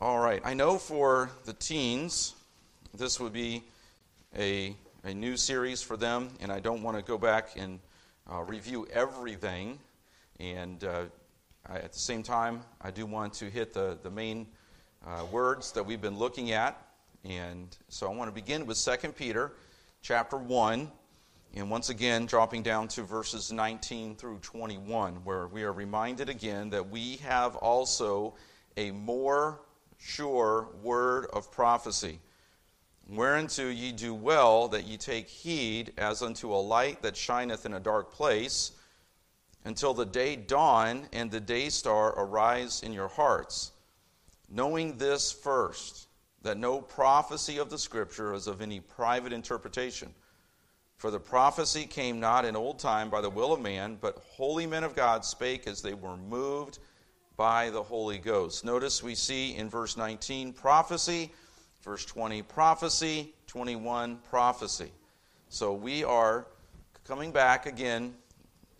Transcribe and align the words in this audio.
All 0.00 0.20
right. 0.20 0.40
I 0.44 0.54
know 0.54 0.78
for 0.78 1.28
the 1.44 1.52
teens, 1.52 2.36
this 2.96 3.18
would 3.18 3.32
be 3.32 3.64
a, 4.38 4.76
a 5.02 5.12
new 5.12 5.36
series 5.36 5.82
for 5.82 5.96
them, 5.96 6.28
and 6.38 6.52
I 6.52 6.60
don't 6.60 6.84
want 6.84 6.96
to 6.96 7.02
go 7.02 7.18
back 7.18 7.56
and 7.56 7.80
uh, 8.32 8.42
review 8.42 8.86
everything. 8.92 9.80
And 10.38 10.84
uh, 10.84 11.06
I, 11.68 11.78
at 11.78 11.94
the 11.94 11.98
same 11.98 12.22
time, 12.22 12.60
I 12.80 12.92
do 12.92 13.06
want 13.06 13.34
to 13.34 13.46
hit 13.46 13.74
the, 13.74 13.98
the 14.00 14.10
main 14.10 14.46
uh, 15.04 15.24
words 15.32 15.72
that 15.72 15.82
we've 15.82 16.00
been 16.00 16.16
looking 16.16 16.52
at. 16.52 16.80
And 17.24 17.76
so 17.88 18.08
I 18.08 18.14
want 18.14 18.28
to 18.28 18.34
begin 18.34 18.66
with 18.66 18.78
2 18.78 19.08
Peter 19.08 19.50
chapter 20.00 20.36
1. 20.36 20.92
And 21.56 21.70
once 21.72 21.88
again, 21.88 22.26
dropping 22.26 22.62
down 22.62 22.86
to 22.86 23.02
verses 23.02 23.50
19 23.50 24.14
through 24.14 24.38
21, 24.42 25.24
where 25.24 25.48
we 25.48 25.64
are 25.64 25.72
reminded 25.72 26.28
again 26.28 26.70
that 26.70 26.88
we 26.88 27.16
have 27.16 27.56
also 27.56 28.34
a 28.76 28.92
more 28.92 29.58
sure 29.98 30.68
word 30.82 31.26
of 31.32 31.50
prophecy, 31.50 32.20
whereunto 33.08 33.68
ye 33.68 33.92
do 33.92 34.14
well 34.14 34.68
that 34.68 34.84
ye 34.84 34.96
take 34.96 35.28
heed 35.28 35.92
as 35.98 36.22
unto 36.22 36.52
a 36.52 36.56
light 36.56 37.02
that 37.02 37.16
shineth 37.16 37.66
in 37.66 37.74
a 37.74 37.80
dark 37.80 38.12
place, 38.12 38.72
until 39.64 39.92
the 39.92 40.06
day 40.06 40.36
dawn 40.36 41.06
and 41.12 41.30
the 41.30 41.40
day 41.40 41.68
star 41.68 42.14
arise 42.16 42.82
in 42.82 42.92
your 42.92 43.08
hearts, 43.08 43.72
knowing 44.48 44.96
this 44.96 45.32
first, 45.32 46.06
that 46.42 46.56
no 46.56 46.80
prophecy 46.80 47.58
of 47.58 47.68
the 47.68 47.78
Scripture 47.78 48.32
is 48.32 48.46
of 48.46 48.62
any 48.62 48.80
private 48.80 49.32
interpretation. 49.32 50.14
For 50.96 51.10
the 51.10 51.20
prophecy 51.20 51.86
came 51.86 52.20
not 52.20 52.44
in 52.44 52.56
old 52.56 52.78
time 52.78 53.10
by 53.10 53.20
the 53.20 53.30
will 53.30 53.52
of 53.52 53.60
man, 53.60 53.98
but 54.00 54.18
holy 54.18 54.66
men 54.66 54.84
of 54.84 54.96
God 54.96 55.24
spake 55.24 55.66
as 55.66 55.82
they 55.82 55.94
were 55.94 56.16
moved 56.16 56.78
by 57.38 57.70
the 57.70 57.82
Holy 57.82 58.18
Ghost. 58.18 58.64
Notice 58.64 59.00
we 59.00 59.14
see 59.14 59.54
in 59.54 59.70
verse 59.70 59.96
19 59.96 60.52
prophecy, 60.52 61.30
verse 61.84 62.04
20 62.04 62.42
prophecy, 62.42 63.32
21 63.46 64.18
prophecy. 64.28 64.90
So 65.48 65.72
we 65.72 66.02
are 66.02 66.48
coming 67.04 67.30
back 67.30 67.66
again. 67.66 68.12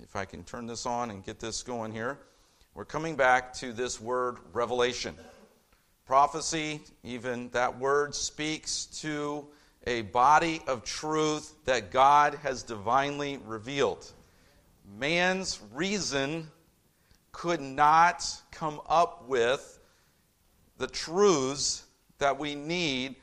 If 0.03 0.17
I 0.17 0.25
can 0.25 0.43
turn 0.43 0.67
this 0.67 0.87
on 0.87 1.13
and 1.13 1.25
get 1.25 1.39
this 1.39 1.63
going 1.63 1.93
here, 1.93 2.19
we're 2.75 2.85
coming 2.85 3.15
back 3.15 3.55
to 3.55 3.73
this 3.73 4.01
word 4.01 4.39
revelation. 4.53 5.15
Prophecy, 6.05 6.81
even 7.05 7.51
that 7.51 7.79
word 7.79 8.13
speaks 8.13 8.87
to 9.03 9.47
a 9.87 10.03
body 10.03 10.63
of 10.67 10.83
truth 10.83 11.55
that 11.65 11.93
God 11.93 12.35
has 12.43 12.65
divinely 12.65 13.39
revealed. 13.47 14.05
Man's 14.99 15.61
reason 15.73 16.51
could 17.39 17.61
not 17.61 18.29
come 18.51 18.81
up 18.89 19.29
with 19.29 19.79
the 20.77 20.89
truths 20.89 21.85
that 22.19 22.37
we 22.37 22.57
need 22.57 23.15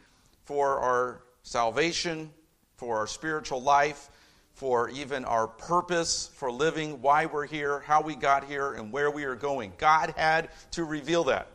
for 0.45 0.79
our 0.79 1.21
salvation, 1.43 2.31
for 2.77 2.97
our 2.97 3.07
spiritual 3.07 3.61
life, 3.61 4.09
for 4.53 4.89
even 4.89 5.25
our 5.25 5.47
purpose 5.47 6.31
for 6.33 6.49
living, 6.49 7.01
why 7.01 7.25
we're 7.25 7.45
here, 7.45 7.81
how 7.81 8.01
we 8.01 8.15
got 8.15 8.45
here, 8.45 8.75
and 8.75 8.89
where 8.89 9.11
we 9.11 9.25
are 9.25 9.35
going. 9.35 9.73
God 9.77 10.13
had 10.15 10.47
to 10.71 10.85
reveal 10.85 11.25
that. 11.25 11.49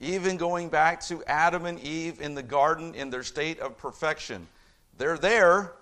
Even 0.00 0.36
going 0.36 0.70
back 0.70 1.00
to 1.02 1.22
Adam 1.26 1.64
and 1.64 1.78
Eve 1.78 2.20
in 2.20 2.34
the 2.34 2.42
garden 2.42 2.96
in 2.96 3.08
their 3.08 3.22
state 3.22 3.60
of 3.60 3.78
perfection. 3.78 4.48
They're 4.96 5.16
there, 5.16 5.74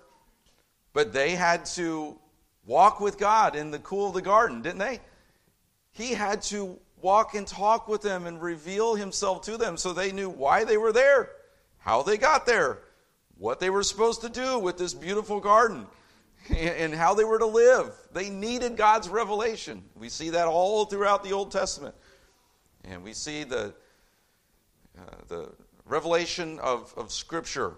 but 0.92 1.14
they 1.14 1.31
had 1.31 1.64
to 1.77 2.19
walk 2.66 3.00
with 3.00 3.16
God 3.16 3.56
in 3.56 3.70
the 3.70 3.78
cool 3.78 4.08
of 4.08 4.14
the 4.14 4.20
garden, 4.20 4.60
didn't 4.60 4.81
they? 4.81 5.00
He 5.97 6.12
had 6.12 6.42
to 6.42 6.78
walk 7.00 7.34
and 7.34 7.47
talk 7.47 7.89
with 7.89 8.02
them 8.02 8.27
and 8.27 8.42
reveal 8.42 8.97
himself 8.97 9.41
to 9.42 9.56
them 9.56 9.78
so 9.78 9.94
they 9.94 10.12
knew 10.12 10.28
why 10.28 10.62
they 10.62 10.77
were 10.77 10.92
there, 10.92 11.30
how 11.78 12.03
they 12.03 12.19
got 12.19 12.44
there, 12.44 12.80
what 13.38 13.61
they 13.61 13.71
were 13.71 13.82
supposed 13.82 14.21
to 14.21 14.28
do 14.28 14.59
with 14.59 14.76
this 14.76 14.93
beautiful 14.93 15.41
garden, 15.41 15.87
and 16.54 16.94
how 16.94 17.15
they 17.15 17.25
were 17.25 17.38
to 17.38 17.47
live. 17.47 17.94
They 18.12 18.28
needed 18.28 18.76
God's 18.76 19.09
revelation. 19.09 19.82
We 19.94 20.10
see 20.10 20.31
that 20.31 20.47
all 20.48 20.84
throughout 20.84 21.25
the 21.25 21.32
Old 21.32 21.50
Testament. 21.50 21.94
And 22.84 23.03
we 23.03 23.15
see 23.15 23.44
the, 23.44 23.72
uh, 24.98 25.03
the 25.28 25.50
revelation 25.87 26.59
of, 26.59 26.92
of 26.94 27.10
Scripture. 27.10 27.72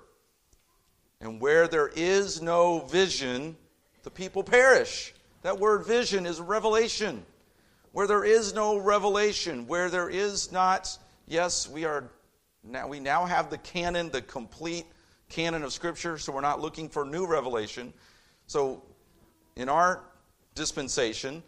And 1.20 1.40
where 1.40 1.68
there 1.68 1.90
is 1.94 2.42
no 2.42 2.80
vision, 2.80 3.56
the 4.02 4.10
people 4.10 4.42
perish. 4.42 5.14
That 5.42 5.60
word 5.60 5.86
vision 5.86 6.26
is 6.26 6.40
revelation 6.40 7.24
where 7.98 8.06
there 8.06 8.22
is 8.22 8.54
no 8.54 8.76
revelation, 8.76 9.66
where 9.66 9.90
there 9.90 10.08
is 10.08 10.52
not, 10.52 10.96
yes, 11.26 11.68
we 11.68 11.84
are 11.84 12.08
now 12.62 12.86
we 12.86 13.00
now 13.00 13.24
have 13.24 13.50
the 13.50 13.58
canon, 13.58 14.08
the 14.10 14.22
complete 14.22 14.86
canon 15.28 15.64
of 15.64 15.72
Scripture, 15.72 16.16
so 16.16 16.30
we're 16.30 16.40
not 16.40 16.60
looking 16.60 16.88
for 16.88 17.04
new 17.04 17.26
revelation. 17.26 17.92
So 18.46 18.84
in 19.56 19.68
our 19.68 20.04
dispensation, 20.54 21.42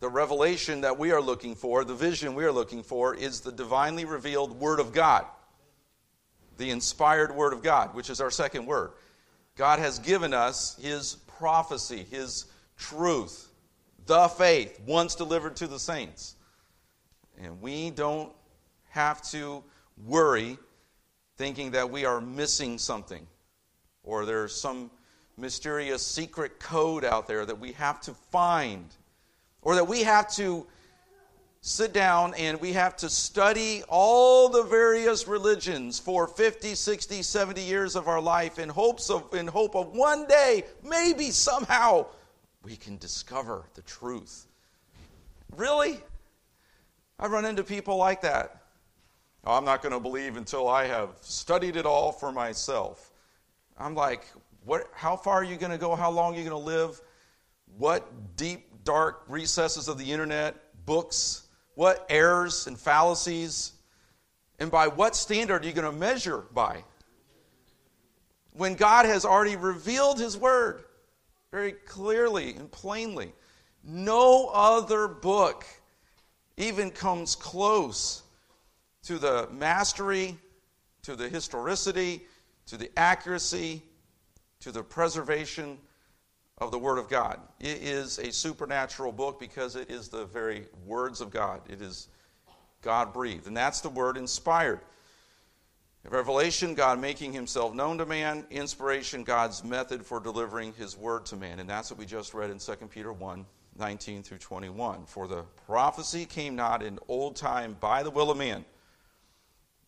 the 0.00 0.08
revelation 0.08 0.80
that 0.80 0.98
we 0.98 1.12
are 1.12 1.22
looking 1.22 1.54
for, 1.54 1.84
the 1.84 1.94
vision 1.94 2.34
we 2.34 2.44
are 2.44 2.50
looking 2.50 2.82
for, 2.82 3.14
is 3.14 3.40
the 3.40 3.52
divinely 3.52 4.04
revealed 4.04 4.58
Word 4.58 4.80
of 4.80 4.92
God, 4.92 5.26
the 6.56 6.70
inspired 6.70 7.32
Word 7.32 7.52
of 7.52 7.62
God, 7.62 7.94
which 7.94 8.10
is 8.10 8.20
our 8.20 8.32
second 8.32 8.66
word. 8.66 8.90
God 9.54 9.78
has 9.78 10.00
given 10.00 10.34
us 10.34 10.76
His 10.82 11.18
prophecy, 11.28 12.04
His 12.10 12.46
truth, 12.76 13.47
the 14.08 14.26
faith 14.26 14.80
once 14.86 15.14
delivered 15.14 15.54
to 15.56 15.68
the 15.68 15.78
saints. 15.78 16.34
And 17.40 17.60
we 17.60 17.90
don't 17.90 18.32
have 18.88 19.22
to 19.30 19.62
worry 20.06 20.58
thinking 21.36 21.70
that 21.72 21.88
we 21.88 22.04
are 22.04 22.20
missing 22.20 22.78
something 22.78 23.24
or 24.02 24.24
there's 24.24 24.58
some 24.58 24.90
mysterious 25.36 26.04
secret 26.04 26.58
code 26.58 27.04
out 27.04 27.28
there 27.28 27.44
that 27.46 27.60
we 27.60 27.70
have 27.72 28.00
to 28.00 28.12
find 28.12 28.86
or 29.62 29.74
that 29.76 29.86
we 29.86 30.02
have 30.02 30.28
to 30.34 30.66
sit 31.60 31.92
down 31.92 32.32
and 32.34 32.60
we 32.60 32.72
have 32.72 32.96
to 32.96 33.10
study 33.10 33.82
all 33.88 34.48
the 34.48 34.62
various 34.62 35.28
religions 35.28 35.98
for 35.98 36.26
50 36.26 36.74
60 36.74 37.22
70 37.22 37.60
years 37.60 37.94
of 37.94 38.08
our 38.08 38.20
life 38.20 38.58
in 38.58 38.68
hopes 38.68 39.10
of 39.10 39.32
in 39.34 39.46
hope 39.46 39.76
of 39.76 39.94
one 39.94 40.26
day 40.26 40.64
maybe 40.82 41.30
somehow 41.30 42.06
we 42.62 42.76
can 42.76 42.96
discover 42.98 43.64
the 43.74 43.82
truth. 43.82 44.46
Really? 45.56 46.00
I 47.18 47.26
run 47.26 47.44
into 47.44 47.64
people 47.64 47.96
like 47.96 48.20
that. 48.22 48.62
Oh, 49.44 49.54
I'm 49.54 49.64
not 49.64 49.82
going 49.82 49.92
to 49.92 50.00
believe 50.00 50.36
until 50.36 50.68
I 50.68 50.86
have 50.86 51.10
studied 51.20 51.76
it 51.76 51.86
all 51.86 52.12
for 52.12 52.32
myself. 52.32 53.12
I'm 53.78 53.94
like, 53.94 54.26
what, 54.64 54.90
how 54.92 55.16
far 55.16 55.36
are 55.36 55.44
you 55.44 55.56
going 55.56 55.72
to 55.72 55.78
go? 55.78 55.94
How 55.96 56.10
long 56.10 56.34
are 56.34 56.38
you 56.38 56.48
going 56.48 56.60
to 56.60 56.66
live? 56.66 57.00
What 57.76 58.36
deep, 58.36 58.66
dark 58.84 59.22
recesses 59.28 59.88
of 59.88 59.98
the 59.98 60.12
internet, 60.12 60.56
books, 60.84 61.46
what 61.74 62.04
errors 62.10 62.66
and 62.66 62.78
fallacies, 62.78 63.72
and 64.58 64.70
by 64.70 64.88
what 64.88 65.14
standard 65.14 65.64
are 65.64 65.66
you 65.66 65.72
going 65.72 65.90
to 65.90 65.98
measure 65.98 66.44
by? 66.52 66.82
When 68.52 68.74
God 68.74 69.06
has 69.06 69.24
already 69.24 69.56
revealed 69.56 70.18
His 70.18 70.36
Word, 70.36 70.82
very 71.50 71.72
clearly 71.72 72.54
and 72.54 72.70
plainly. 72.70 73.32
No 73.82 74.48
other 74.52 75.08
book 75.08 75.64
even 76.56 76.90
comes 76.90 77.34
close 77.34 78.22
to 79.04 79.18
the 79.18 79.48
mastery, 79.50 80.36
to 81.02 81.16
the 81.16 81.28
historicity, 81.28 82.22
to 82.66 82.76
the 82.76 82.90
accuracy, 82.98 83.82
to 84.60 84.72
the 84.72 84.82
preservation 84.82 85.78
of 86.58 86.70
the 86.70 86.78
Word 86.78 86.98
of 86.98 87.08
God. 87.08 87.40
It 87.60 87.82
is 87.82 88.18
a 88.18 88.32
supernatural 88.32 89.12
book 89.12 89.38
because 89.38 89.76
it 89.76 89.90
is 89.90 90.08
the 90.08 90.26
very 90.26 90.66
words 90.84 91.20
of 91.20 91.30
God. 91.30 91.60
It 91.70 91.80
is 91.80 92.08
God 92.82 93.12
breathed. 93.12 93.46
And 93.46 93.56
that's 93.56 93.80
the 93.80 93.88
word 93.88 94.16
inspired. 94.16 94.80
Revelation, 96.10 96.74
God 96.74 97.00
making 97.00 97.32
himself 97.32 97.74
known 97.74 97.98
to 97.98 98.06
man. 98.06 98.46
Inspiration, 98.50 99.24
God's 99.24 99.62
method 99.62 100.06
for 100.06 100.20
delivering 100.20 100.72
his 100.72 100.96
word 100.96 101.26
to 101.26 101.36
man. 101.36 101.60
And 101.60 101.68
that's 101.68 101.90
what 101.90 101.98
we 101.98 102.06
just 102.06 102.32
read 102.34 102.50
in 102.50 102.58
2 102.58 102.74
Peter 102.86 103.12
1 103.12 103.44
19 103.78 104.22
through 104.22 104.38
21. 104.38 105.06
For 105.06 105.28
the 105.28 105.42
prophecy 105.66 106.24
came 106.24 106.56
not 106.56 106.82
in 106.82 106.98
old 107.08 107.36
time 107.36 107.76
by 107.78 108.02
the 108.02 108.10
will 108.10 108.30
of 108.30 108.38
man, 108.38 108.64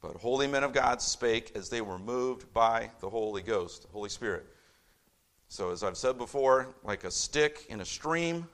but 0.01 0.17
holy 0.17 0.47
men 0.47 0.63
of 0.63 0.73
God 0.73 1.03
spake 1.03 1.53
as 1.55 1.69
they 1.69 1.81
were 1.81 1.99
moved 1.99 2.53
by 2.53 2.91
the 3.01 3.09
Holy 3.09 3.43
Ghost, 3.43 3.83
the 3.83 3.89
Holy 3.89 4.11
Spirit. 4.11 4.47
So, 5.49 5.71
as 5.71 5.83
I've 5.83 5.97
said 5.97 6.19
before, 6.19 6.69
like 6.85 7.03
a 7.05 7.11
stick 7.11 7.67
in 7.69 7.81
a 7.81 7.85
stream, 7.85 8.47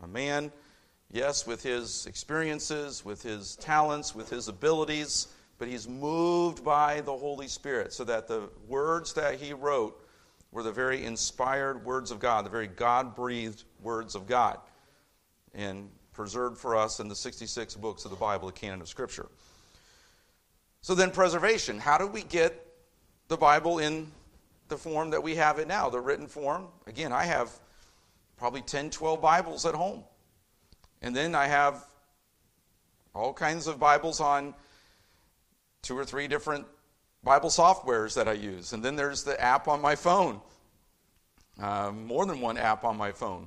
a 0.00 0.06
man, 0.06 0.52
yes, 1.10 1.46
with 1.46 1.62
his 1.62 2.06
experiences, 2.06 3.04
with 3.04 3.22
his 3.22 3.56
talents, 3.56 4.14
with 4.14 4.30
his 4.30 4.46
abilities 4.46 5.28
but 5.58 5.68
he's 5.68 5.88
moved 5.88 6.64
by 6.64 7.00
the 7.00 7.16
Holy 7.16 7.48
Spirit 7.48 7.92
so 7.92 8.04
that 8.04 8.28
the 8.28 8.48
words 8.68 9.14
that 9.14 9.36
he 9.36 9.52
wrote 9.52 10.00
were 10.52 10.62
the 10.62 10.72
very 10.72 11.04
inspired 11.04 11.84
words 11.84 12.10
of 12.10 12.18
God, 12.18 12.44
the 12.44 12.50
very 12.50 12.66
God 12.66 13.14
breathed 13.14 13.64
words 13.82 14.14
of 14.14 14.26
God, 14.26 14.58
and 15.54 15.90
preserved 16.12 16.58
for 16.58 16.76
us 16.76 17.00
in 17.00 17.08
the 17.08 17.14
66 17.14 17.74
books 17.76 18.04
of 18.04 18.10
the 18.10 18.16
Bible, 18.16 18.46
the 18.46 18.52
canon 18.52 18.80
of 18.80 18.88
Scripture. 18.88 19.28
So 20.80 20.94
then, 20.94 21.10
preservation. 21.10 21.78
How 21.78 21.98
do 21.98 22.06
we 22.06 22.22
get 22.22 22.66
the 23.28 23.36
Bible 23.36 23.80
in 23.80 24.10
the 24.68 24.76
form 24.76 25.10
that 25.10 25.22
we 25.22 25.34
have 25.34 25.58
it 25.58 25.68
now, 25.68 25.90
the 25.90 26.00
written 26.00 26.26
form? 26.26 26.68
Again, 26.86 27.12
I 27.12 27.24
have 27.24 27.50
probably 28.36 28.62
10, 28.62 28.90
12 28.90 29.20
Bibles 29.20 29.66
at 29.66 29.74
home. 29.74 30.04
And 31.02 31.14
then 31.14 31.34
I 31.34 31.46
have 31.46 31.84
all 33.14 33.32
kinds 33.32 33.66
of 33.66 33.78
Bibles 33.78 34.20
on 34.20 34.54
two 35.86 35.96
or 35.96 36.04
three 36.04 36.26
different 36.26 36.66
Bible 37.22 37.48
softwares 37.48 38.14
that 38.14 38.26
I 38.26 38.32
use. 38.32 38.72
And 38.72 38.82
then 38.84 38.96
there's 38.96 39.22
the 39.22 39.40
app 39.40 39.68
on 39.68 39.80
my 39.80 39.94
phone, 39.94 40.40
uh, 41.60 41.92
more 41.92 42.26
than 42.26 42.40
one 42.40 42.58
app 42.58 42.84
on 42.84 42.96
my 42.96 43.12
phone. 43.12 43.46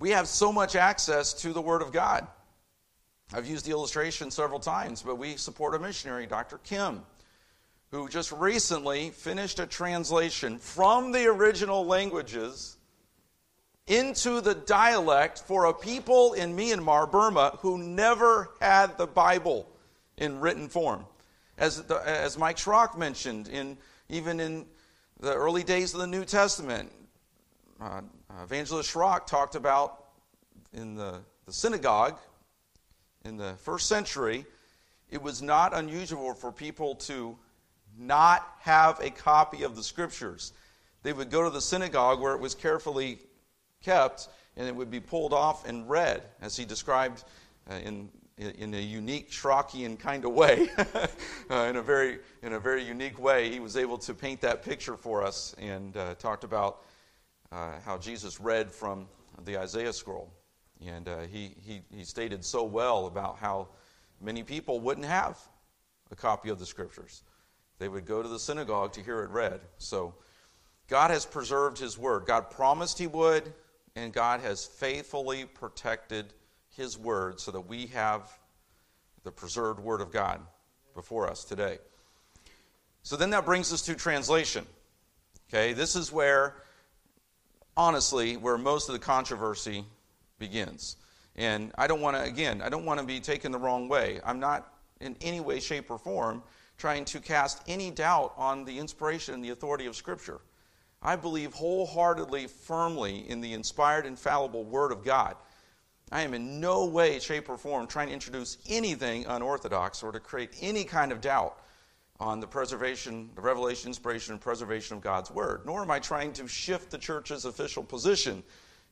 We 0.00 0.10
have 0.10 0.26
so 0.26 0.52
much 0.52 0.74
access 0.74 1.34
to 1.34 1.52
the 1.52 1.60
Word 1.60 1.82
of 1.82 1.92
God. 1.92 2.26
I've 3.32 3.46
used 3.46 3.66
the 3.66 3.72
illustration 3.72 4.30
several 4.30 4.58
times, 4.58 5.02
but 5.02 5.16
we 5.16 5.36
support 5.36 5.74
a 5.74 5.78
missionary, 5.78 6.26
Dr. 6.26 6.58
Kim, 6.58 7.02
who 7.90 8.08
just 8.08 8.32
recently 8.32 9.10
finished 9.10 9.60
a 9.60 9.66
translation 9.66 10.58
from 10.58 11.12
the 11.12 11.26
original 11.26 11.84
languages 11.84 12.76
into 13.86 14.40
the 14.40 14.54
dialect 14.54 15.40
for 15.40 15.66
a 15.66 15.74
people 15.74 16.32
in 16.32 16.56
Myanmar, 16.56 17.10
Burma, 17.10 17.58
who 17.60 17.76
never 17.76 18.50
had 18.60 18.96
the 18.96 19.06
Bible 19.06 19.68
in 20.16 20.40
written 20.40 20.68
form. 20.68 21.04
As, 21.56 21.82
the, 21.82 21.96
as 22.06 22.36
Mike 22.36 22.56
Schrock 22.56 22.98
mentioned, 22.98 23.48
in, 23.48 23.76
even 24.08 24.40
in 24.40 24.66
the 25.20 25.32
early 25.34 25.62
days 25.62 25.94
of 25.94 26.00
the 26.00 26.06
New 26.06 26.24
Testament, 26.24 26.90
uh, 27.80 28.00
Evangelist 28.42 28.92
Schrock 28.92 29.26
talked 29.26 29.54
about 29.54 30.04
in 30.72 30.96
the, 30.96 31.20
the 31.46 31.52
synagogue 31.52 32.18
in 33.24 33.36
the 33.36 33.54
first 33.58 33.86
century, 33.88 34.44
it 35.10 35.22
was 35.22 35.40
not 35.40 35.74
unusual 35.74 36.34
for 36.34 36.52
people 36.52 36.94
to 36.96 37.36
not 37.96 38.56
have 38.60 38.98
a 39.00 39.10
copy 39.10 39.62
of 39.62 39.76
the 39.76 39.82
scriptures. 39.82 40.52
They 41.02 41.12
would 41.12 41.30
go 41.30 41.44
to 41.44 41.50
the 41.50 41.60
synagogue 41.60 42.20
where 42.20 42.34
it 42.34 42.40
was 42.40 42.54
carefully 42.54 43.18
kept 43.82 44.28
and 44.56 44.66
it 44.66 44.74
would 44.74 44.90
be 44.90 45.00
pulled 45.00 45.32
off 45.32 45.66
and 45.66 45.88
read, 45.88 46.22
as 46.40 46.56
he 46.56 46.64
described 46.64 47.24
uh, 47.70 47.74
in, 47.74 48.08
in 48.36 48.74
a 48.74 48.80
unique 48.80 49.30
Schrockian 49.30 49.98
kind 49.98 50.24
of 50.24 50.32
way. 50.32 50.68
uh, 51.50 51.56
in, 51.68 51.76
a 51.76 51.82
very, 51.82 52.18
in 52.42 52.54
a 52.54 52.60
very 52.60 52.82
unique 52.82 53.18
way, 53.18 53.50
he 53.50 53.60
was 53.60 53.76
able 53.76 53.98
to 53.98 54.14
paint 54.14 54.40
that 54.40 54.62
picture 54.64 54.96
for 54.96 55.22
us 55.22 55.54
and 55.58 55.96
uh, 55.96 56.14
talked 56.16 56.42
about 56.42 56.82
uh, 57.52 57.74
how 57.84 57.96
Jesus 57.96 58.40
read 58.40 58.72
from 58.72 59.06
the 59.44 59.56
Isaiah 59.58 59.92
scroll. 59.92 60.32
And 60.84 61.08
uh, 61.08 61.20
he, 61.30 61.54
he, 61.64 61.82
he 61.94 62.04
stated 62.04 62.44
so 62.44 62.64
well 62.64 63.06
about 63.06 63.38
how 63.38 63.68
many 64.20 64.42
people 64.42 64.80
wouldn't 64.80 65.06
have 65.06 65.38
a 66.10 66.16
copy 66.16 66.48
of 66.48 66.58
the 66.58 66.66
scriptures. 66.66 67.22
They 67.78 67.88
would 67.88 68.04
go 68.04 68.22
to 68.22 68.28
the 68.28 68.38
synagogue 68.38 68.92
to 68.94 69.02
hear 69.02 69.22
it 69.22 69.30
read. 69.30 69.60
So 69.78 70.14
God 70.88 71.10
has 71.10 71.24
preserved 71.24 71.78
his 71.78 71.96
word. 71.96 72.26
God 72.26 72.50
promised 72.50 72.98
he 72.98 73.06
would, 73.06 73.52
and 73.94 74.12
God 74.12 74.40
has 74.40 74.64
faithfully 74.64 75.44
protected 75.44 76.34
his 76.76 76.98
word 76.98 77.40
so 77.40 77.50
that 77.50 77.60
we 77.62 77.86
have 77.88 78.30
the 79.22 79.30
preserved 79.30 79.80
word 79.80 80.00
of 80.00 80.12
God 80.12 80.40
before 80.94 81.28
us 81.28 81.44
today. 81.44 81.78
So 83.02 83.16
then 83.16 83.30
that 83.30 83.44
brings 83.44 83.72
us 83.72 83.82
to 83.82 83.94
translation. 83.94 84.66
Okay, 85.48 85.72
this 85.72 85.94
is 85.94 86.10
where, 86.10 86.56
honestly, 87.76 88.36
where 88.36 88.58
most 88.58 88.88
of 88.88 88.94
the 88.94 88.98
controversy 88.98 89.84
begins. 90.38 90.96
And 91.36 91.72
I 91.76 91.86
don't 91.86 92.00
want 92.00 92.16
to, 92.16 92.22
again, 92.22 92.62
I 92.62 92.68
don't 92.68 92.84
want 92.84 93.00
to 93.00 93.06
be 93.06 93.20
taken 93.20 93.52
the 93.52 93.58
wrong 93.58 93.88
way. 93.88 94.20
I'm 94.24 94.40
not 94.40 94.72
in 95.00 95.16
any 95.20 95.40
way, 95.40 95.60
shape, 95.60 95.90
or 95.90 95.98
form 95.98 96.42
trying 96.76 97.04
to 97.04 97.20
cast 97.20 97.62
any 97.68 97.90
doubt 97.90 98.32
on 98.36 98.64
the 98.64 98.78
inspiration 98.78 99.34
and 99.34 99.44
the 99.44 99.50
authority 99.50 99.86
of 99.86 99.94
Scripture. 99.94 100.40
I 101.02 101.16
believe 101.16 101.52
wholeheartedly, 101.52 102.46
firmly 102.46 103.28
in 103.28 103.40
the 103.40 103.52
inspired, 103.52 104.06
infallible 104.06 104.64
Word 104.64 104.90
of 104.90 105.04
God. 105.04 105.36
I 106.12 106.22
am 106.22 106.34
in 106.34 106.60
no 106.60 106.84
way, 106.86 107.18
shape, 107.18 107.48
or 107.48 107.56
form 107.56 107.86
trying 107.86 108.08
to 108.08 108.14
introduce 108.14 108.58
anything 108.68 109.26
unorthodox 109.26 110.02
or 110.02 110.12
to 110.12 110.20
create 110.20 110.50
any 110.60 110.84
kind 110.84 111.12
of 111.12 111.20
doubt 111.20 111.58
on 112.20 112.40
the 112.40 112.46
preservation, 112.46 113.30
the 113.34 113.40
revelation, 113.40 113.88
inspiration, 113.88 114.32
and 114.32 114.40
preservation 114.40 114.96
of 114.96 115.02
God's 115.02 115.30
Word. 115.30 115.62
Nor 115.66 115.82
am 115.82 115.90
I 115.90 115.98
trying 115.98 116.32
to 116.34 116.46
shift 116.46 116.90
the 116.90 116.98
church's 116.98 117.44
official 117.44 117.82
position 117.82 118.42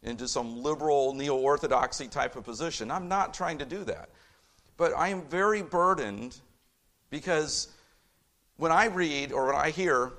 into 0.03 0.27
some 0.27 0.63
liberal 0.63 1.15
neo 1.15 1.37
orthodoxy 1.37 2.09
type 2.09 2.35
of 2.35 2.45
position. 2.45 2.91
I'm 2.91 3.09
not 3.09 3.35
trying 3.35 3.59
to 3.59 3.65
do 3.65 3.85
that. 3.85 4.11
But 4.77 4.93
I 4.97 5.09
am 5.09 5.23
very 5.23 5.63
burdened 5.63 6.37
because 7.11 7.69
when 8.57 8.73
I 8.73 8.87
read 8.87 9.33
or 9.33 9.47
when 9.47 9.57
I 9.57 9.71
hear 9.71 10.13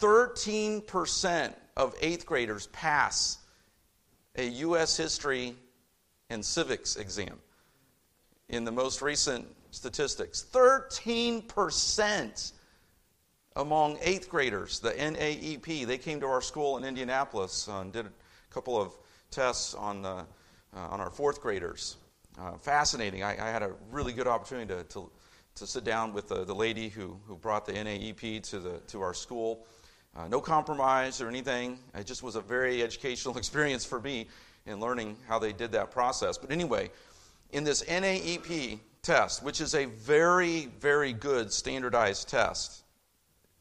13% 0.00 1.54
of 1.76 1.94
eighth 2.00 2.26
graders 2.26 2.68
pass 2.68 3.38
a 4.36 4.44
U.S. 4.44 4.96
history 4.96 5.56
and 6.30 6.44
civics 6.44 6.96
exam 6.96 7.38
in 8.48 8.64
the 8.64 8.72
most 8.72 9.02
recent 9.02 9.46
statistics. 9.70 10.44
13% 10.52 12.52
among 13.56 13.98
eighth 14.02 14.28
graders, 14.28 14.80
the 14.80 14.90
NAEP, 14.90 15.86
they 15.86 15.98
came 15.98 16.20
to 16.20 16.26
our 16.26 16.42
school 16.42 16.76
in 16.76 16.84
Indianapolis 16.84 17.68
and 17.68 17.92
did 17.92 18.06
a 18.06 18.10
couple 18.50 18.80
of 18.80 18.96
tests 19.30 19.74
on, 19.74 20.02
the, 20.02 20.08
uh, 20.08 20.24
on 20.74 21.00
our 21.00 21.10
fourth 21.10 21.40
graders. 21.40 21.96
Uh, 22.38 22.52
fascinating. 22.52 23.22
I, 23.22 23.32
I, 23.32 23.50
had 23.50 23.62
a 23.62 23.72
really 23.90 24.12
good 24.12 24.28
opportunity 24.28 24.72
to, 24.72 24.84
to, 24.84 25.10
to 25.56 25.66
sit 25.66 25.82
down 25.82 26.12
with 26.12 26.28
the, 26.28 26.44
the 26.44 26.54
lady 26.54 26.88
who, 26.88 27.18
who 27.26 27.36
brought 27.36 27.66
the 27.66 27.72
NAEP 27.72 28.42
to, 28.50 28.60
the, 28.60 28.78
to 28.88 29.00
our 29.00 29.12
school. 29.12 29.66
Uh, 30.16 30.28
no 30.28 30.40
compromise 30.40 31.20
or 31.20 31.28
anything. 31.28 31.78
It 31.94 32.06
just 32.06 32.22
was 32.22 32.36
a 32.36 32.40
very 32.40 32.82
educational 32.82 33.36
experience 33.38 33.84
for 33.84 34.00
me 34.00 34.28
in 34.66 34.80
learning 34.80 35.16
how 35.26 35.38
they 35.38 35.52
did 35.52 35.72
that 35.72 35.90
process. 35.90 36.38
But 36.38 36.50
anyway, 36.50 36.90
in 37.52 37.64
this 37.64 37.82
NAEP 37.84 38.78
test, 39.02 39.42
which 39.42 39.60
is 39.60 39.74
a 39.74 39.86
very, 39.86 40.66
very 40.80 41.12
good 41.12 41.52
standardized 41.52 42.28
test, 42.28 42.82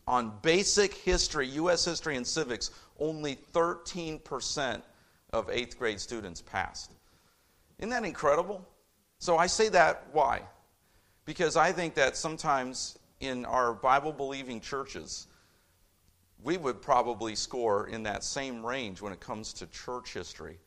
on 0.07 0.31
basic 0.41 0.93
history, 0.93 1.47
U.S. 1.49 1.83
history, 1.83 2.15
and 2.15 2.25
civics, 2.25 2.71
only 2.99 3.37
13% 3.53 4.81
of 5.33 5.49
eighth 5.49 5.77
grade 5.77 5.99
students 5.99 6.41
passed. 6.41 6.91
Isn't 7.77 7.89
that 7.89 8.05
incredible? 8.05 8.65
So 9.19 9.37
I 9.37 9.47
say 9.47 9.69
that 9.69 10.07
why? 10.13 10.41
Because 11.25 11.57
I 11.57 11.71
think 11.71 11.95
that 11.95 12.15
sometimes 12.15 12.97
in 13.19 13.45
our 13.45 13.73
Bible 13.73 14.13
believing 14.13 14.61
churches, 14.61 15.27
we 16.43 16.57
would 16.57 16.81
probably 16.81 17.35
score 17.35 17.87
in 17.87 18.03
that 18.03 18.23
same 18.23 18.65
range 18.65 19.01
when 19.01 19.11
it 19.11 19.19
comes 19.19 19.53
to 19.53 19.67
church 19.67 20.13
history 20.13 20.57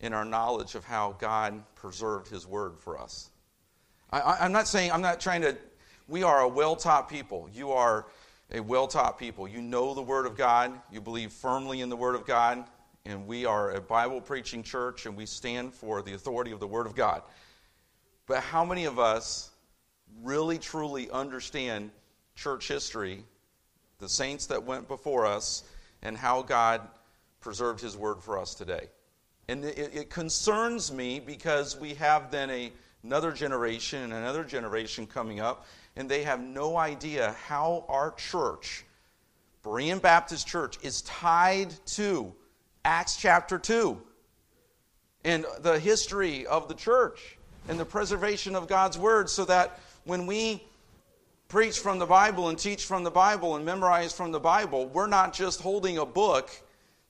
in 0.00 0.12
our 0.12 0.24
knowledge 0.24 0.74
of 0.74 0.84
how 0.84 1.16
God 1.18 1.62
preserved 1.74 2.28
His 2.28 2.46
Word 2.46 2.78
for 2.78 2.98
us. 3.00 3.30
I, 4.10 4.44
am 4.44 4.52
not 4.52 4.68
saying, 4.68 4.92
I'm 4.92 5.02
not 5.02 5.20
trying 5.20 5.42
to, 5.42 5.56
we 6.08 6.22
are 6.22 6.40
a 6.40 6.48
well 6.48 6.76
taught 6.76 7.08
people. 7.08 7.48
You 7.52 7.72
are 7.72 8.06
a 8.52 8.60
well 8.60 8.86
taught 8.86 9.18
people. 9.18 9.48
You 9.48 9.60
know 9.60 9.94
the 9.94 10.02
Word 10.02 10.26
of 10.26 10.36
God, 10.36 10.72
you 10.92 11.00
believe 11.00 11.32
firmly 11.32 11.80
in 11.80 11.88
the 11.88 11.96
Word 11.96 12.14
of 12.14 12.24
God, 12.26 12.64
and 13.04 13.26
we 13.26 13.46
are 13.46 13.72
a 13.72 13.80
Bible 13.80 14.20
preaching 14.20 14.62
church 14.62 15.06
and 15.06 15.16
we 15.16 15.26
stand 15.26 15.72
for 15.72 16.02
the 16.02 16.14
authority 16.14 16.52
of 16.52 16.60
the 16.60 16.66
Word 16.66 16.86
of 16.86 16.94
God. 16.94 17.22
But 18.26 18.42
how 18.42 18.64
many 18.64 18.84
of 18.84 18.98
us 18.98 19.50
really 20.22 20.58
truly 20.58 21.10
understand 21.10 21.90
church 22.34 22.68
history, 22.68 23.24
the 23.98 24.08
saints 24.08 24.46
that 24.46 24.62
went 24.62 24.88
before 24.88 25.26
us, 25.26 25.64
and 26.02 26.16
how 26.16 26.42
God 26.42 26.82
preserved 27.40 27.80
His 27.80 27.96
Word 27.96 28.20
for 28.22 28.38
us 28.38 28.54
today? 28.54 28.88
And 29.48 29.64
it, 29.64 29.94
it 29.94 30.10
concerns 30.10 30.92
me 30.92 31.20
because 31.20 31.78
we 31.78 31.94
have 31.94 32.30
then 32.30 32.50
a, 32.50 32.72
another 33.04 33.32
generation 33.32 34.02
and 34.02 34.12
another 34.12 34.44
generation 34.44 35.06
coming 35.06 35.40
up, 35.40 35.66
and 35.94 36.08
they 36.08 36.24
have 36.24 36.40
no 36.40 36.76
idea 36.76 37.36
how 37.46 37.84
our 37.88 38.12
church, 38.12 38.84
Berean 39.64 40.00
Baptist 40.02 40.46
Church, 40.46 40.78
is 40.82 41.02
tied 41.02 41.72
to 41.86 42.32
Acts 42.84 43.16
chapter 43.16 43.58
2 43.58 44.00
and 45.24 45.44
the 45.60 45.78
history 45.78 46.46
of 46.46 46.68
the 46.68 46.74
church 46.74 47.36
and 47.68 47.78
the 47.78 47.84
preservation 47.84 48.54
of 48.54 48.68
God's 48.68 48.96
word 48.96 49.28
so 49.28 49.44
that 49.44 49.80
when 50.04 50.26
we 50.26 50.62
preach 51.48 51.80
from 51.80 51.98
the 51.98 52.06
Bible 52.06 52.48
and 52.48 52.58
teach 52.58 52.84
from 52.84 53.02
the 53.02 53.10
Bible 53.10 53.56
and 53.56 53.64
memorize 53.64 54.12
from 54.12 54.30
the 54.30 54.38
Bible, 54.38 54.86
we're 54.86 55.08
not 55.08 55.32
just 55.32 55.60
holding 55.60 55.98
a 55.98 56.06
book 56.06 56.50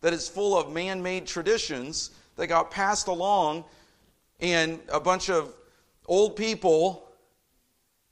that 0.00 0.14
is 0.14 0.28
full 0.28 0.58
of 0.58 0.72
man 0.72 1.02
made 1.02 1.26
traditions 1.26 2.10
that 2.36 2.46
got 2.46 2.70
passed 2.70 3.08
along 3.08 3.64
and 4.40 4.80
a 4.92 5.00
bunch 5.00 5.30
of 5.30 5.54
old 6.06 6.36
people 6.36 7.08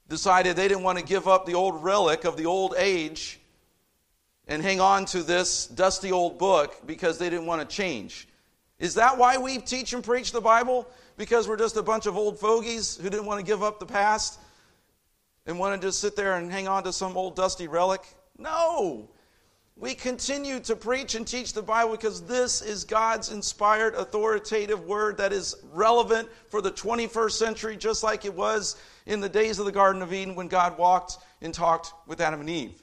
decided 0.08 0.56
they 0.56 0.68
didn't 0.68 0.82
want 0.82 0.98
to 0.98 1.04
give 1.04 1.28
up 1.28 1.46
the 1.46 1.54
old 1.54 1.82
relic 1.82 2.24
of 2.24 2.36
the 2.36 2.46
old 2.46 2.74
age 2.76 3.40
and 4.48 4.62
hang 4.62 4.80
on 4.80 5.04
to 5.06 5.22
this 5.22 5.66
dusty 5.66 6.12
old 6.12 6.38
book 6.38 6.74
because 6.86 7.18
they 7.18 7.30
didn't 7.30 7.46
want 7.46 7.68
to 7.68 7.76
change. 7.76 8.28
Is 8.78 8.94
that 8.94 9.16
why 9.16 9.38
we 9.38 9.58
teach 9.58 9.92
and 9.92 10.02
preach 10.02 10.32
the 10.32 10.40
Bible? 10.40 10.86
Because 11.16 11.48
we're 11.48 11.56
just 11.56 11.76
a 11.76 11.82
bunch 11.82 12.06
of 12.06 12.16
old 12.16 12.38
fogies 12.38 12.96
who 12.96 13.08
didn't 13.08 13.26
want 13.26 13.40
to 13.40 13.46
give 13.46 13.62
up 13.62 13.78
the 13.78 13.86
past? 13.86 14.38
and 15.46 15.58
want 15.58 15.80
to 15.80 15.86
just 15.86 16.00
sit 16.00 16.16
there 16.16 16.36
and 16.36 16.50
hang 16.50 16.68
on 16.68 16.84
to 16.84 16.92
some 16.92 17.16
old 17.16 17.36
dusty 17.36 17.68
relic. 17.68 18.02
No. 18.38 19.08
We 19.76 19.94
continue 19.94 20.60
to 20.60 20.76
preach 20.76 21.16
and 21.16 21.26
teach 21.26 21.52
the 21.52 21.62
Bible 21.62 21.92
because 21.92 22.22
this 22.22 22.62
is 22.62 22.84
God's 22.84 23.32
inspired, 23.32 23.94
authoritative 23.94 24.84
word 24.84 25.16
that 25.16 25.32
is 25.32 25.56
relevant 25.72 26.28
for 26.48 26.62
the 26.62 26.70
21st 26.70 27.32
century, 27.32 27.76
just 27.76 28.04
like 28.04 28.24
it 28.24 28.32
was 28.32 28.76
in 29.06 29.20
the 29.20 29.28
days 29.28 29.58
of 29.58 29.66
the 29.66 29.72
Garden 29.72 30.00
of 30.00 30.12
Eden 30.12 30.36
when 30.36 30.46
God 30.46 30.78
walked 30.78 31.18
and 31.42 31.52
talked 31.52 31.92
with 32.06 32.20
Adam 32.20 32.40
and 32.40 32.48
Eve. 32.48 32.80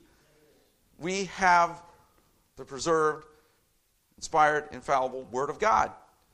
We 1.00 1.26
have 1.26 1.82
the 2.58 2.66
preserved, 2.66 3.26
inspired, 4.18 4.68
infallible 4.74 5.24
Word 5.32 5.50
of 5.50 5.60
God 5.60 5.92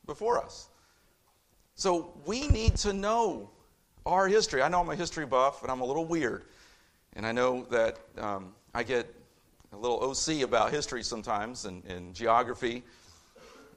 before 0.07 0.43
us. 0.43 0.69
So 1.75 2.19
we 2.25 2.47
need 2.47 2.77
to 2.77 2.93
know 2.93 3.51
our 4.07 4.27
history. 4.27 4.63
I 4.63 4.69
know 4.69 4.81
I'm 4.81 4.89
a 4.89 4.95
history 4.95 5.27
buff, 5.27 5.61
and 5.61 5.71
I'm 5.71 5.81
a 5.81 5.85
little 5.85 6.05
weird. 6.05 6.45
And 7.13 7.27
I 7.27 7.31
know 7.31 7.67
that 7.69 7.99
um, 8.17 8.53
I 8.73 8.81
get 8.81 9.13
a 9.73 9.77
little 9.77 9.99
OC 9.99 10.43
about 10.43 10.71
history 10.71 11.03
sometimes 11.03 11.65
and, 11.65 11.83
and 11.85 12.13
geography. 12.13 12.83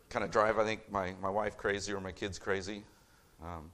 Kind 0.08 0.24
of 0.24 0.30
drive, 0.30 0.58
I 0.58 0.64
think, 0.64 0.90
my, 0.90 1.14
my 1.20 1.30
wife 1.30 1.56
crazy 1.56 1.92
or 1.92 2.00
my 2.00 2.12
kids 2.12 2.38
crazy 2.38 2.82
um, 3.42 3.70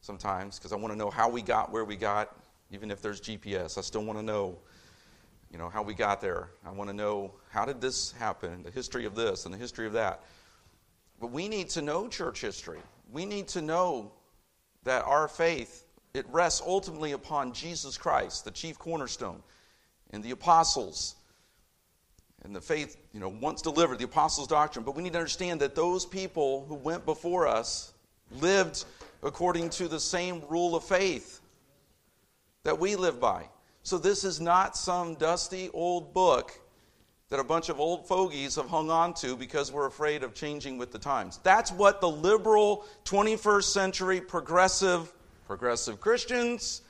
sometimes 0.00 0.58
because 0.58 0.72
I 0.72 0.76
want 0.76 0.92
to 0.92 0.98
know 0.98 1.10
how 1.10 1.28
we 1.28 1.42
got 1.42 1.72
where 1.72 1.84
we 1.84 1.96
got, 1.96 2.36
even 2.70 2.90
if 2.90 3.02
there's 3.02 3.20
GPS. 3.20 3.78
I 3.78 3.80
still 3.80 4.04
want 4.04 4.18
to 4.18 4.24
know, 4.24 4.56
you 5.50 5.58
know, 5.58 5.68
how 5.68 5.82
we 5.82 5.94
got 5.94 6.20
there. 6.20 6.50
I 6.64 6.70
want 6.70 6.90
to 6.90 6.96
know 6.96 7.32
how 7.50 7.64
did 7.64 7.80
this 7.80 8.12
happen, 8.12 8.62
the 8.62 8.70
history 8.70 9.04
of 9.04 9.14
this 9.14 9.44
and 9.44 9.54
the 9.54 9.58
history 9.58 9.86
of 9.86 9.92
that. 9.94 10.22
But 11.20 11.30
we 11.30 11.48
need 11.48 11.70
to 11.70 11.82
know 11.82 12.08
church 12.08 12.40
history. 12.40 12.80
We 13.12 13.24
need 13.24 13.48
to 13.48 13.62
know 13.62 14.12
that 14.84 15.04
our 15.04 15.28
faith 15.28 15.84
it 16.14 16.26
rests 16.30 16.62
ultimately 16.64 17.10
upon 17.10 17.52
Jesus 17.52 17.98
Christ, 17.98 18.44
the 18.44 18.52
chief 18.52 18.78
cornerstone, 18.78 19.42
and 20.10 20.22
the 20.22 20.30
apostles 20.30 21.16
and 22.44 22.54
the 22.54 22.60
faith, 22.60 22.98
you 23.12 23.20
know, 23.20 23.28
once 23.28 23.62
delivered, 23.62 23.98
the 23.98 24.04
apostles' 24.04 24.46
doctrine. 24.46 24.84
But 24.84 24.94
we 24.94 25.02
need 25.02 25.14
to 25.14 25.18
understand 25.18 25.60
that 25.60 25.74
those 25.74 26.04
people 26.04 26.66
who 26.68 26.74
went 26.74 27.04
before 27.06 27.48
us 27.48 27.94
lived 28.30 28.84
according 29.22 29.70
to 29.70 29.88
the 29.88 29.98
same 29.98 30.42
rule 30.48 30.76
of 30.76 30.84
faith 30.84 31.40
that 32.62 32.78
we 32.78 32.96
live 32.96 33.18
by. 33.18 33.48
So 33.82 33.98
this 33.98 34.24
is 34.24 34.40
not 34.40 34.76
some 34.76 35.14
dusty 35.14 35.70
old 35.72 36.12
book 36.14 36.52
that 37.30 37.40
a 37.40 37.44
bunch 37.44 37.68
of 37.68 37.80
old 37.80 38.06
fogies 38.06 38.54
have 38.56 38.68
hung 38.68 38.90
on 38.90 39.14
to 39.14 39.36
because 39.36 39.72
we're 39.72 39.86
afraid 39.86 40.22
of 40.22 40.34
changing 40.34 40.78
with 40.78 40.92
the 40.92 40.98
times. 40.98 41.40
That's 41.42 41.72
what 41.72 42.00
the 42.00 42.08
liberal 42.08 42.84
21st 43.04 43.64
century 43.64 44.20
progressive 44.20 45.12
progressive 45.46 46.00
Christians 46.00 46.82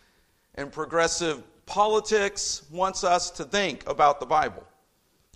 and 0.55 0.71
progressive 0.71 1.43
politics 1.67 2.63
wants 2.71 3.05
us 3.05 3.31
to 3.33 3.45
think 3.45 3.89
about 3.89 4.21
the 4.21 4.27
Bible. 4.27 4.65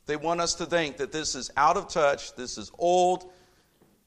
They 0.09 0.17
want 0.17 0.41
us 0.41 0.55
to 0.55 0.65
think 0.65 0.97
that 0.97 1.13
this 1.13 1.35
is 1.35 1.51
out 1.55 1.77
of 1.77 1.87
touch, 1.87 2.35
this 2.35 2.57
is 2.57 2.73
old, 2.79 3.31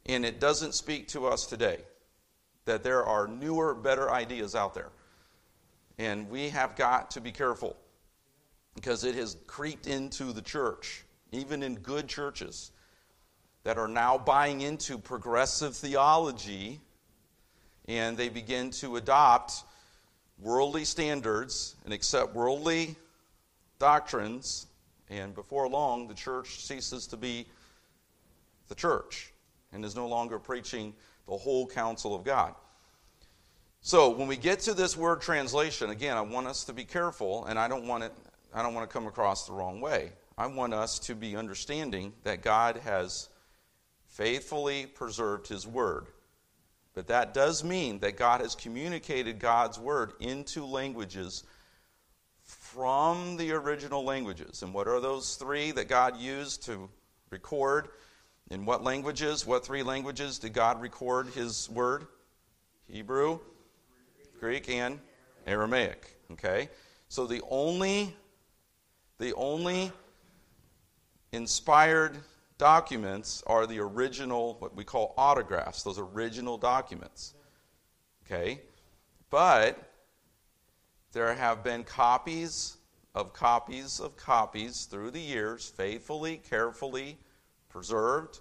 and 0.08 0.26
it 0.26 0.40
doesn't 0.40 0.74
speak 0.74 1.08
to 1.10 1.28
us 1.28 1.46
today. 1.46 1.78
That 2.66 2.82
there 2.82 3.06
are 3.06 3.28
newer, 3.28 3.76
better 3.76 4.10
ideas 4.10 4.56
out 4.56 4.74
there. 4.74 4.90
And 6.00 6.28
we 6.28 6.50
have 6.50 6.76
got 6.76 7.12
to 7.12 7.22
be 7.22 7.32
careful 7.32 7.78
because 8.74 9.04
it 9.04 9.14
has 9.14 9.38
creeped 9.46 9.86
into 9.86 10.34
the 10.34 10.42
church, 10.42 11.04
even 11.32 11.62
in 11.62 11.76
good 11.76 12.08
churches 12.08 12.72
that 13.64 13.78
are 13.78 13.88
now 13.88 14.18
buying 14.18 14.62
into 14.62 14.98
progressive 14.98 15.76
theology 15.76 16.82
and 17.88 18.18
they 18.18 18.30
begin 18.30 18.72
to 18.72 18.96
adopt 18.96 19.64
worldly 20.40 20.84
standards 20.84 21.76
and 21.86 21.94
accept 21.94 22.34
worldly 22.34 22.96
doctrines 23.78 24.66
and 25.12 25.36
before 25.36 25.68
long, 25.68 26.08
the 26.08 26.14
church 26.14 26.62
ceases 26.62 27.06
to 27.08 27.18
be 27.18 27.46
the 28.70 28.76
church 28.76 29.34
and 29.74 29.84
is 29.84 29.96
no 29.96 30.08
longer 30.08 30.40
preaching 30.40 30.94
the 31.28 31.36
whole 31.36 31.68
counsel 31.68 32.16
of 32.16 32.24
God. 32.24 32.56
So 33.82 34.10
when 34.10 34.28
we 34.28 34.38
get 34.38 34.62
to 34.62 34.74
this 34.74 34.96
word 34.96 35.22
translation, 35.22 35.90
again, 35.90 36.16
I 36.16 36.22
want 36.22 36.48
us 36.48 36.64
to 36.66 36.74
be 36.74 36.86
careful, 36.86 37.46
and 37.46 37.60
I 37.60 37.68
don't 37.68 37.88
want 37.88 38.04
it. 38.04 38.14
I 38.54 38.62
don't 38.62 38.74
want 38.74 38.90
to 38.90 38.94
come 38.94 39.08
across 39.08 39.48
the 39.48 39.54
wrong 39.54 39.82
way. 39.82 40.12
I 40.38 40.48
want 40.48 40.74
us 40.74 41.00
to 41.00 41.16
be 41.16 41.36
understanding 41.36 42.14
that 42.24 42.42
God 42.42 42.78
has 42.78 43.30
faithfully 44.08 44.86
preserved 44.86 45.48
His 45.48 45.66
word. 45.66 46.08
But 46.94 47.08
that 47.08 47.34
does 47.34 47.64
mean 47.64 48.00
that 48.00 48.18
God 48.18 48.42
has 48.42 48.56
communicated 48.56 49.40
God's 49.40 49.80
word 49.80 50.14
into 50.20 50.66
languages 50.66 51.44
from 52.74 53.36
the 53.36 53.52
original 53.52 54.04
languages. 54.04 54.64
And 54.64 54.74
what 54.74 54.88
are 54.88 55.02
those 55.02 55.36
three 55.36 55.72
that 55.72 55.90
God 55.90 56.18
used 56.18 56.64
to 56.66 56.90
record? 57.30 57.90
In 58.50 58.66
what 58.66 58.84
languages? 58.84 59.46
What 59.46 59.66
three 59.66 59.84
languages 59.84 60.40
did 60.40 60.54
God 60.54 60.82
record 60.82 61.28
his 61.28 61.70
word? 61.70 62.08
Hebrew, 62.88 63.40
Greek, 64.40 64.70
and 64.70 65.00
Aramaic. 65.48 66.18
Okay? 66.32 66.70
So 67.10 67.28
the 67.28 67.42
only 67.50 68.16
the 69.20 69.34
only 69.36 69.92
inspired 71.32 72.18
documents 72.58 73.44
are 73.48 73.68
the 73.68 73.80
original, 73.80 74.56
what 74.60 74.76
we 74.76 74.84
call 74.84 75.14
autographs, 75.18 75.84
those 75.84 76.00
original 76.00 76.58
documents. 76.58 77.34
Okay? 78.26 78.62
But 79.30 79.91
there 81.14 81.34
have 81.34 81.64
been 81.64 81.84
copies 81.84 82.78
of 83.14 83.34
copies 83.34 84.00
of 84.00 84.16
copies 84.16 84.86
through 84.86 85.12
the 85.12 85.20
years, 85.20 85.70
faithfully, 85.76 86.38
carefully 86.38 87.18
preserved. 87.70 88.40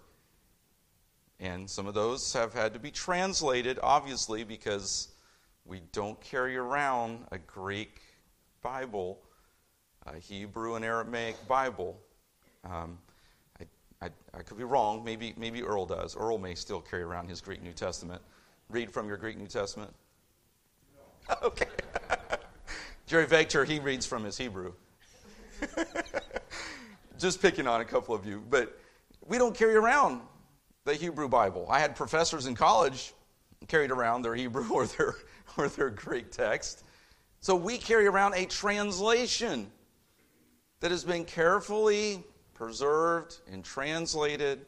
And 1.41 1.69
some 1.69 1.87
of 1.87 1.95
those 1.95 2.33
have 2.35 2.53
had 2.53 2.75
to 2.75 2.79
be 2.79 2.91
translated, 2.91 3.79
obviously, 3.83 4.45
because 4.45 5.09
we 5.65 5.81
don't 5.93 6.21
carry 6.21 6.57
around 6.57 7.25
a 7.33 7.39
Greek 7.39 8.01
Bible, 8.63 9.19
a 10.07 10.19
Hebrew 10.19 10.75
and 10.75 10.85
Aramaic 10.85 11.37
Bible. 11.49 11.99
Um, 12.65 12.99
I, 13.59 13.65
I, 14.03 14.11
I 14.35 14.43
could 14.43 14.59
be 14.59 14.65
wrong. 14.65 15.03
Maybe, 15.03 15.33
maybe 15.39 15.63
Earl 15.63 15.87
does. 15.87 16.15
Earl 16.15 16.39
may 16.39 16.55
still 16.55 16.81
carry 16.81 17.03
around 17.03 17.29
his 17.29 17.41
Greek 17.41 17.63
New 17.63 17.73
Testament. 17.73 18.21
Read 18.69 18.91
from 18.91 19.09
your 19.09 19.17
Greek 19.17 19.39
New 19.39 19.47
Testament. 19.47 19.93
No. 21.29 21.37
Okay. 21.43 21.67
Jerry 23.11 23.27
Vector, 23.27 23.65
he 23.65 23.81
reads 23.81 24.07
from 24.07 24.23
his 24.23 24.39
Hebrew. 24.39 24.73
Just 27.19 27.43
picking 27.43 27.67
on 27.67 27.81
a 27.81 27.85
couple 27.85 28.15
of 28.15 28.25
you. 28.25 28.41
But 28.49 28.79
we 29.27 29.37
don't 29.37 29.53
carry 29.53 29.75
around 29.75 30.21
the 30.85 30.95
Hebrew 30.95 31.29
Bible. 31.29 31.67
I 31.69 31.81
had 31.81 31.97
professors 31.97 32.47
in 32.47 32.55
college 32.55 33.13
carried 33.67 33.91
around 33.91 34.23
their 34.23 34.37
Hebrew 34.37 34.65
or 34.71 34.87
their, 34.87 35.17
or 35.57 35.67
their 35.67 35.91
Greek 35.91 36.31
text. 36.31 36.85
So 37.41 37.57
we 37.57 37.79
carry 37.79 38.07
around 38.07 38.35
a 38.35 38.47
translation 38.47 39.73
that 40.79 40.93
has 40.93 41.03
been 41.03 41.25
carefully 41.25 42.23
preserved 42.55 43.39
and 43.51 43.65
translated, 43.65 44.65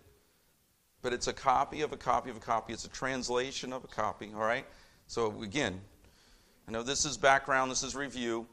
but 1.00 1.12
it's 1.12 1.28
a 1.28 1.32
copy 1.32 1.82
of 1.82 1.92
a 1.92 1.96
copy 1.96 2.28
of 2.28 2.38
a 2.38 2.40
copy. 2.40 2.72
It's 2.72 2.86
a 2.86 2.90
translation 2.90 3.72
of 3.72 3.84
a 3.84 3.88
copy, 3.88 4.32
all 4.34 4.42
right? 4.42 4.66
So 5.06 5.42
again, 5.42 5.80
I 6.68 6.70
know 6.70 6.82
this 6.82 7.04
is 7.04 7.16
background, 7.16 7.70
this 7.70 7.82
is 7.82 7.94
review. 7.94 8.46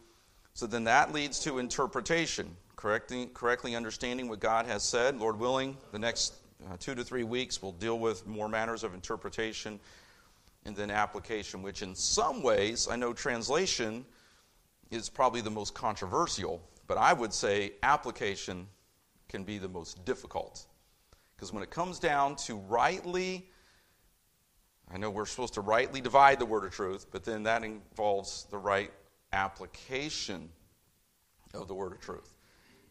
So 0.54 0.66
then 0.68 0.84
that 0.86 1.13
leads 1.13 1.39
to 1.42 1.60
interpretation, 1.60 2.56
correctly, 2.75 3.30
correctly 3.34 3.75
understanding 3.75 4.28
what 4.28 4.39
God 4.39 4.66
has 4.66 4.84
said. 4.84 5.18
Lord 5.18 5.39
willing, 5.39 5.78
the 5.92 6.00
next 6.00 6.36
uh, 6.70 6.75
two 6.80 6.96
to 6.96 7.04
three 7.04 7.24
weeks 7.24 7.62
we'll 7.62 7.72
deal 7.74 8.00
with 8.00 8.28
more 8.28 8.50
matters 8.50 8.84
of 8.84 8.94
interpretation 8.94 9.80
and 10.66 10.75
then 10.75 10.92
application, 10.92 11.62
which 11.62 11.82
in 11.82 11.96
some 11.96 12.44
ways, 12.44 12.88
I 12.89 12.96
know 12.96 13.13
translation 13.13 14.06
is 14.92 15.08
probably 15.08 15.42
the 15.42 15.51
most 15.51 15.74
controversial, 15.74 16.62
but 16.88 16.98
I 16.98 17.13
would 17.13 17.34
say 17.34 17.74
application 17.84 18.68
can 19.30 19.44
be 19.44 19.58
the 19.58 19.70
most 19.70 20.04
difficult. 20.04 20.66
Because 21.36 21.54
when 21.54 21.63
it 21.63 21.70
comes 21.70 22.00
down 22.00 22.36
to 22.38 22.56
rightly 22.58 23.50
I 24.91 24.98
know 24.98 25.10
we're 25.10 25.25
supposed 25.25 25.53
to 25.55 25.62
rightly 25.62 26.01
divide 26.01 26.39
the 26.39 26.46
word 26.46 26.63
of 26.63 26.72
truth, 26.72 27.08
but 27.12 27.24
then 27.24 27.43
that 27.43 27.63
involves 27.63 28.48
the 28.50 28.58
right 28.58 28.91
application 29.34 30.50
of 31.53 31.67
the 31.67 31.75
word 31.75 31.91
of 31.91 32.00
truth. 32.00 32.34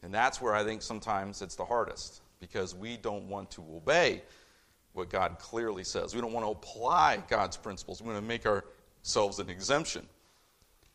And 0.02 0.14
that's 0.14 0.40
where 0.40 0.54
I 0.54 0.62
think 0.62 0.82
sometimes 0.82 1.42
it's 1.42 1.56
the 1.56 1.64
hardest 1.64 2.22
because 2.40 2.74
we 2.74 2.96
don't 2.96 3.28
want 3.28 3.50
to 3.52 3.62
obey 3.74 4.22
what 4.92 5.10
God 5.10 5.38
clearly 5.38 5.84
says. 5.84 6.14
We 6.14 6.20
don't 6.20 6.32
want 6.32 6.46
to 6.46 6.50
apply 6.50 7.22
God's 7.28 7.56
principles. 7.56 8.00
We 8.00 8.12
want 8.12 8.18
to 8.18 8.26
make 8.26 8.46
ourselves 8.46 9.40
an 9.40 9.50
exemption. 9.50 10.06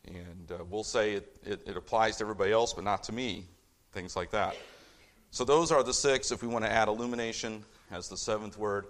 And 0.08 0.52
uh, 0.52 0.64
we'll 0.70 0.84
say 0.84 1.14
it, 1.14 1.38
it, 1.46 1.62
it 1.66 1.78
applies 1.78 2.18
to 2.18 2.24
everybody 2.24 2.52
else, 2.52 2.74
but 2.74 2.84
not 2.84 3.04
to 3.04 3.14
me, 3.14 3.46
things 3.92 4.16
like 4.16 4.32
that. 4.32 4.56
So, 5.32 5.44
those 5.44 5.72
are 5.72 5.82
the 5.82 5.94
six. 5.94 6.32
If 6.32 6.42
we 6.42 6.48
want 6.48 6.66
to 6.66 6.72
add 6.72 6.90
illumination 6.90 7.64
as 7.90 8.10
the 8.10 8.18
seventh 8.18 8.58
word, 8.58 8.86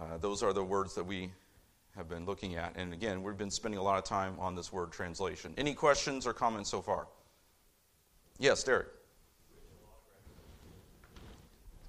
uh, 0.00 0.18
those 0.18 0.42
are 0.42 0.52
the 0.52 0.64
words 0.64 0.94
that 0.94 1.04
we 1.04 1.30
have 1.96 2.08
been 2.08 2.26
looking 2.26 2.56
at. 2.56 2.74
And 2.76 2.92
again, 2.92 3.22
we've 3.22 3.38
been 3.38 3.50
spending 3.50 3.78
a 3.78 3.82
lot 3.82 3.98
of 3.98 4.04
time 4.04 4.36
on 4.38 4.54
this 4.54 4.72
word 4.72 4.92
translation. 4.92 5.54
Any 5.56 5.74
questions 5.74 6.26
or 6.26 6.32
comments 6.32 6.70
so 6.70 6.82
far? 6.82 7.08
Yes, 8.38 8.62
Derek. 8.62 8.88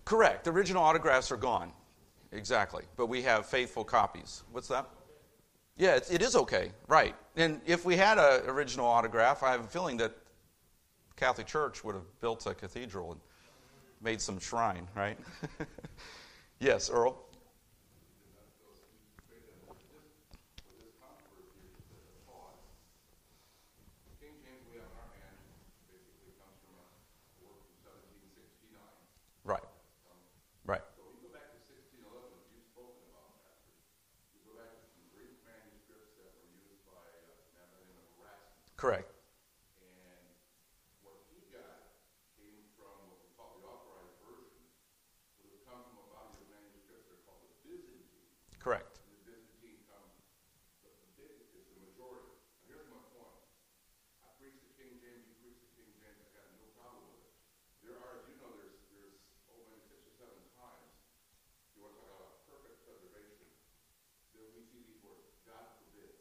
Correct. 0.06 0.46
The 0.46 0.52
original 0.52 0.82
autographs 0.82 1.32
are 1.32 1.38
gone. 1.38 1.74
Exactly. 2.32 2.86
But 2.96 3.08
we 3.08 3.22
have 3.24 3.46
faithful 3.46 3.84
copies. 3.84 4.44
What's 4.52 4.70
that? 4.70 4.88
Yeah, 5.78 6.00
it 6.10 6.22
is 6.22 6.36
okay. 6.36 6.72
Right. 6.88 7.16
And 7.36 7.62
if 7.66 7.86
we 7.86 7.98
had 7.98 8.18
an 8.18 8.50
original 8.50 8.86
autograph, 8.86 9.44
I 9.44 9.52
have 9.52 9.66
a 9.66 9.68
feeling 9.68 9.98
that 9.98 10.14
Catholic 11.18 11.48
Church 11.48 11.84
would 11.84 11.96
have 11.96 12.22
built 12.22 12.46
a 12.48 12.54
cathedral 12.54 13.12
and 13.12 13.22
made 14.02 14.22
some 14.22 14.40
shrine, 14.40 14.88
right? 14.96 15.18
yes, 16.60 16.90
Earl. 16.90 17.27
Correct. 38.78 39.10
And 39.82 40.22
what 41.02 41.18
he 41.34 41.42
got 41.50 41.98
came 42.38 42.62
from 42.78 43.10
what 43.10 43.18
we 43.26 43.30
call 43.34 43.58
the 43.58 43.66
authorized 43.66 44.22
version, 44.22 44.62
would 45.42 45.50
have 45.50 45.66
come 45.66 45.82
from 45.82 45.98
a 45.98 46.08
body 46.14 46.38
of 46.38 46.48
manuscripts 46.54 47.10
that 47.10 47.18
are 47.18 47.26
called 47.26 47.42
the 47.42 47.58
Byzantine. 47.66 48.30
Correct. 48.62 49.02
And 49.02 49.18
the 49.18 49.26
Byzantine 49.26 49.82
comes, 49.90 50.14
the, 50.86 50.94
the 50.94 51.10
big 51.18 51.34
is 51.58 51.66
the 51.74 51.82
majority. 51.90 52.38
Now 52.70 52.78
here's 52.78 52.86
my 52.94 53.02
point. 53.18 53.42
I 54.22 54.30
preach 54.38 54.62
the 54.62 54.70
King 54.78 55.02
James, 55.02 55.26
you 55.26 55.34
preach 55.42 55.58
the 55.58 55.74
King 55.74 55.90
James, 55.98 56.22
I 56.22 56.30
got 56.38 56.46
no 56.62 56.70
problem 56.78 57.02
with 57.18 57.26
it. 57.26 57.34
There 57.82 57.98
are, 57.98 58.22
as 58.22 58.30
you 58.30 58.38
know, 58.38 58.54
there's, 58.62 58.78
there's, 58.94 59.18
oh, 59.50 59.58
maybe 59.74 59.82
six 59.90 60.06
or 60.06 60.14
seven 60.22 60.38
times, 60.54 60.94
you 61.74 61.82
want 61.82 61.98
to 61.98 62.06
talk 62.06 62.14
about 62.14 62.46
perfect 62.46 62.78
preservation, 62.86 63.50
that 64.38 64.54
we 64.54 64.62
see 64.70 64.86
these 64.86 65.02
words, 65.02 65.34
God 65.50 65.66
forbid. 65.82 66.14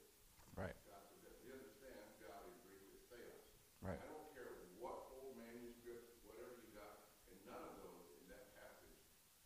Right. 0.56 0.72
God 0.88 1.04
forbid. 1.12 1.36
We 1.44 1.52
understand 1.52 2.00
God 2.16 2.48
in 2.48 2.56
Greek 2.64 2.80
is 2.96 3.04
theos. 3.12 3.44
Right. 3.84 4.00
I 4.00 4.08
don't 4.08 4.32
care 4.32 4.72
what 4.80 5.12
old 5.12 5.37
manuscript, 5.37 6.16
whatever 6.24 6.56
you 6.64 6.72
got, 6.72 7.12
and 7.28 7.37
none 7.44 7.60
of 7.60 7.76
those 7.76 8.08
in 8.16 8.24
that 8.32 8.56
passage 8.56 8.96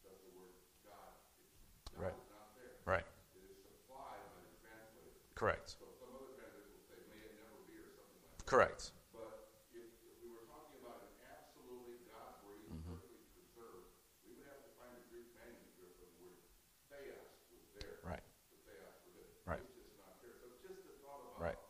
does 0.06 0.22
the 0.22 0.30
word 0.38 0.54
God. 0.86 1.18
It's, 1.42 1.50
God 1.90 1.98
Right. 1.98 2.14
is 2.14 2.30
not 2.30 2.54
there. 2.54 2.78
Right. 2.86 3.06
It 3.34 3.42
is 3.42 3.58
supplied 3.66 4.22
by 4.30 4.38
the 4.46 4.54
translator. 4.62 5.18
Correct. 5.40 5.72
So 5.80 5.88
some 5.96 6.12
other 6.12 6.36
translators 6.36 6.68
will 6.68 6.84
say, 6.84 7.00
may 7.08 7.16
it 7.24 7.32
never 7.40 7.56
be, 7.64 7.80
or 7.80 7.88
something 7.96 8.12
like 8.20 8.36
that. 8.36 8.44
Correct. 8.44 8.92
But 9.16 9.56
if, 9.72 9.88
if 10.04 10.20
we 10.20 10.28
were 10.36 10.44
talking 10.44 10.76
about 10.84 11.00
an 11.00 11.16
absolutely 11.32 12.04
God-breathed, 12.04 12.68
Mm-hmm. 12.76 13.00
perfectly 13.00 13.24
preserved, 13.32 13.88
we 14.20 14.36
would 14.36 14.44
have 14.52 14.60
to 14.60 14.70
find 14.76 14.92
a 14.92 15.02
Greek 15.08 15.32
manuscript 15.32 15.96
of 16.04 16.12
the 16.12 16.28
word 16.28 16.44
theos 16.92 17.40
was 17.48 17.64
there. 17.80 18.04
Right. 18.04 18.20
The 18.52 18.60
theos 18.68 19.00
was 19.08 19.16
it. 19.16 19.32
Right. 19.48 19.64
It's 19.64 19.80
just 19.80 19.96
not 19.96 20.20
there. 20.20 20.36
So 20.44 20.52
just 20.60 20.84
the 20.84 20.92
thought 21.00 21.24
about, 21.24 21.40
Right. 21.40 21.60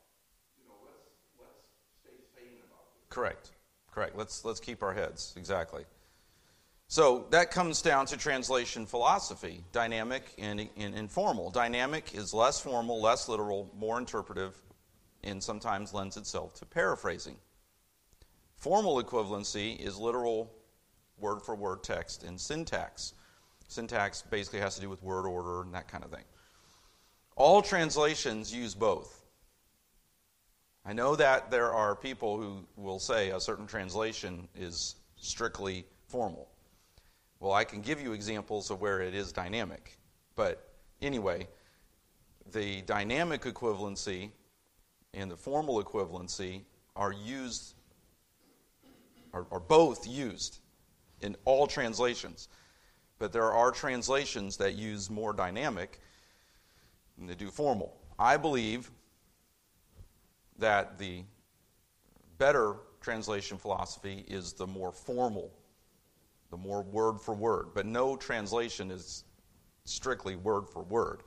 you 0.58 0.66
know, 0.66 0.74
let's, 0.82 1.06
let's 1.38 1.62
stay 2.02 2.18
sane 2.34 2.66
about 2.66 2.90
this. 2.98 3.06
Correct. 3.06 3.54
Correct. 3.94 4.18
Let's 4.18 4.42
let's 4.42 4.58
keep 4.58 4.82
our 4.82 4.98
heads 4.98 5.30
exactly. 5.38 5.86
So 6.90 7.26
that 7.30 7.52
comes 7.52 7.82
down 7.82 8.06
to 8.06 8.16
translation 8.16 8.84
philosophy, 8.84 9.62
dynamic 9.70 10.24
and, 10.38 10.68
and 10.76 10.92
informal. 10.92 11.48
Dynamic 11.48 12.16
is 12.16 12.34
less 12.34 12.58
formal, 12.58 13.00
less 13.00 13.28
literal, 13.28 13.70
more 13.78 13.96
interpretive, 13.96 14.60
and 15.22 15.40
sometimes 15.40 15.94
lends 15.94 16.16
itself 16.16 16.54
to 16.58 16.66
paraphrasing. 16.66 17.36
Formal 18.56 19.00
equivalency 19.00 19.78
is 19.78 19.98
literal, 19.98 20.50
word 21.16 21.40
for 21.42 21.54
word 21.54 21.84
text 21.84 22.24
and 22.24 22.40
syntax. 22.40 23.14
Syntax 23.68 24.22
basically 24.22 24.58
has 24.58 24.74
to 24.74 24.80
do 24.80 24.90
with 24.90 25.00
word 25.00 25.26
order 25.26 25.62
and 25.62 25.72
that 25.72 25.86
kind 25.86 26.02
of 26.02 26.10
thing. 26.10 26.24
All 27.36 27.62
translations 27.62 28.52
use 28.52 28.74
both. 28.74 29.26
I 30.84 30.92
know 30.92 31.14
that 31.14 31.52
there 31.52 31.72
are 31.72 31.94
people 31.94 32.36
who 32.36 32.66
will 32.74 32.98
say 32.98 33.30
a 33.30 33.38
certain 33.38 33.68
translation 33.68 34.48
is 34.56 34.96
strictly 35.14 35.86
formal. 36.08 36.49
Well, 37.40 37.52
I 37.52 37.64
can 37.64 37.80
give 37.80 38.00
you 38.00 38.12
examples 38.12 38.70
of 38.70 38.80
where 38.80 39.00
it 39.00 39.14
is 39.14 39.32
dynamic. 39.32 39.98
But 40.36 40.74
anyway, 41.00 41.48
the 42.52 42.82
dynamic 42.82 43.42
equivalency 43.42 44.30
and 45.14 45.30
the 45.30 45.36
formal 45.36 45.82
equivalency 45.82 46.62
are 46.94 47.12
used, 47.12 47.74
are, 49.32 49.46
are 49.50 49.60
both 49.60 50.06
used 50.06 50.58
in 51.22 51.34
all 51.46 51.66
translations. 51.66 52.48
But 53.18 53.32
there 53.32 53.50
are 53.50 53.70
translations 53.70 54.58
that 54.58 54.74
use 54.74 55.10
more 55.10 55.32
dynamic 55.32 55.98
than 57.16 57.26
they 57.26 57.34
do 57.34 57.50
formal. 57.50 57.96
I 58.18 58.36
believe 58.36 58.90
that 60.58 60.98
the 60.98 61.24
better 62.38 62.76
translation 63.00 63.56
philosophy 63.56 64.24
is 64.28 64.52
the 64.52 64.66
more 64.66 64.92
formal, 64.92 65.50
the 66.50 66.56
more 66.56 66.82
word 66.82 67.20
for 67.20 67.34
word. 67.34 67.68
But 67.74 67.86
no 67.86 68.16
translation 68.16 68.90
is 68.90 69.24
strictly 69.84 70.36
word 70.36 70.68
for 70.68 70.82
word. 70.82 71.22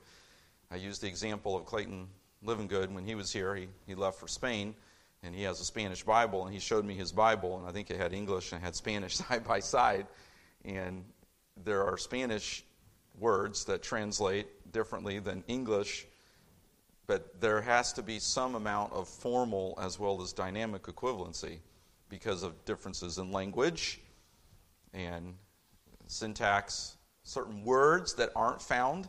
I 0.70 0.76
used 0.76 1.02
the 1.02 1.08
example 1.08 1.56
of 1.56 1.64
Clayton 1.64 2.08
Livingood 2.44 2.92
when 2.92 3.04
he 3.04 3.14
was 3.14 3.32
here. 3.32 3.54
He, 3.54 3.68
he 3.86 3.94
left 3.94 4.18
for 4.18 4.28
Spain, 4.28 4.74
and 5.22 5.34
he 5.34 5.42
has 5.42 5.60
a 5.60 5.64
Spanish 5.64 6.02
Bible, 6.02 6.44
and 6.44 6.52
he 6.52 6.60
showed 6.60 6.84
me 6.84 6.94
his 6.94 7.12
Bible, 7.12 7.58
and 7.58 7.66
I 7.66 7.72
think 7.72 7.90
it 7.90 7.98
had 7.98 8.12
English 8.12 8.52
and 8.52 8.60
it 8.60 8.64
had 8.64 8.74
Spanish 8.74 9.16
side 9.16 9.44
by 9.44 9.60
side. 9.60 10.06
And 10.64 11.04
there 11.64 11.84
are 11.84 11.96
Spanish 11.96 12.64
words 13.18 13.64
that 13.66 13.82
translate 13.82 14.72
differently 14.72 15.18
than 15.20 15.44
English 15.46 16.06
but 17.06 17.40
there 17.40 17.60
has 17.60 17.92
to 17.94 18.02
be 18.02 18.18
some 18.18 18.54
amount 18.54 18.92
of 18.92 19.08
formal 19.08 19.78
as 19.80 19.98
well 19.98 20.22
as 20.22 20.32
dynamic 20.32 20.82
equivalency 20.84 21.58
because 22.08 22.42
of 22.42 22.64
differences 22.64 23.18
in 23.18 23.30
language 23.30 24.00
and 24.94 25.34
syntax, 26.06 26.96
certain 27.24 27.64
words 27.64 28.14
that 28.14 28.30
aren't 28.34 28.62
found 28.62 29.08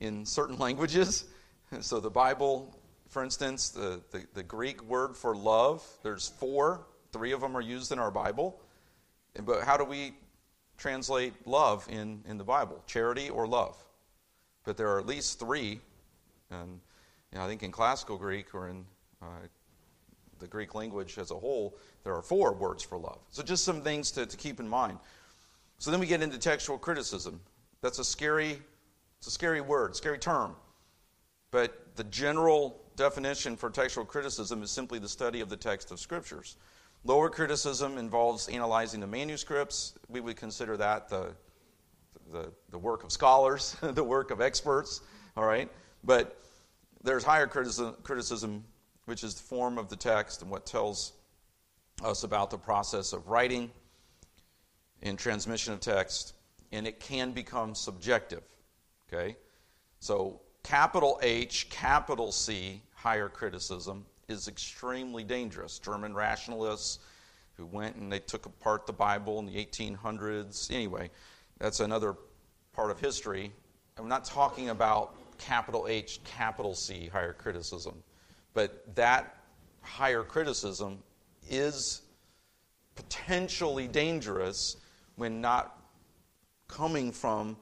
in 0.00 0.26
certain 0.26 0.58
languages. 0.58 1.24
So, 1.80 1.98
the 1.98 2.08
Bible, 2.08 2.78
for 3.08 3.24
instance, 3.24 3.70
the, 3.70 4.00
the, 4.12 4.24
the 4.34 4.44
Greek 4.44 4.80
word 4.84 5.16
for 5.16 5.34
love, 5.34 5.84
there's 6.04 6.28
four, 6.28 6.86
three 7.10 7.32
of 7.32 7.40
them 7.40 7.56
are 7.56 7.60
used 7.60 7.90
in 7.90 7.98
our 7.98 8.12
Bible. 8.12 8.60
But 9.42 9.64
how 9.64 9.76
do 9.76 9.82
we 9.82 10.12
translate 10.78 11.34
love 11.44 11.84
in, 11.90 12.22
in 12.28 12.38
the 12.38 12.44
Bible? 12.44 12.82
Charity 12.86 13.30
or 13.30 13.48
love? 13.48 13.76
But 14.64 14.76
there 14.76 14.88
are 14.90 15.00
at 15.00 15.06
least 15.06 15.40
three. 15.40 15.80
And 16.52 16.80
you 17.32 17.38
know, 17.38 17.44
I 17.44 17.48
think 17.48 17.64
in 17.64 17.72
classical 17.72 18.16
Greek 18.16 18.54
or 18.54 18.68
in 18.68 18.84
uh, 19.20 19.26
the 20.38 20.46
Greek 20.46 20.74
language 20.74 21.18
as 21.18 21.30
a 21.30 21.36
whole, 21.36 21.76
there 22.06 22.14
are 22.14 22.22
four 22.22 22.52
words 22.52 22.84
for 22.84 22.96
love. 22.96 23.18
So 23.32 23.42
just 23.42 23.64
some 23.64 23.82
things 23.82 24.12
to, 24.12 24.26
to 24.26 24.36
keep 24.36 24.60
in 24.60 24.68
mind. 24.68 25.00
So 25.78 25.90
then 25.90 25.98
we 25.98 26.06
get 26.06 26.22
into 26.22 26.38
textual 26.38 26.78
criticism. 26.78 27.40
That's 27.82 27.98
a 27.98 28.04
scary, 28.04 28.62
it's 29.18 29.26
a 29.26 29.30
scary 29.32 29.60
word, 29.60 29.96
scary 29.96 30.18
term. 30.18 30.54
But 31.50 31.96
the 31.96 32.04
general 32.04 32.80
definition 32.94 33.56
for 33.56 33.70
textual 33.70 34.06
criticism 34.06 34.62
is 34.62 34.70
simply 34.70 35.00
the 35.00 35.08
study 35.08 35.40
of 35.40 35.48
the 35.48 35.56
text 35.56 35.90
of 35.90 35.98
scriptures. 35.98 36.54
Lower 37.02 37.28
criticism 37.28 37.98
involves 37.98 38.46
analyzing 38.46 39.00
the 39.00 39.08
manuscripts. 39.08 39.94
We 40.08 40.20
would 40.20 40.36
consider 40.36 40.76
that 40.76 41.08
the, 41.08 41.34
the, 42.30 42.52
the 42.70 42.78
work 42.78 43.02
of 43.02 43.10
scholars, 43.10 43.74
the 43.82 44.04
work 44.04 44.30
of 44.30 44.40
experts, 44.40 45.00
all 45.36 45.44
right? 45.44 45.68
But 46.04 46.40
there's 47.02 47.24
higher 47.24 47.48
criticism, 47.48 47.96
criticism, 48.04 48.64
which 49.06 49.24
is 49.24 49.34
the 49.34 49.42
form 49.42 49.76
of 49.76 49.88
the 49.88 49.96
text 49.96 50.42
and 50.42 50.48
what 50.52 50.66
tells 50.66 51.12
us 52.04 52.24
about 52.24 52.50
the 52.50 52.58
process 52.58 53.12
of 53.12 53.28
writing 53.28 53.70
and 55.02 55.18
transmission 55.18 55.72
of 55.72 55.80
text, 55.80 56.34
and 56.72 56.86
it 56.86 57.00
can 57.00 57.32
become 57.32 57.74
subjective. 57.74 58.42
Okay? 59.12 59.36
So, 60.00 60.40
capital 60.62 61.18
H, 61.22 61.68
capital 61.70 62.32
C, 62.32 62.82
higher 62.94 63.28
criticism 63.28 64.04
is 64.28 64.48
extremely 64.48 65.24
dangerous. 65.24 65.78
German 65.78 66.14
rationalists 66.14 66.98
who 67.56 67.66
went 67.66 67.96
and 67.96 68.12
they 68.12 68.18
took 68.18 68.46
apart 68.46 68.86
the 68.86 68.92
Bible 68.92 69.38
in 69.38 69.46
the 69.46 69.52
1800s. 69.52 70.70
Anyway, 70.70 71.10
that's 71.58 71.80
another 71.80 72.16
part 72.72 72.90
of 72.90 73.00
history. 73.00 73.52
I'm 73.96 74.08
not 74.08 74.24
talking 74.24 74.68
about 74.68 75.14
capital 75.38 75.86
H, 75.88 76.20
capital 76.24 76.74
C 76.74 77.06
higher 77.06 77.32
criticism. 77.32 78.02
But 78.52 78.94
that 78.94 79.36
higher 79.80 80.22
criticism 80.22 80.98
is 81.48 82.02
potentially 82.94 83.88
dangerous 83.88 84.76
when 85.16 85.40
not 85.40 85.78
coming 86.68 87.12
from 87.12 87.56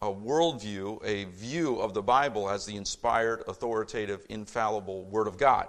a 0.00 0.06
worldview, 0.06 1.00
a 1.04 1.24
view 1.24 1.78
of 1.78 1.94
the 1.94 2.02
Bible 2.02 2.50
as 2.50 2.66
the 2.66 2.76
inspired, 2.76 3.44
authoritative, 3.46 4.26
infallible 4.28 5.04
Word 5.04 5.28
of 5.28 5.38
God. 5.38 5.68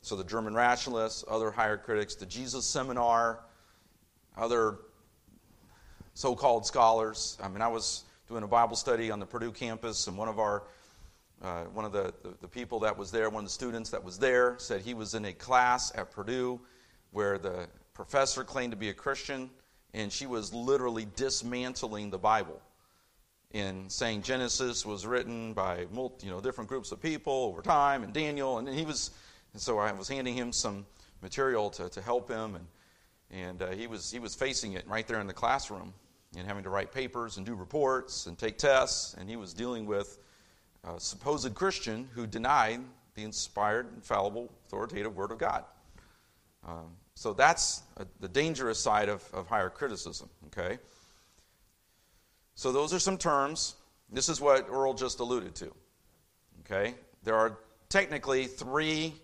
So 0.00 0.16
the 0.16 0.24
German 0.24 0.54
rationalists, 0.54 1.24
other 1.28 1.50
higher 1.50 1.76
critics, 1.76 2.14
the 2.16 2.26
Jesus 2.26 2.66
Seminar, 2.66 3.40
other 4.36 4.78
so 6.14 6.34
called 6.34 6.66
scholars. 6.66 7.38
I 7.42 7.48
mean, 7.48 7.62
I 7.62 7.68
was 7.68 8.04
doing 8.28 8.42
a 8.42 8.48
Bible 8.48 8.76
study 8.76 9.10
on 9.10 9.20
the 9.20 9.26
Purdue 9.26 9.52
campus, 9.52 10.08
and 10.08 10.18
one 10.18 10.28
of 10.28 10.38
our 10.40 10.64
uh, 11.42 11.64
one 11.64 11.84
of 11.84 11.92
the, 11.92 12.12
the, 12.22 12.34
the, 12.40 12.48
people 12.48 12.80
that 12.80 12.96
was 12.96 13.10
there, 13.10 13.30
one 13.30 13.44
of 13.44 13.48
the 13.48 13.52
students 13.52 13.90
that 13.90 14.02
was 14.02 14.18
there, 14.18 14.56
said 14.58 14.80
he 14.80 14.94
was 14.94 15.14
in 15.14 15.24
a 15.24 15.32
class 15.32 15.92
at 15.96 16.10
Purdue 16.10 16.60
where 17.12 17.38
the 17.38 17.68
professor 17.94 18.44
claimed 18.44 18.72
to 18.72 18.76
be 18.76 18.88
a 18.88 18.94
Christian, 18.94 19.50
and 19.94 20.12
she 20.12 20.26
was 20.26 20.52
literally 20.52 21.06
dismantling 21.16 22.10
the 22.10 22.18
Bible 22.18 22.60
in 23.52 23.88
saying 23.88 24.22
Genesis 24.22 24.84
was 24.84 25.06
written 25.06 25.54
by 25.54 25.86
multi, 25.92 26.26
you 26.26 26.32
know 26.32 26.40
different 26.40 26.68
groups 26.68 26.92
of 26.92 27.00
people 27.00 27.32
over 27.32 27.62
time, 27.62 28.02
and 28.02 28.12
Daniel, 28.12 28.58
and 28.58 28.68
he 28.68 28.84
was, 28.84 29.10
and 29.52 29.62
so 29.62 29.78
I 29.78 29.92
was 29.92 30.08
handing 30.08 30.34
him 30.34 30.52
some 30.52 30.84
material 31.22 31.70
to, 31.70 31.88
to 31.88 32.02
help 32.02 32.28
him, 32.28 32.56
and 32.56 32.66
and 33.30 33.62
uh, 33.62 33.70
he 33.70 33.86
was 33.86 34.10
he 34.10 34.18
was 34.18 34.34
facing 34.34 34.74
it 34.74 34.86
right 34.86 35.06
there 35.06 35.20
in 35.20 35.26
the 35.26 35.32
classroom, 35.32 35.94
and 36.36 36.46
having 36.46 36.64
to 36.64 36.70
write 36.70 36.92
papers 36.92 37.36
and 37.36 37.46
do 37.46 37.54
reports 37.54 38.26
and 38.26 38.36
take 38.36 38.58
tests, 38.58 39.14
and 39.18 39.30
he 39.30 39.36
was 39.36 39.54
dealing 39.54 39.86
with 39.86 40.18
a 40.84 40.98
supposed 40.98 41.54
Christian 41.54 42.08
who 42.14 42.26
denied 42.26 42.80
the 43.14 43.24
inspired, 43.24 43.88
infallible, 43.94 44.52
authoritative 44.66 45.16
Word 45.16 45.32
of 45.32 45.38
God. 45.38 45.64
Um, 46.66 46.92
so 47.14 47.32
that's 47.32 47.82
a, 47.96 48.06
the 48.20 48.28
dangerous 48.28 48.78
side 48.78 49.08
of, 49.08 49.28
of 49.32 49.48
higher 49.48 49.70
criticism, 49.70 50.28
okay? 50.46 50.78
So 52.54 52.72
those 52.72 52.92
are 52.92 52.98
some 52.98 53.18
terms. 53.18 53.74
This 54.10 54.28
is 54.28 54.40
what 54.40 54.68
Earl 54.70 54.94
just 54.94 55.20
alluded 55.20 55.54
to, 55.56 55.72
okay? 56.60 56.94
There 57.24 57.34
are 57.34 57.58
technically 57.88 58.46
three 58.46 59.14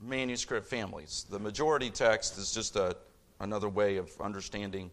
manuscript 0.00 0.66
families. 0.66 1.26
The 1.28 1.38
majority 1.38 1.90
text 1.90 2.38
is 2.38 2.52
just 2.52 2.76
a, 2.76 2.96
another 3.40 3.68
way 3.68 3.96
of 3.96 4.10
understanding 4.20 4.90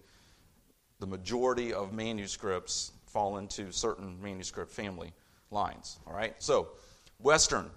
the 0.99 1.07
majority 1.07 1.73
of 1.73 1.93
manuscripts 1.93 2.91
fall 3.05 3.37
into 3.37 3.71
certain 3.71 4.19
manuscript 4.21 4.71
family 4.71 5.13
lines. 5.51 5.99
All 6.07 6.13
right? 6.13 6.35
So, 6.39 6.69
Western. 7.19 7.69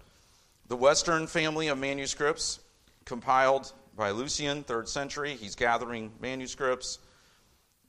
The 0.69 0.77
Western 0.77 1.27
family 1.27 1.69
of 1.69 1.79
manuscripts, 1.79 2.61
compiled 3.05 3.73
by 3.97 4.11
Lucian, 4.11 4.63
third 4.63 4.89
century. 4.89 5.35
He's 5.35 5.57
gathering 5.57 6.13
manuscripts 6.21 7.01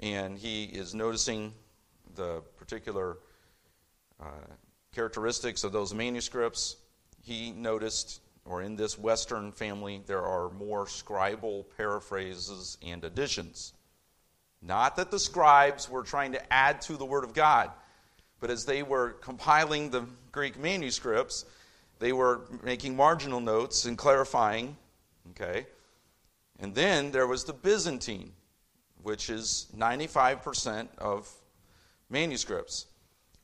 and 0.01 0.37
he 0.37 0.63
is 0.65 0.95
noticing 0.95 1.53
the 2.15 2.41
particular 2.57 3.17
uh, 4.19 4.25
characteristics 4.93 5.63
of 5.63 5.71
those 5.71 5.93
manuscripts. 5.93 6.77
He 7.23 7.51
noticed, 7.51 8.21
or 8.45 8.61
in 8.61 8.75
this 8.75 8.97
Western 8.97 9.51
family, 9.51 10.01
there 10.07 10.23
are 10.23 10.49
more 10.49 10.85
scribal 10.85 11.65
paraphrases 11.77 12.77
and 12.81 13.03
additions. 13.03 13.73
Not 14.61 14.95
that 14.97 15.11
the 15.11 15.19
scribes 15.19 15.89
were 15.89 16.03
trying 16.03 16.33
to 16.33 16.53
add 16.53 16.81
to 16.81 16.97
the 16.97 17.05
Word 17.05 17.23
of 17.23 17.33
God, 17.33 17.71
but 18.41 18.49
as 18.49 18.65
they 18.65 18.83
were 18.83 19.11
compiling 19.21 19.89
the 19.89 20.03
Greek 20.31 20.59
manuscripts, 20.59 21.45
they 21.99 22.11
were 22.11 22.41
making 22.63 22.95
marginal 22.95 23.39
notes 23.39 23.85
and 23.85 23.97
clarifying. 23.97 24.75
Okay? 25.29 25.67
And 26.59 26.75
then 26.75 27.11
there 27.11 27.27
was 27.27 27.43
the 27.43 27.53
Byzantine, 27.53 28.33
which 29.03 29.29
is 29.29 29.67
95% 29.77 30.87
of 30.97 31.29
manuscripts, 32.09 32.87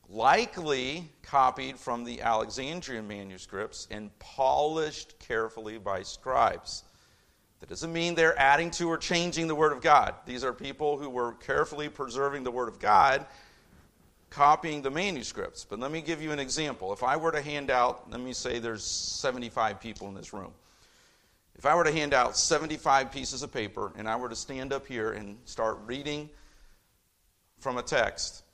likely 0.08 1.08
copied 1.22 1.78
from 1.78 2.02
the 2.02 2.20
Alexandrian 2.20 3.06
manuscripts 3.06 3.86
and 3.90 4.16
polished 4.18 5.18
carefully 5.20 5.78
by 5.78 6.02
scribes. 6.02 6.82
That 7.60 7.68
doesn't 7.68 7.92
mean 7.92 8.14
they're 8.14 8.38
adding 8.38 8.70
to 8.72 8.88
or 8.88 8.98
changing 8.98 9.46
the 9.46 9.54
Word 9.54 9.72
of 9.72 9.80
God. 9.80 10.14
These 10.26 10.44
are 10.44 10.52
people 10.52 10.96
who 10.96 11.10
were 11.10 11.34
carefully 11.34 11.88
preserving 11.88 12.42
the 12.42 12.50
Word 12.50 12.68
of 12.68 12.78
God 12.78 13.26
copying 14.30 14.82
the 14.82 14.90
manuscripts. 14.90 15.64
But 15.64 15.78
let 15.78 15.90
me 15.90 16.00
give 16.00 16.22
you 16.22 16.32
an 16.32 16.38
example. 16.38 16.92
If 16.92 17.02
I 17.02 17.16
were 17.16 17.32
to 17.32 17.42
hand 17.42 17.70
out, 17.70 18.10
let 18.10 18.20
me 18.20 18.32
say 18.32 18.58
there's 18.58 18.84
75 18.84 19.80
people 19.80 20.08
in 20.08 20.14
this 20.14 20.32
room. 20.32 20.52
If 21.56 21.66
I 21.66 21.74
were 21.74 21.84
to 21.84 21.92
hand 21.92 22.14
out 22.14 22.36
75 22.36 23.10
pieces 23.10 23.42
of 23.42 23.52
paper 23.52 23.92
and 23.96 24.08
I 24.08 24.16
were 24.16 24.28
to 24.28 24.36
stand 24.36 24.72
up 24.72 24.86
here 24.86 25.12
and 25.12 25.36
start 25.44 25.80
reading 25.86 26.30
from 27.58 27.78
a 27.78 27.82
text, 27.82 28.44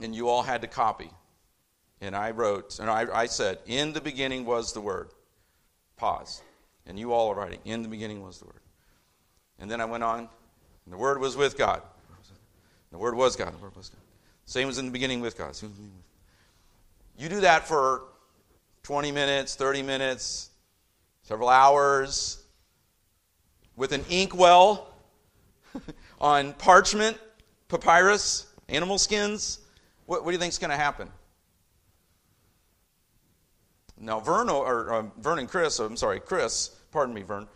and 0.00 0.14
you 0.14 0.28
all 0.28 0.42
had 0.42 0.60
to 0.62 0.68
copy, 0.68 1.10
and 2.00 2.14
I 2.14 2.30
wrote, 2.30 2.78
and 2.78 2.88
I, 2.88 3.06
I 3.12 3.26
said, 3.26 3.58
In 3.66 3.92
the 3.92 4.00
beginning 4.00 4.44
was 4.44 4.72
the 4.72 4.80
Word. 4.80 5.10
Pause. 5.96 6.42
And 6.86 6.98
you 6.98 7.12
all 7.12 7.30
are 7.30 7.34
writing, 7.34 7.58
In 7.64 7.82
the 7.82 7.88
beginning 7.88 8.22
was 8.22 8.38
the 8.38 8.44
Word. 8.44 8.60
And 9.58 9.68
then 9.70 9.80
I 9.80 9.86
went 9.86 10.04
on, 10.04 10.28
and 10.84 10.92
the 10.92 10.98
Word 10.98 11.18
was 11.18 11.36
with 11.36 11.58
God. 11.58 11.82
The 12.92 12.98
Word 12.98 13.16
was 13.16 13.34
God. 13.34 13.52
The 13.52 13.58
Word 13.58 13.74
was 13.74 13.88
God. 13.88 14.05
Same 14.46 14.68
as 14.68 14.78
in 14.78 14.86
the 14.86 14.92
beginning 14.92 15.20
with 15.20 15.36
God. 15.36 15.56
You 17.18 17.28
do 17.28 17.40
that 17.40 17.66
for 17.66 18.04
20 18.84 19.10
minutes, 19.10 19.56
30 19.56 19.82
minutes, 19.82 20.50
several 21.24 21.48
hours 21.48 22.44
with 23.74 23.92
an 23.92 24.04
inkwell 24.08 24.94
on 26.20 26.52
parchment, 26.54 27.18
papyrus, 27.68 28.46
animal 28.68 28.98
skins. 28.98 29.58
What, 30.06 30.24
what 30.24 30.30
do 30.30 30.34
you 30.34 30.38
think 30.38 30.52
is 30.52 30.58
going 30.58 30.70
to 30.70 30.76
happen? 30.76 31.08
Now, 33.98 34.20
Vern, 34.20 34.48
or, 34.48 34.92
uh, 34.92 35.02
Vern 35.18 35.40
and 35.40 35.48
Chris, 35.48 35.78
I'm 35.80 35.96
sorry, 35.96 36.20
Chris, 36.20 36.68
pardon 36.92 37.14
me, 37.14 37.22
Vern. 37.22 37.48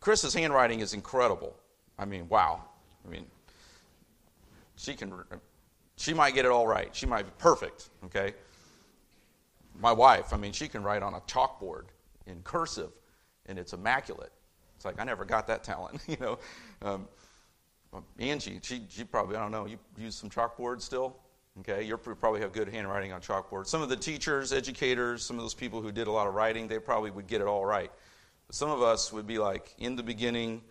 Chris's 0.00 0.34
handwriting 0.34 0.80
is 0.80 0.94
incredible. 0.94 1.56
I 1.98 2.04
mean, 2.04 2.28
wow. 2.28 2.62
I 3.04 3.10
mean, 3.10 3.26
she 4.76 4.94
can 4.94 5.12
she 5.98 6.14
might 6.14 6.34
get 6.34 6.44
it 6.44 6.50
all 6.50 6.66
right. 6.66 6.94
She 6.94 7.06
might 7.06 7.24
be 7.24 7.32
perfect, 7.38 7.90
okay? 8.04 8.32
My 9.80 9.92
wife, 9.92 10.32
I 10.32 10.36
mean, 10.36 10.52
she 10.52 10.68
can 10.68 10.82
write 10.82 11.02
on 11.02 11.14
a 11.14 11.20
chalkboard 11.22 11.84
in 12.26 12.40
cursive, 12.42 12.90
and 13.46 13.58
it's 13.58 13.72
immaculate. 13.72 14.32
It's 14.76 14.84
like, 14.84 15.00
I 15.00 15.04
never 15.04 15.24
got 15.24 15.48
that 15.48 15.64
talent, 15.64 16.00
you 16.06 16.16
know. 16.20 16.38
Um, 16.82 17.08
Angie, 18.18 18.60
she, 18.62 18.82
she 18.88 19.02
probably, 19.02 19.36
I 19.36 19.40
don't 19.40 19.50
know, 19.50 19.66
you 19.66 19.78
use 19.96 20.14
some 20.14 20.30
chalkboard 20.30 20.80
still? 20.80 21.16
Okay, 21.60 21.82
you 21.82 21.96
probably 21.96 22.40
have 22.40 22.52
good 22.52 22.68
handwriting 22.68 23.12
on 23.12 23.20
chalkboard. 23.20 23.66
Some 23.66 23.82
of 23.82 23.88
the 23.88 23.96
teachers, 23.96 24.52
educators, 24.52 25.24
some 25.24 25.36
of 25.36 25.42
those 25.42 25.54
people 25.54 25.82
who 25.82 25.90
did 25.90 26.06
a 26.06 26.12
lot 26.12 26.28
of 26.28 26.34
writing, 26.34 26.68
they 26.68 26.78
probably 26.78 27.10
would 27.10 27.26
get 27.26 27.40
it 27.40 27.48
all 27.48 27.64
right. 27.64 27.90
But 28.46 28.54
some 28.54 28.70
of 28.70 28.82
us 28.82 29.12
would 29.12 29.26
be 29.26 29.38
like, 29.38 29.74
in 29.78 29.96
the 29.96 30.02
beginning, 30.04 30.62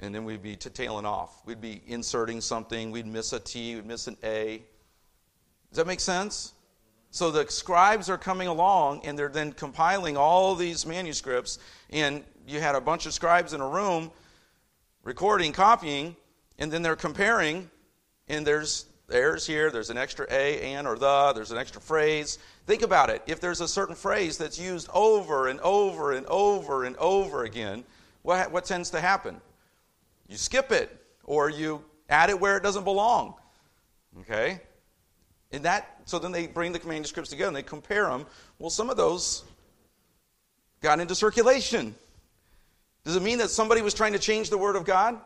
and 0.00 0.14
then 0.14 0.24
we'd 0.24 0.42
be 0.42 0.56
tailing 0.56 1.06
off. 1.06 1.42
We'd 1.46 1.60
be 1.60 1.82
inserting 1.86 2.40
something, 2.40 2.90
we'd 2.90 3.06
miss 3.06 3.32
a 3.32 3.40
T, 3.40 3.76
we'd 3.76 3.86
miss 3.86 4.06
an 4.06 4.16
A. 4.24 4.62
Does 5.70 5.76
that 5.76 5.86
make 5.86 6.00
sense? 6.00 6.54
So 7.10 7.30
the 7.30 7.46
scribes 7.48 8.08
are 8.08 8.18
coming 8.18 8.48
along 8.48 9.02
and 9.04 9.18
they're 9.18 9.28
then 9.28 9.52
compiling 9.52 10.16
all 10.16 10.54
these 10.54 10.86
manuscripts, 10.86 11.58
and 11.90 12.24
you 12.46 12.60
had 12.60 12.74
a 12.74 12.80
bunch 12.80 13.06
of 13.06 13.12
scribes 13.12 13.52
in 13.52 13.60
a 13.60 13.68
room 13.68 14.10
recording, 15.02 15.52
copying, 15.52 16.16
and 16.58 16.70
then 16.70 16.82
they're 16.82 16.96
comparing, 16.96 17.70
and 18.28 18.46
there's 18.46 18.86
there's 19.08 19.44
here, 19.44 19.72
there's 19.72 19.90
an 19.90 19.98
extra 19.98 20.24
a, 20.30 20.60
and, 20.72 20.86
or 20.86 20.96
the, 20.96 21.32
there's 21.34 21.50
an 21.50 21.58
extra 21.58 21.80
phrase. 21.80 22.38
Think 22.66 22.82
about 22.82 23.10
it. 23.10 23.22
If 23.26 23.40
there's 23.40 23.60
a 23.60 23.66
certain 23.66 23.96
phrase 23.96 24.38
that's 24.38 24.56
used 24.56 24.88
over 24.94 25.48
and 25.48 25.58
over 25.62 26.12
and 26.12 26.24
over 26.26 26.84
and 26.84 26.96
over 26.96 27.42
again, 27.42 27.82
what, 28.22 28.52
what 28.52 28.64
tends 28.64 28.88
to 28.90 29.00
happen? 29.00 29.40
You 30.30 30.36
skip 30.36 30.70
it 30.70 30.96
or 31.24 31.50
you 31.50 31.84
add 32.08 32.30
it 32.30 32.40
where 32.40 32.56
it 32.56 32.62
doesn't 32.62 32.84
belong. 32.84 33.34
Okay? 34.20 34.60
And 35.50 35.64
that, 35.64 36.00
so 36.04 36.20
then 36.20 36.30
they 36.30 36.46
bring 36.46 36.70
the 36.70 36.80
manuscripts 36.86 37.30
together 37.30 37.48
and 37.48 37.56
they 37.56 37.64
compare 37.64 38.06
them. 38.06 38.24
Well, 38.60 38.70
some 38.70 38.90
of 38.90 38.96
those 38.96 39.42
got 40.80 41.00
into 41.00 41.16
circulation. 41.16 41.96
Does 43.04 43.16
it 43.16 43.22
mean 43.22 43.38
that 43.38 43.50
somebody 43.50 43.82
was 43.82 43.92
trying 43.92 44.12
to 44.12 44.20
change 44.20 44.50
the 44.50 44.58
Word 44.58 44.76
of 44.76 44.84
God? 44.84 45.18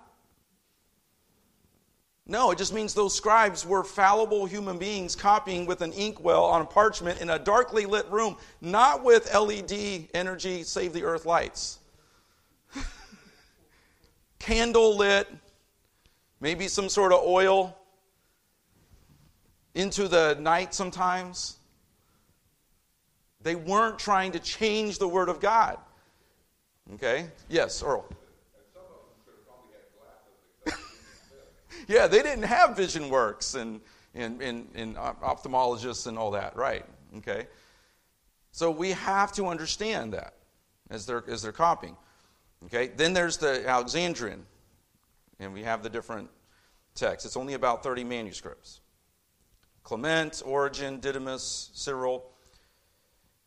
No, 2.27 2.51
it 2.51 2.57
just 2.57 2.73
means 2.73 2.95
those 2.95 3.15
scribes 3.15 3.67
were 3.67 3.85
fallible 3.85 4.47
human 4.47 4.79
beings 4.79 5.15
copying 5.15 5.67
with 5.67 5.83
an 5.83 5.93
inkwell 5.93 6.47
on 6.47 6.63
a 6.63 6.65
parchment 6.65 7.21
in 7.21 7.29
a 7.29 7.39
darkly 7.39 7.85
lit 7.85 8.11
room, 8.11 8.39
not 8.63 9.05
with 9.05 9.35
LED 9.35 10.09
energy 10.15 10.63
save 10.63 10.95
the 10.95 11.05
earth 11.05 11.27
lights 11.27 11.81
candle 14.45 14.97
lit, 14.97 15.29
maybe 16.41 16.69
some 16.69 16.89
sort 16.89 17.13
of 17.13 17.23
oil 17.25 17.77
into 19.75 20.07
the 20.07 20.37
night 20.41 20.75
sometimes. 20.75 21.57
They 23.41 23.55
weren't 23.55 23.99
trying 23.99 24.33
to 24.33 24.39
change 24.39 24.99
the 24.99 25.09
Word 25.09 25.29
of 25.29 25.41
God. 25.41 25.79
Okay? 26.95 27.29
Yes, 27.49 27.83
Earl. 27.83 28.07
yeah, 31.89 32.07
they 32.07 32.23
didn't 32.23 32.45
have 32.45 32.77
Visionworks 32.77 33.55
and 33.61 33.81
and, 34.15 34.41
and, 34.41 34.69
and 34.75 34.97
ophthalmologists 34.97 36.07
and 36.07 36.17
all 36.17 36.31
that, 36.33 36.57
right? 36.57 36.85
Okay. 37.19 37.47
So 38.53 38.71
we 38.71 38.91
have 38.93 39.33
to 39.33 39.49
understand 39.49 40.13
that 40.13 40.35
as 40.91 41.07
they're, 41.07 41.25
as 41.29 41.43
they're 41.43 41.53
copying. 41.53 41.97
Okay. 42.67 42.89
Then 42.89 43.13
there's 43.13 43.37
the 43.37 43.67
Alexandrian, 43.69 44.45
and 45.39 45.53
we 45.53 45.63
have 45.63 45.83
the 45.83 45.91
different 45.91 46.31
texts. 46.95 47.27
It's 47.27 47.37
only 47.37 47.55
about 47.55 47.83
30 47.83 48.05
manuscripts. 48.05 48.81
Clement, 49.83 50.43
Origen, 50.47 50.99
Didymus, 50.99 51.71
Cyril, 51.75 52.25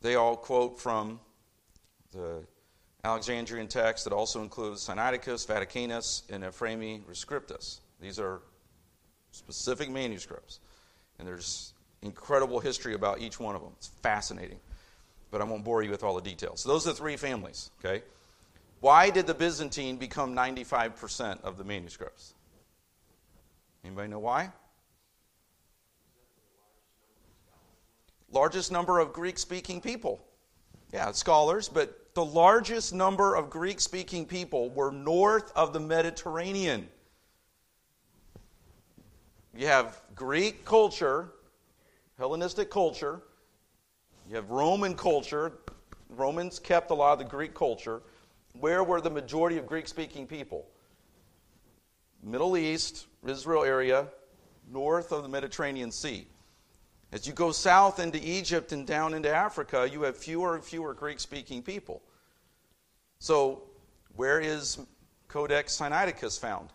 they 0.01 0.15
all 0.15 0.35
quote 0.35 0.79
from 0.79 1.19
the 2.13 2.43
Alexandrian 3.03 3.67
text 3.67 4.03
that 4.03 4.13
also 4.13 4.41
includes 4.41 4.87
Sinaiticus, 4.87 5.47
Vaticanus, 5.47 6.23
and 6.29 6.43
Ephraemi 6.43 7.01
Rescriptus. 7.05 7.79
These 7.99 8.19
are 8.19 8.41
specific 9.31 9.89
manuscripts. 9.89 10.59
And 11.17 11.27
there's 11.27 11.73
incredible 12.01 12.59
history 12.59 12.93
about 12.93 13.19
each 13.21 13.39
one 13.39 13.55
of 13.55 13.61
them. 13.61 13.71
It's 13.77 13.87
fascinating. 13.87 14.59
But 15.31 15.41
I 15.41 15.45
won't 15.45 15.63
bore 15.63 15.83
you 15.83 15.89
with 15.89 16.03
all 16.03 16.15
the 16.15 16.21
details. 16.21 16.61
So 16.61 16.69
those 16.69 16.85
are 16.85 16.91
the 16.91 16.97
three 16.97 17.17
families, 17.17 17.71
okay? 17.83 18.03
Why 18.79 19.09
did 19.09 19.27
the 19.27 19.33
Byzantine 19.33 19.97
become 19.97 20.35
95% 20.35 21.41
of 21.43 21.57
the 21.57 21.63
manuscripts? 21.63 22.33
Anybody 23.83 24.09
know 24.09 24.19
why? 24.19 24.51
Largest 28.31 28.71
number 28.71 28.99
of 28.99 29.13
Greek 29.13 29.39
speaking 29.39 29.81
people. 29.81 30.23
Yeah, 30.93 31.11
scholars, 31.11 31.69
but 31.69 32.13
the 32.13 32.23
largest 32.23 32.93
number 32.93 33.35
of 33.35 33.49
Greek 33.49 33.79
speaking 33.79 34.25
people 34.25 34.69
were 34.69 34.91
north 34.91 35.51
of 35.55 35.73
the 35.73 35.79
Mediterranean. 35.79 36.87
You 39.55 39.67
have 39.67 40.01
Greek 40.15 40.65
culture, 40.65 41.31
Hellenistic 42.17 42.69
culture, 42.69 43.21
you 44.29 44.35
have 44.35 44.49
Roman 44.49 44.95
culture. 44.95 45.53
Romans 46.09 46.59
kept 46.59 46.91
a 46.91 46.93
lot 46.93 47.13
of 47.13 47.19
the 47.19 47.25
Greek 47.25 47.53
culture. 47.53 48.01
Where 48.59 48.83
were 48.83 49.01
the 49.01 49.09
majority 49.09 49.57
of 49.57 49.67
Greek 49.67 49.87
speaking 49.87 50.27
people? 50.27 50.65
Middle 52.23 52.57
East, 52.57 53.07
Israel 53.25 53.63
area, 53.63 54.07
north 54.71 55.11
of 55.11 55.23
the 55.23 55.29
Mediterranean 55.29 55.91
Sea. 55.91 56.27
As 57.11 57.25
you 57.25 57.33
go 57.33 57.51
south 57.51 57.99
into 57.99 58.19
Egypt 58.21 58.71
and 58.71 58.85
down 58.85 59.13
into 59.13 59.33
Africa, 59.33 59.87
you 59.89 60.01
have 60.01 60.17
fewer 60.17 60.55
and 60.55 60.63
fewer 60.63 60.93
Greek 60.93 61.19
speaking 61.19 61.61
people. 61.61 62.01
So, 63.19 63.63
where 64.15 64.39
is 64.39 64.79
Codex 65.27 65.77
Sinaiticus 65.77 66.39
found? 66.39 66.69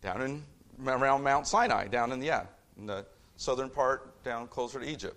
Down 0.00 0.22
in 0.22 0.42
around 0.86 1.22
Mount 1.22 1.46
Sinai, 1.46 1.88
down 1.88 2.12
in 2.12 2.20
the, 2.20 2.26
yeah, 2.26 2.44
in 2.78 2.86
the 2.86 3.04
southern 3.36 3.70
part, 3.70 4.22
down 4.24 4.46
closer 4.48 4.80
to 4.80 4.88
Egypt. 4.88 5.16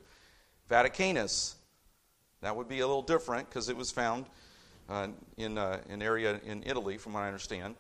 Vaticanus, 0.69 1.56
that 2.41 2.56
would 2.56 2.67
be 2.67 2.80
a 2.80 2.88
little 2.88 3.02
different 3.02 3.50
because 3.50 3.69
it 3.69 3.78
was 3.78 3.91
found 3.91 4.26
uh, 4.89 5.08
in 5.38 5.58
uh, 5.58 5.80
an 5.89 6.02
area 6.02 6.39
in 6.45 6.63
Italy, 6.65 6.98
from 6.98 7.13
what 7.13 7.24
I 7.24 7.28
understand. 7.28 7.76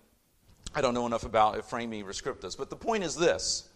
I 0.73 0.81
don't 0.81 0.93
know 0.93 1.05
enough 1.05 1.23
about 1.23 1.55
Ephraemi 1.55 2.03
Rescriptus, 2.03 2.57
but 2.57 2.69
the 2.69 2.75
point 2.75 3.03
is 3.03 3.15
this 3.15 3.69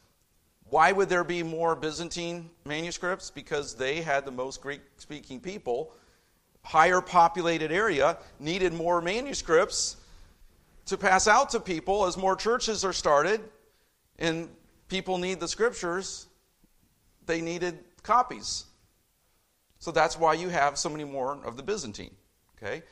why 0.69 0.91
would 0.91 1.09
there 1.09 1.23
be 1.23 1.41
more 1.41 1.75
Byzantine 1.75 2.49
manuscripts? 2.65 3.31
Because 3.31 3.75
they 3.75 4.01
had 4.01 4.25
the 4.25 4.31
most 4.31 4.61
Greek 4.61 4.81
speaking 4.97 5.39
people. 5.39 5.91
Higher 6.63 7.01
populated 7.01 7.71
area 7.71 8.17
needed 8.39 8.73
more 8.73 9.01
manuscripts 9.01 9.97
to 10.85 10.97
pass 10.97 11.27
out 11.27 11.49
to 11.51 11.59
people 11.59 12.05
as 12.05 12.17
more 12.17 12.35
churches 12.35 12.85
are 12.85 12.93
started 12.93 13.41
and 14.19 14.49
people 14.89 15.17
need 15.17 15.39
the 15.39 15.47
scriptures. 15.47 16.27
They 17.25 17.41
needed 17.41 17.79
copies. 18.03 18.65
So 19.79 19.91
that's 19.91 20.17
why 20.17 20.33
you 20.33 20.49
have 20.49 20.77
so 20.77 20.89
many 20.89 21.05
more 21.05 21.39
of 21.43 21.57
the 21.57 21.63
Byzantine. 21.63 22.15
Okay? 22.57 22.83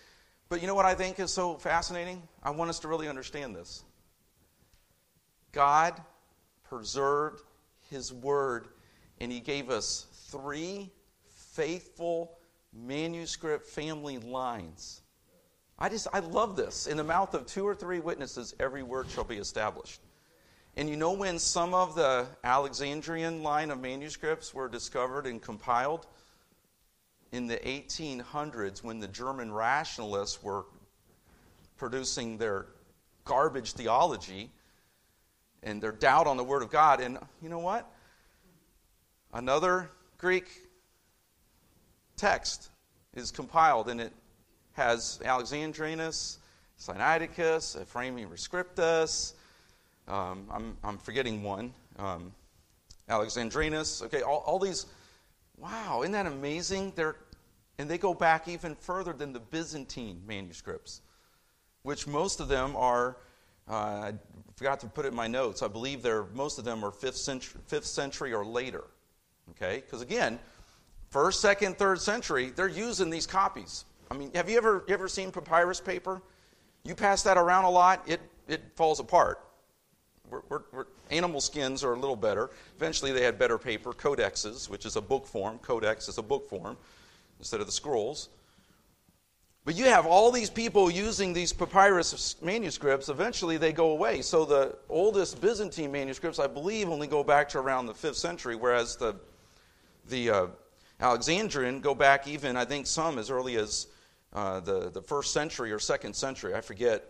But 0.50 0.62
you 0.62 0.68
know 0.68 0.76
what 0.76 0.86
I 0.86 0.96
think 0.96 1.20
is 1.20 1.32
so 1.32 1.56
fascinating? 1.56 2.24
I 2.42 2.52
want 2.52 2.70
us 2.70 2.80
to 2.80 2.88
really 2.88 3.10
understand 3.10 3.56
this. 3.56 3.84
God 5.52 6.02
preserved 6.64 7.42
his 7.90 8.14
word, 8.14 8.68
and 9.20 9.32
he 9.32 9.40
gave 9.40 9.70
us 9.70 10.08
three 10.30 10.92
faithful 11.28 12.38
manuscript 12.74 13.66
family 13.66 14.18
lines. 14.20 15.02
I 15.80 15.90
just, 15.90 16.08
I 16.14 16.20
love 16.20 16.56
this. 16.56 16.88
In 16.88 16.98
the 16.98 17.04
mouth 17.04 17.34
of 17.34 17.46
two 17.46 17.68
or 17.68 17.76
three 17.76 18.00
witnesses, 18.00 18.56
every 18.60 18.84
word 18.84 19.10
shall 19.10 19.24
be 19.24 19.38
established. 19.38 20.02
And 20.76 20.90
you 20.90 20.96
know 20.96 21.12
when 21.12 21.40
some 21.40 21.74
of 21.74 21.96
the 21.96 22.28
Alexandrian 22.44 23.44
line 23.44 23.72
of 23.72 23.80
manuscripts 23.80 24.54
were 24.54 24.68
discovered 24.70 25.26
and 25.26 25.42
compiled? 25.42 26.08
In 27.32 27.48
the 27.48 27.58
1800s, 27.58 28.84
when 28.84 29.00
the 29.00 29.08
German 29.08 29.52
rationalists 29.52 30.42
were 30.42 30.66
producing 31.78 32.38
their 32.38 32.68
garbage 33.26 33.74
theology, 33.74 34.50
and 35.64 35.82
their 35.82 35.92
doubt 35.92 36.28
on 36.28 36.38
the 36.38 36.44
Word 36.44 36.62
of 36.62 36.72
God. 36.72 37.02
And 37.02 37.18
you 37.42 37.50
know 37.50 37.60
what? 37.60 37.90
Another 39.34 39.90
Greek 40.18 40.46
text 42.16 42.70
is 43.14 43.32
compiled, 43.32 43.90
and 43.90 44.00
it 44.00 44.14
has 44.74 45.20
Alexandrinus, 45.24 46.40
Sinaiticus, 46.80 47.84
Ephraemi 47.84 48.28
Rescriptus. 48.28 49.34
Um, 50.08 50.48
I'm, 50.52 50.78
I'm 50.84 50.98
forgetting 50.98 51.44
one. 51.44 51.74
Um, 52.00 52.32
Alexandrinus. 53.10 54.02
Okay, 54.04 54.22
all, 54.22 54.44
all 54.46 54.60
these. 54.60 54.86
Wow, 55.58 56.02
isn't 56.02 56.12
that 56.12 56.26
amazing? 56.26 56.94
They're, 56.96 57.16
and 57.78 57.90
they 57.90 57.98
go 57.98 58.14
back 58.14 58.48
even 58.48 58.76
further 58.76 59.14
than 59.14 59.34
the 59.34 59.40
Byzantine 59.40 60.22
manuscripts, 60.26 61.02
which 61.84 62.08
most 62.08 62.40
of 62.40 62.48
them 62.48 62.76
are 62.76 63.18
uh, 63.70 63.74
I 63.74 64.14
forgot 64.56 64.80
to 64.82 64.88
put 64.88 65.06
it 65.06 65.10
in 65.10 65.16
my 65.16 65.28
notes. 65.28 65.62
I 65.62 65.68
believe 65.68 66.02
they're, 66.02 66.26
most 66.34 66.58
of 66.58 66.66
them 66.66 66.84
are 66.84 66.92
5th 66.92 67.16
century, 67.16 67.60
5th 67.70 67.84
century 67.84 68.34
or 68.34 68.46
later. 68.46 68.86
Okay? 69.52 69.84
Because 69.86 70.02
again, 70.02 70.40
first, 71.10 71.42
second, 71.42 71.78
third 71.78 72.00
century, 72.00 72.52
they're 72.56 72.68
using 72.68 73.10
these 73.10 73.28
copies. 73.28 73.86
I 74.10 74.16
mean, 74.16 74.32
have 74.36 74.50
you 74.50 74.58
ever, 74.58 74.86
you 74.88 74.94
ever 74.94 75.08
seen 75.08 75.32
papyrus 75.32 75.82
paper? 75.82 76.22
You 76.84 76.96
pass 76.96 77.24
that 77.24 77.38
around 77.38 77.66
a 77.66 77.70
lot, 77.70 78.04
it, 78.08 78.22
it 78.48 78.62
falls 78.76 79.00
apart. 79.02 79.44
We're, 80.30 80.62
we're, 80.72 80.86
animal 81.10 81.42
skins 81.42 81.84
are 81.84 81.94
a 81.94 82.00
little 82.00 82.16
better. 82.16 82.50
Eventually, 82.76 83.12
they 83.12 83.24
had 83.24 83.40
better 83.40 83.58
paper, 83.58 83.94
codexes, 83.94 84.70
which 84.70 84.86
is 84.86 84.96
a 84.96 85.02
book 85.02 85.26
form. 85.26 85.58
Codex 85.60 86.08
is 86.08 86.18
a 86.18 86.22
book 86.22 86.50
form 86.50 86.78
instead 87.40 87.60
of 87.60 87.66
the 87.66 87.72
scrolls. 87.72 88.30
But 89.68 89.76
you 89.76 89.86
have 89.86 90.06
all 90.06 90.32
these 90.32 90.50
people 90.50 90.90
using 90.90 91.34
these 91.34 91.52
papyrus 91.52 92.42
manuscripts. 92.42 93.10
Eventually, 93.10 93.58
they 93.58 93.74
go 93.74 93.92
away. 93.92 94.22
So 94.22 94.46
the 94.46 94.78
oldest 94.90 95.42
Byzantine 95.42 95.92
manuscripts, 95.92 96.40
I 96.40 96.48
believe, 96.48 96.90
only 96.90 97.08
go 97.08 97.24
back 97.24 97.50
to 97.50 97.60
around 97.60 97.86
the 97.86 97.94
fifth 97.94 98.16
century, 98.16 98.56
whereas 98.56 98.96
the 98.96 99.16
the 100.10 100.30
uh, 100.30 100.48
Alexandrian 101.02 101.82
go 101.82 101.94
back 101.94 102.30
even, 102.30 102.56
I 102.56 102.64
think, 102.64 102.88
some 102.88 103.20
as 103.20 103.30
early 103.30 103.58
as 103.58 103.88
uh, 104.32 104.62
the 104.62 104.90
the 104.90 105.02
first 105.02 105.34
century 105.34 105.72
or 105.74 105.80
second 105.80 106.16
century. 106.16 106.56
I 106.56 106.62
forget. 106.62 107.04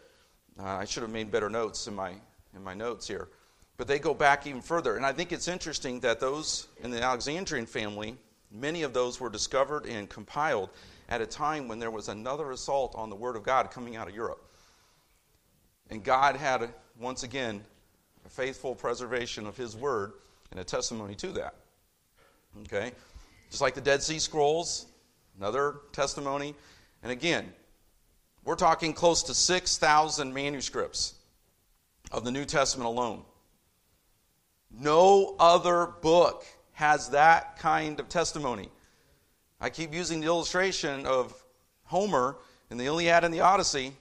Uh, 0.60 0.64
I 0.64 0.86
should 0.86 1.04
have 1.04 1.12
made 1.12 1.30
better 1.32 1.52
notes 1.52 1.86
in 1.86 1.94
my 1.94 2.14
in 2.58 2.64
my 2.64 2.74
notes 2.74 3.08
here, 3.08 3.30
but 3.78 3.88
they 3.88 4.00
go 4.00 4.14
back 4.14 4.46
even 4.46 4.62
further. 4.62 4.98
And 4.98 5.06
I 5.06 5.14
think 5.14 5.32
it's 5.32 5.48
interesting 5.48 6.02
that 6.02 6.20
those 6.20 6.68
in 6.84 6.92
the 6.92 7.02
Alexandrian 7.02 7.66
family, 7.66 8.18
many 8.52 8.84
of 8.84 8.94
those 8.94 9.22
were 9.22 9.30
discovered 9.30 9.86
and 9.86 10.10
compiled 10.10 10.72
at 11.08 11.22
a 11.22 11.26
time 11.26 11.70
when 11.70 11.80
there 11.80 11.92
was 11.92 12.10
another 12.10 12.52
assault 12.52 12.94
on 12.96 13.10
the 13.10 13.16
Word 13.16 13.38
of 13.38 13.44
God 13.44 13.72
coming 13.72 13.96
out 13.96 14.10
of 14.10 14.16
Europe. 14.16 14.44
And 15.90 16.04
God 16.04 16.36
had, 16.36 16.70
once 17.00 17.24
again, 17.24 17.64
a 18.26 18.30
faithful 18.30 18.76
preservation 18.76 19.46
of 19.46 19.56
His 19.56 19.78
Word 19.78 20.14
and 20.52 20.60
a 20.60 20.64
testimony 20.64 21.16
to 21.16 21.28
that. 21.34 21.56
Okay? 22.64 22.92
Just 23.50 23.62
like 23.62 23.76
the 23.76 23.82
Dead 23.82 24.04
Sea 24.04 24.20
Scrolls, 24.20 24.88
another 25.38 25.76
testimony. 25.94 26.56
And 27.04 27.12
again, 27.12 27.54
we're 28.44 28.56
talking 28.56 28.94
close 28.94 29.24
to 29.24 29.34
6,000 29.34 30.34
manuscripts 30.34 31.14
of 32.12 32.24
the 32.24 32.32
New 32.32 32.46
Testament 32.46 32.88
alone. 32.88 33.24
No 34.72 35.36
other 35.40 35.88
book 36.02 36.46
has 36.74 37.10
that 37.10 37.58
kind 37.58 38.00
of 38.00 38.10
testimony. 38.10 38.70
I 39.60 39.70
keep 39.70 39.94
using 39.94 40.20
the 40.20 40.28
illustration 40.28 41.06
of 41.06 41.34
Homer 41.86 42.38
in 42.70 42.78
the 42.78 42.86
Iliad 42.86 43.24
and 43.24 43.34
the 43.34 43.42
Odyssey, 43.42 43.94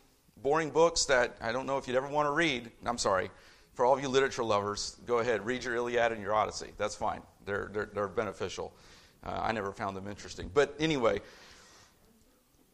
boring 0.42 0.70
books 0.70 1.06
that 1.06 1.36
I 1.40 1.52
don't 1.52 1.66
know 1.66 1.78
if 1.78 1.86
you'd 1.86 1.96
ever 1.96 2.08
want 2.08 2.26
to 2.26 2.32
read. 2.32 2.70
I'm 2.84 2.98
sorry. 2.98 3.30
For 3.74 3.84
all 3.84 3.94
of 3.94 4.02
you 4.02 4.08
literature 4.08 4.44
lovers, 4.44 4.96
go 5.06 5.18
ahead, 5.18 5.44
read 5.44 5.64
your 5.64 5.74
Iliad 5.76 6.12
and 6.12 6.20
your 6.20 6.34
Odyssey. 6.34 6.72
That's 6.76 6.94
fine. 6.94 7.22
They're, 7.44 7.70
they're, 7.72 7.90
they're 7.92 8.08
beneficial. 8.08 8.74
Uh, 9.24 9.40
I 9.42 9.52
never 9.52 9.72
found 9.72 9.96
them 9.96 10.06
interesting. 10.08 10.50
But 10.52 10.74
anyway, 10.78 11.20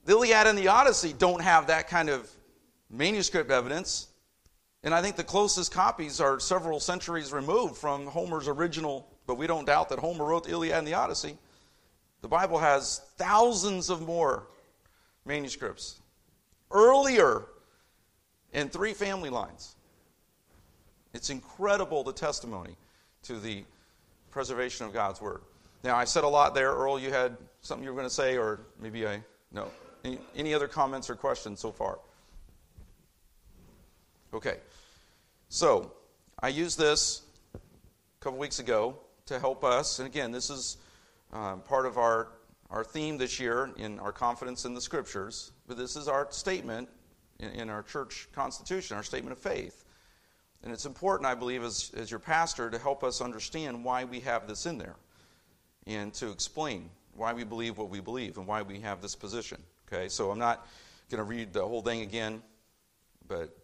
the 0.05 0.13
Iliad 0.13 0.47
and 0.47 0.59
the 0.59 0.69
Odyssey 0.69 1.13
don't 1.13 1.43
have 1.43 1.69
that 1.69 1.89
kind 1.89 2.09
of 2.09 2.31
manuscript 2.91 3.51
evidence. 3.51 4.09
And 4.85 4.95
I 4.95 5.01
think 5.01 5.17
the 5.17 5.25
closest 5.25 5.73
copies 5.73 6.21
are 6.21 6.41
several 6.41 6.81
centuries 6.81 7.33
removed 7.33 7.77
from 7.77 8.07
Homer's 8.07 8.49
original, 8.49 9.07
but 9.27 9.37
we 9.37 9.47
don't 9.47 9.65
doubt 9.65 9.89
that 9.91 10.01
Homer 10.01 10.25
wrote 10.25 10.45
the 10.45 10.51
Iliad 10.51 10.77
and 10.77 10.87
the 10.87 10.95
Odyssey. 10.95 11.37
The 12.21 12.29
Bible 12.29 12.59
has 12.59 13.01
thousands 13.17 13.91
of 13.91 14.01
more 14.01 14.49
manuscripts 15.25 16.01
earlier 16.71 17.47
in 18.53 18.69
three 18.69 18.93
family 18.93 19.31
lines. 19.31 19.77
It's 21.15 21.31
incredible 21.31 22.03
the 22.03 22.13
testimony 22.13 22.77
to 23.25 23.39
the 23.39 23.65
preservation 24.31 24.87
of 24.87 24.93
God's 24.93 25.21
Word. 25.21 25.43
Now, 25.85 25.97
I 25.97 26.05
said 26.05 26.25
a 26.25 26.29
lot 26.29 26.55
there. 26.55 26.73
Earl, 26.73 26.99
you 26.99 27.11
had 27.11 27.37
something 27.61 27.85
you 27.85 27.91
were 27.91 27.97
going 27.97 28.09
to 28.09 28.15
say, 28.15 28.37
or 28.37 28.61
maybe 28.81 29.07
I. 29.07 29.23
No. 29.53 29.69
Any, 30.05 30.19
any 30.35 30.55
other 30.55 30.69
comments 30.69 31.11
or 31.11 31.15
questions 31.15 31.61
so 31.61 31.71
far? 31.71 31.99
Okay. 34.33 34.57
So, 35.55 35.93
I 36.41 36.49
used 36.49 36.79
this 36.79 37.21
a 37.55 37.59
couple 38.21 38.39
weeks 38.39 38.59
ago 38.59 38.97
to 39.27 39.39
help 39.39 39.65
us. 39.65 39.99
And 39.99 40.09
again, 40.09 40.33
this 40.33 40.49
is 40.49 40.79
um, 41.31 41.61
part 41.61 41.85
of 41.85 41.99
our, 41.99 42.29
our 42.71 42.83
theme 42.83 43.19
this 43.19 43.39
year 43.39 43.69
in 43.77 43.99
our 43.99 44.13
confidence 44.13 44.65
in 44.65 44.73
the 44.73 44.81
Scriptures. 44.81 45.53
But 45.69 45.77
this 45.77 45.95
is 45.95 46.09
our 46.09 46.27
statement 46.31 46.89
in, 47.39 47.51
in 47.51 47.69
our 47.69 47.83
church 47.83 48.31
constitution, 48.33 48.97
our 48.97 49.03
statement 49.03 49.37
of 49.37 49.39
faith. 49.39 49.85
And 50.63 50.73
it's 50.73 50.87
important, 50.87 51.27
I 51.27 51.35
believe, 51.35 51.63
as, 51.63 51.93
as 51.99 52.11
your 52.11 52.19
pastor, 52.19 52.71
to 52.71 52.79
help 52.79 53.05
us 53.05 53.21
understand 53.21 53.85
why 53.85 54.05
we 54.05 54.21
have 54.21 54.49
this 54.49 54.65
in 54.65 54.79
there 54.79 54.97
and 55.87 56.15
to 56.15 56.31
explain 56.31 56.89
why 57.15 57.35
we 57.35 57.45
believe 57.45 57.77
what 57.77 57.91
we 57.91 58.01
believe 58.01 58.39
and 58.39 58.47
why 58.47 58.63
we 58.63 58.81
have 58.81 59.03
this 59.03 59.15
position. 59.15 59.63
Okay, 59.87 60.09
so 60.09 60.31
I'm 60.31 60.39
not 60.39 60.67
going 61.11 61.19
to 61.19 61.25
read 61.25 61.53
the 61.53 61.61
whole 61.61 61.83
thing 61.83 62.01
again, 62.01 62.43
but 63.29 63.55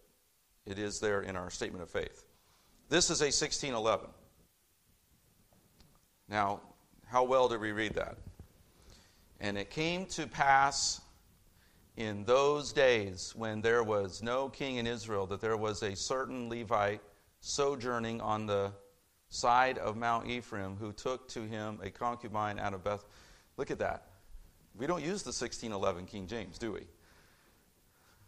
it 0.69 0.79
is 0.79 0.99
there 0.99 1.21
in 1.21 1.35
our 1.35 1.49
statement 1.49 1.83
of 1.83 1.89
faith. 1.89 2.25
This 2.89 3.09
is 3.09 3.21
a 3.21 3.25
1611. 3.25 4.07
Now, 6.27 6.61
how 7.07 7.23
well 7.23 7.47
did 7.47 7.59
we 7.59 7.71
read 7.71 7.95
that? 7.95 8.17
And 9.39 9.57
it 9.57 9.69
came 9.69 10.05
to 10.07 10.27
pass 10.27 11.01
in 11.97 12.23
those 12.23 12.71
days 12.71 13.33
when 13.35 13.61
there 13.61 13.83
was 13.83 14.21
no 14.21 14.49
king 14.49 14.77
in 14.77 14.87
Israel 14.87 15.25
that 15.27 15.41
there 15.41 15.57
was 15.57 15.81
a 15.83 15.95
certain 15.95 16.49
Levite 16.49 17.01
sojourning 17.41 18.21
on 18.21 18.45
the 18.45 18.71
side 19.29 19.77
of 19.77 19.97
Mount 19.97 20.27
Ephraim 20.27 20.75
who 20.77 20.91
took 20.91 21.27
to 21.29 21.41
him 21.43 21.79
a 21.83 21.89
concubine 21.89 22.59
out 22.59 22.73
of 22.73 22.83
Beth. 22.83 23.05
Look 23.57 23.71
at 23.71 23.79
that. 23.79 24.07
We 24.75 24.87
don't 24.87 25.01
use 25.01 25.23
the 25.23 25.29
1611 25.29 26.05
King 26.05 26.27
James, 26.27 26.57
do 26.57 26.71
we? 26.71 26.81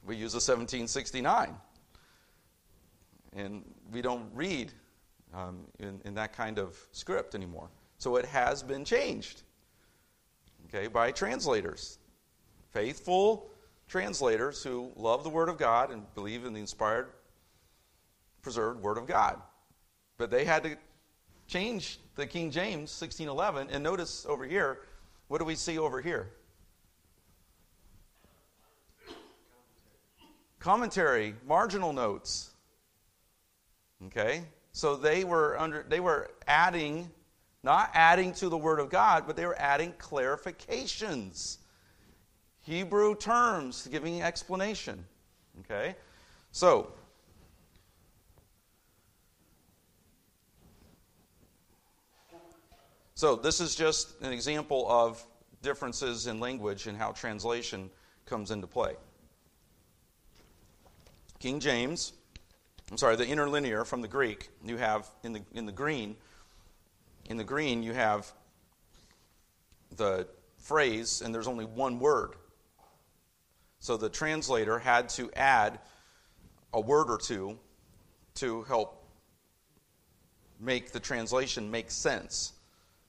We 0.05 0.15
use 0.15 0.33
the 0.33 0.37
1769. 0.37 1.55
And 3.33 3.63
we 3.91 4.01
don't 4.01 4.29
read 4.33 4.71
um, 5.33 5.65
in, 5.79 6.01
in 6.05 6.13
that 6.15 6.33
kind 6.33 6.59
of 6.59 6.77
script 6.91 7.35
anymore. 7.35 7.69
So 7.97 8.15
it 8.15 8.25
has 8.25 8.63
been 8.63 8.83
changed, 8.83 9.43
okay, 10.65 10.87
by 10.87 11.11
translators. 11.11 11.99
Faithful 12.71 13.49
translators 13.87 14.63
who 14.63 14.91
love 14.95 15.23
the 15.23 15.29
Word 15.29 15.49
of 15.49 15.57
God 15.57 15.91
and 15.91 16.03
believe 16.15 16.45
in 16.45 16.53
the 16.53 16.59
inspired, 16.59 17.09
preserved 18.41 18.81
Word 18.81 18.97
of 18.97 19.05
God. 19.05 19.41
But 20.17 20.31
they 20.31 20.45
had 20.45 20.63
to 20.63 20.77
change 21.47 21.99
the 22.15 22.25
King 22.25 22.51
James 22.51 22.89
1611. 22.99 23.67
And 23.71 23.83
notice 23.83 24.25
over 24.27 24.45
here, 24.45 24.79
what 25.27 25.39
do 25.39 25.45
we 25.45 25.55
see 25.55 25.77
over 25.77 26.01
here? 26.01 26.31
Commentary, 30.59 31.35
marginal 31.45 31.91
notes. 31.91 32.50
Okay? 34.07 34.43
So 34.71 34.95
they 34.95 35.23
were 35.23 35.59
under 35.59 35.85
they 35.87 35.99
were 35.99 36.31
adding 36.47 37.11
not 37.63 37.91
adding 37.93 38.33
to 38.33 38.49
the 38.49 38.57
Word 38.57 38.79
of 38.79 38.89
God, 38.89 39.25
but 39.27 39.35
they 39.35 39.45
were 39.45 39.59
adding 39.59 39.93
clarifications. 39.93 41.57
Hebrew 42.61 43.15
terms, 43.15 43.87
giving 43.87 44.21
explanation. 44.21 45.05
Okay? 45.59 45.95
So, 46.51 46.93
so 53.13 53.35
this 53.35 53.59
is 53.59 53.75
just 53.75 54.19
an 54.21 54.31
example 54.31 54.89
of 54.89 55.23
differences 55.61 56.27
in 56.27 56.39
language 56.39 56.87
and 56.87 56.97
how 56.97 57.11
translation 57.11 57.89
comes 58.25 58.51
into 58.51 58.67
play. 58.67 58.95
King 61.39 61.59
James, 61.59 62.13
I'm 62.91 62.97
sorry, 62.97 63.15
the 63.15 63.25
interlinear 63.25 63.85
from 63.85 64.01
the 64.01 64.07
Greek, 64.07 64.49
you 64.63 64.77
have 64.77 65.09
in 65.23 65.33
the 65.33 65.41
in 65.53 65.65
the 65.65 65.71
green 65.71 66.17
in 67.25 67.37
the 67.37 67.43
green, 67.43 67.83
you 67.83 67.93
have 67.93 68.31
the 69.95 70.27
phrase, 70.57 71.21
and 71.21 71.33
there's 71.33 71.47
only 71.47 71.65
one 71.65 71.99
word. 71.99 72.31
So 73.79 73.97
the 73.97 74.09
translator 74.09 74.79
had 74.79 75.09
to 75.09 75.31
add 75.33 75.79
a 76.73 76.79
word 76.79 77.09
or 77.09 77.17
two 77.17 77.57
to 78.35 78.63
help 78.63 79.03
make 80.59 80.91
the 80.91 80.99
translation 80.99 81.71
make 81.71 81.89
sense 81.89 82.53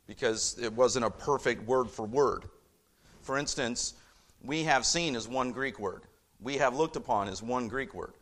because 0.07 0.59
it 0.59 0.73
wasn't 0.73 1.05
a 1.05 1.11
perfect 1.11 1.65
word 1.67 1.91
for 1.91 2.07
word. 2.07 2.45
For 3.21 3.39
instance, 3.39 3.95
we 4.43 4.65
have 4.65 4.87
seen 4.87 5.15
as 5.15 5.29
one 5.29 5.53
Greek 5.53 5.79
word, 5.79 6.03
we 6.41 6.57
have 6.59 6.77
looked 6.77 6.97
upon 6.97 7.29
as 7.29 7.43
one 7.43 7.69
Greek 7.69 7.95
word. 7.95 8.15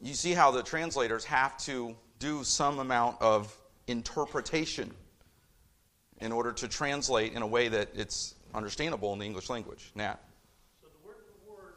You 0.00 0.14
see 0.14 0.32
how 0.32 0.52
the 0.52 0.62
translators 0.62 1.24
have 1.24 1.58
to 1.64 1.96
do 2.20 2.44
some 2.44 2.78
amount 2.78 3.20
of 3.20 3.52
interpretation 3.88 4.94
in 6.20 6.30
order 6.30 6.52
to 6.52 6.68
translate 6.68 7.32
in 7.32 7.42
a 7.42 7.46
way 7.46 7.68
that 7.68 7.88
it's 7.94 8.34
understandable 8.54 9.12
in 9.12 9.18
the 9.18 9.26
English 9.26 9.50
language. 9.50 9.90
Nat? 9.96 10.18
So 10.80 10.86
the 10.86 11.06
word 11.06 11.16
for 11.26 11.52
word 11.52 11.74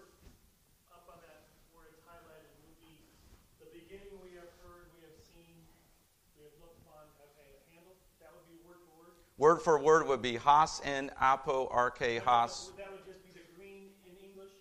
up 0.92 1.10
on 1.10 1.18
that 1.22 1.42
where 1.74 1.86
it's 1.90 2.02
highlighted 2.06 2.54
would 2.62 2.78
be 2.78 3.02
the 3.60 3.70
beginning 3.74 4.14
we 4.22 4.38
have 4.38 4.50
heard, 4.62 4.86
we 4.94 5.02
have 5.02 5.18
seen, 5.18 5.58
we 6.38 6.44
have 6.46 6.54
looked 6.62 6.78
upon, 6.86 7.10
okay, 7.26 7.58
handle. 7.74 7.98
That 8.22 8.30
would 8.38 8.46
be 8.46 8.62
word 8.66 8.82
for 8.86 9.02
word. 9.02 9.18
Word 9.38 9.62
for 9.62 9.80
word 9.82 10.08
would 10.08 10.22
be 10.22 10.38
has 10.38 10.80
and 10.86 11.10
apo 11.20 11.70
arche 11.74 12.22
has. 12.22 12.72
That 12.78 12.92
would 12.92 13.06
just 13.06 13.26
be 13.26 13.34
the 13.34 13.46
green 13.58 13.90
in 14.06 14.14
English. 14.22 14.54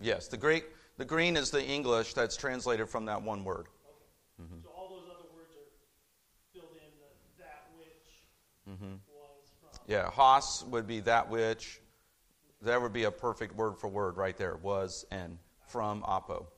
Yes, 0.00 0.28
the 0.28 0.36
Greek, 0.36 0.66
the 0.98 1.04
green 1.04 1.36
is 1.36 1.50
the 1.50 1.64
English 1.64 2.12
that's 2.12 2.36
translated 2.36 2.88
from 2.88 3.06
that 3.06 3.22
one 3.22 3.44
word. 3.44 3.66
Okay. 3.66 4.42
Mm-hmm. 4.42 4.60
So 4.62 4.70
all 4.76 4.88
those 4.90 5.08
other 5.08 5.28
words 5.34 5.54
are 5.56 6.52
filled 6.52 6.72
in 6.74 6.90
the, 6.98 7.42
that 7.42 7.68
which 7.78 8.22
Mm-hmm. 8.68 8.96
was 9.08 9.48
from. 9.60 9.80
Yeah, 9.86 10.10
Haas 10.10 10.64
would 10.64 10.86
be 10.86 11.00
that 11.00 11.30
which. 11.30 11.80
That 12.62 12.82
would 12.82 12.92
be 12.92 13.04
a 13.04 13.10
perfect 13.10 13.54
word 13.54 13.78
for 13.78 13.88
word 13.88 14.16
right 14.16 14.36
there. 14.36 14.56
Was 14.56 15.06
and 15.12 15.38
from 15.68 16.02
apo. 16.04 16.48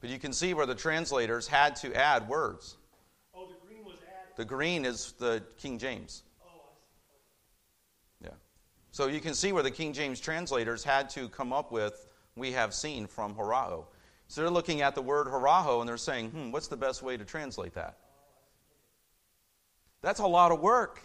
But 0.00 0.10
you 0.10 0.18
can 0.18 0.32
see 0.32 0.52
where 0.52 0.66
the 0.66 0.74
translators 0.74 1.48
had 1.48 1.74
to 1.76 1.94
add 1.94 2.28
words. 2.28 2.76
Oh, 3.34 3.46
the 3.46 3.54
green 3.66 3.84
was 3.84 3.96
added. 3.96 4.36
The 4.36 4.44
green 4.44 4.84
is 4.84 5.12
the 5.18 5.42
King 5.56 5.78
James. 5.78 6.22
Oh, 6.42 6.46
I 6.46 8.26
see. 8.26 8.28
Yeah. 8.28 8.36
So 8.92 9.06
you 9.06 9.20
can 9.20 9.34
see 9.34 9.52
where 9.52 9.62
the 9.62 9.70
King 9.70 9.94
James 9.94 10.20
translators 10.20 10.84
had 10.84 11.08
to 11.10 11.28
come 11.30 11.52
up 11.52 11.72
with 11.72 12.07
we 12.38 12.52
have 12.52 12.74
seen 12.74 13.06
from 13.06 13.34
horao. 13.34 13.84
So 14.28 14.42
they're 14.42 14.50
looking 14.50 14.82
at 14.82 14.94
the 14.94 15.02
word 15.02 15.26
horaho 15.26 15.80
and 15.80 15.88
they're 15.88 15.96
saying, 15.96 16.30
hmm, 16.30 16.50
what's 16.50 16.68
the 16.68 16.76
best 16.76 17.02
way 17.02 17.16
to 17.16 17.24
translate 17.24 17.74
that? 17.74 17.96
That's 20.02 20.20
a 20.20 20.26
lot 20.26 20.52
of 20.52 20.60
work. 20.60 21.00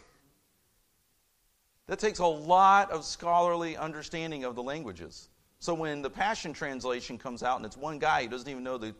That 1.87 1.99
takes 1.99 2.19
a 2.19 2.25
lot 2.25 2.91
of 2.91 3.05
scholarly 3.05 3.75
understanding 3.75 4.43
of 4.43 4.55
the 4.55 4.63
languages. 4.63 5.29
So 5.59 5.73
when 5.73 6.01
the 6.01 6.09
Passion 6.09 6.53
Translation 6.53 7.17
comes 7.17 7.43
out 7.43 7.57
and 7.57 7.65
it's 7.65 7.77
one 7.77 7.99
guy 7.99 8.23
who 8.23 8.29
doesn't 8.29 8.49
even 8.49 8.63
know 8.63 8.77
the 8.77 8.93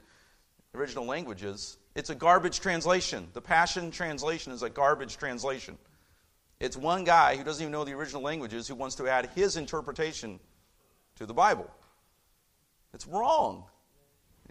original 0.74 1.06
languages, 1.06 1.78
it's 1.96 2.10
a 2.10 2.16
garbage 2.16 2.60
translation. 2.60 3.28
The 3.34 3.42
Passion 3.42 3.92
Translation 3.92 4.52
is 4.54 4.64
a 4.64 4.70
garbage 4.70 5.18
translation. 5.18 5.78
It's 6.60 6.78
one 6.78 7.04
guy 7.04 7.36
who 7.36 7.44
doesn't 7.44 7.62
even 7.62 7.74
know 7.74 7.84
the 7.84 7.94
original 7.94 8.22
languages 8.22 8.68
who 8.68 8.76
wants 8.76 8.96
to 8.96 9.08
add 9.08 9.30
his 9.36 9.58
interpretation 9.58 10.40
to 11.16 11.26
the 11.26 11.34
Bible. 11.34 11.70
It's 12.94 13.08
wrong. 13.08 13.66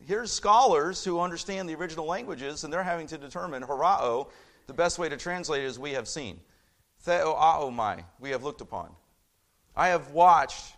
Here's 0.04 0.32
scholars 0.32 1.04
who 1.04 1.20
understand 1.20 1.68
the 1.68 1.74
original 1.74 2.06
languages, 2.06 2.64
and 2.64 2.72
they're 2.72 2.82
having 2.82 3.06
to 3.08 3.18
determine 3.18 3.62
horao. 3.62 4.30
The 4.66 4.72
best 4.72 4.98
way 4.98 5.08
to 5.08 5.16
translate 5.16 5.62
it 5.62 5.66
is 5.66 5.78
we 5.78 5.92
have 5.92 6.08
seen. 6.08 6.40
Theaomai, 7.06 8.04
we 8.18 8.30
have 8.30 8.42
looked 8.42 8.60
upon. 8.60 8.90
I 9.76 9.88
have 9.88 10.10
watched 10.10 10.74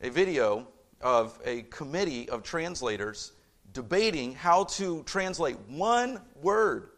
a 0.00 0.08
video 0.08 0.66
of 1.00 1.38
a 1.44 1.62
committee 1.62 2.28
of 2.28 2.42
translators 2.42 3.32
debating 3.72 4.34
how 4.34 4.64
to 4.64 5.02
translate 5.04 5.56
one 5.68 6.20
word. 6.40 6.90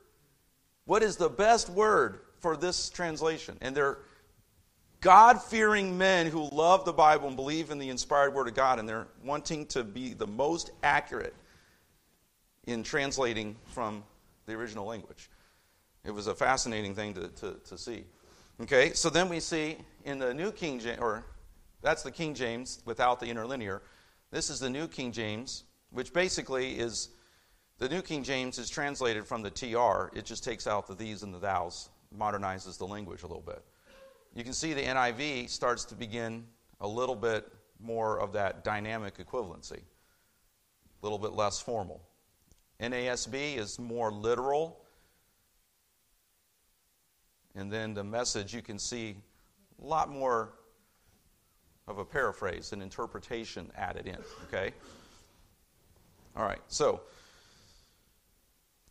What 0.85 1.03
is 1.03 1.17
the 1.17 1.29
best 1.29 1.69
word 1.69 2.21
for 2.39 2.57
this 2.57 2.91
translation? 2.91 3.57
And 3.61 3.75
they're 3.75 3.99
God 5.03 5.43
fearing 5.43 5.99
men 5.99 6.29
who 6.29 6.49
love 6.51 6.85
the 6.85 6.93
Bible 6.93 7.27
and 7.27 7.37
believe 7.37 7.73
in 7.73 7.79
the 7.81 7.89
inspired 7.89 8.33
Word 8.33 8.47
of 8.47 8.55
God, 8.55 8.79
and 8.79 8.89
they're 8.89 9.09
wanting 9.25 9.67
to 9.67 9.83
be 9.83 10.15
the 10.15 10.29
most 10.29 10.71
accurate. 10.83 11.35
in 12.69 12.85
translating 12.85 13.57
from 13.67 14.05
the 14.47 14.53
original 14.53 14.87
language. 14.87 15.29
It 16.05 16.13
was 16.13 16.29
a 16.29 16.35
fascinating 16.35 16.95
thing 16.95 17.15
to, 17.15 17.27
to, 17.29 17.57
to 17.69 17.77
see. 17.77 18.05
Okay, 18.61 18.93
so 18.93 19.11
then 19.11 19.29
we 19.29 19.41
see 19.41 19.77
in 20.05 20.21
the 20.21 20.33
New 20.33 20.53
King 20.53 20.79
James, 20.79 21.01
or 21.01 21.25
that's 21.81 22.05
the 22.05 22.13
King 22.13 22.33
James 22.33 22.81
without 22.85 23.19
the 23.19 23.27
interlinear. 23.27 23.83
This 24.31 24.51
is 24.51 24.61
the 24.61 24.71
New 24.71 24.87
King 24.87 25.11
James, 25.11 25.65
which 25.91 26.13
basically 26.13 26.79
is 26.79 27.09
the 27.79 27.89
New 27.89 28.03
King 28.03 28.23
James 28.23 28.59
is 28.59 28.71
translated 28.71 29.27
from 29.27 29.43
the 29.43 29.51
TR. 29.51 30.17
It 30.17 30.25
just 30.25 30.45
takes 30.45 30.69
out 30.69 30.87
the 30.87 30.95
these 30.95 31.25
and 31.25 31.35
the 31.35 31.41
thous, 31.41 31.89
modernizes 32.17 32.79
the 32.79 32.87
language 32.87 33.25
a 33.25 33.27
little 33.27 33.43
bit. 33.43 33.65
You 34.35 34.45
can 34.45 34.53
see 34.53 34.73
the 34.73 34.83
NIV 34.83 35.51
starts 35.51 35.85
to 35.87 35.95
begin 35.95 36.47
a 36.81 36.89
little 36.89 37.17
bit 37.17 37.47
more 37.79 38.19
of 38.19 38.33
that 38.33 38.65
dynamic 38.65 39.19
equivalency, 39.19 39.79
a 39.81 41.03
little 41.03 41.19
bit 41.19 41.33
less 41.33 41.61
formal. 41.61 42.03
NASB 42.81 43.59
is 43.59 43.79
more 43.79 44.11
literal. 44.11 44.79
And 47.55 47.71
then 47.71 47.93
the 47.93 48.05
message, 48.05 48.55
you 48.55 48.63
can 48.63 48.79
see 48.79 49.17
a 49.81 49.87
lot 49.87 50.09
more 50.09 50.55
of 51.87 51.99
a 51.99 52.05
paraphrase, 52.05 52.73
an 52.73 52.81
interpretation 52.81 53.71
added 53.77 54.07
in. 54.07 54.19
Okay? 54.45 54.73
All 56.35 56.45
right, 56.45 56.63
so 56.69 57.03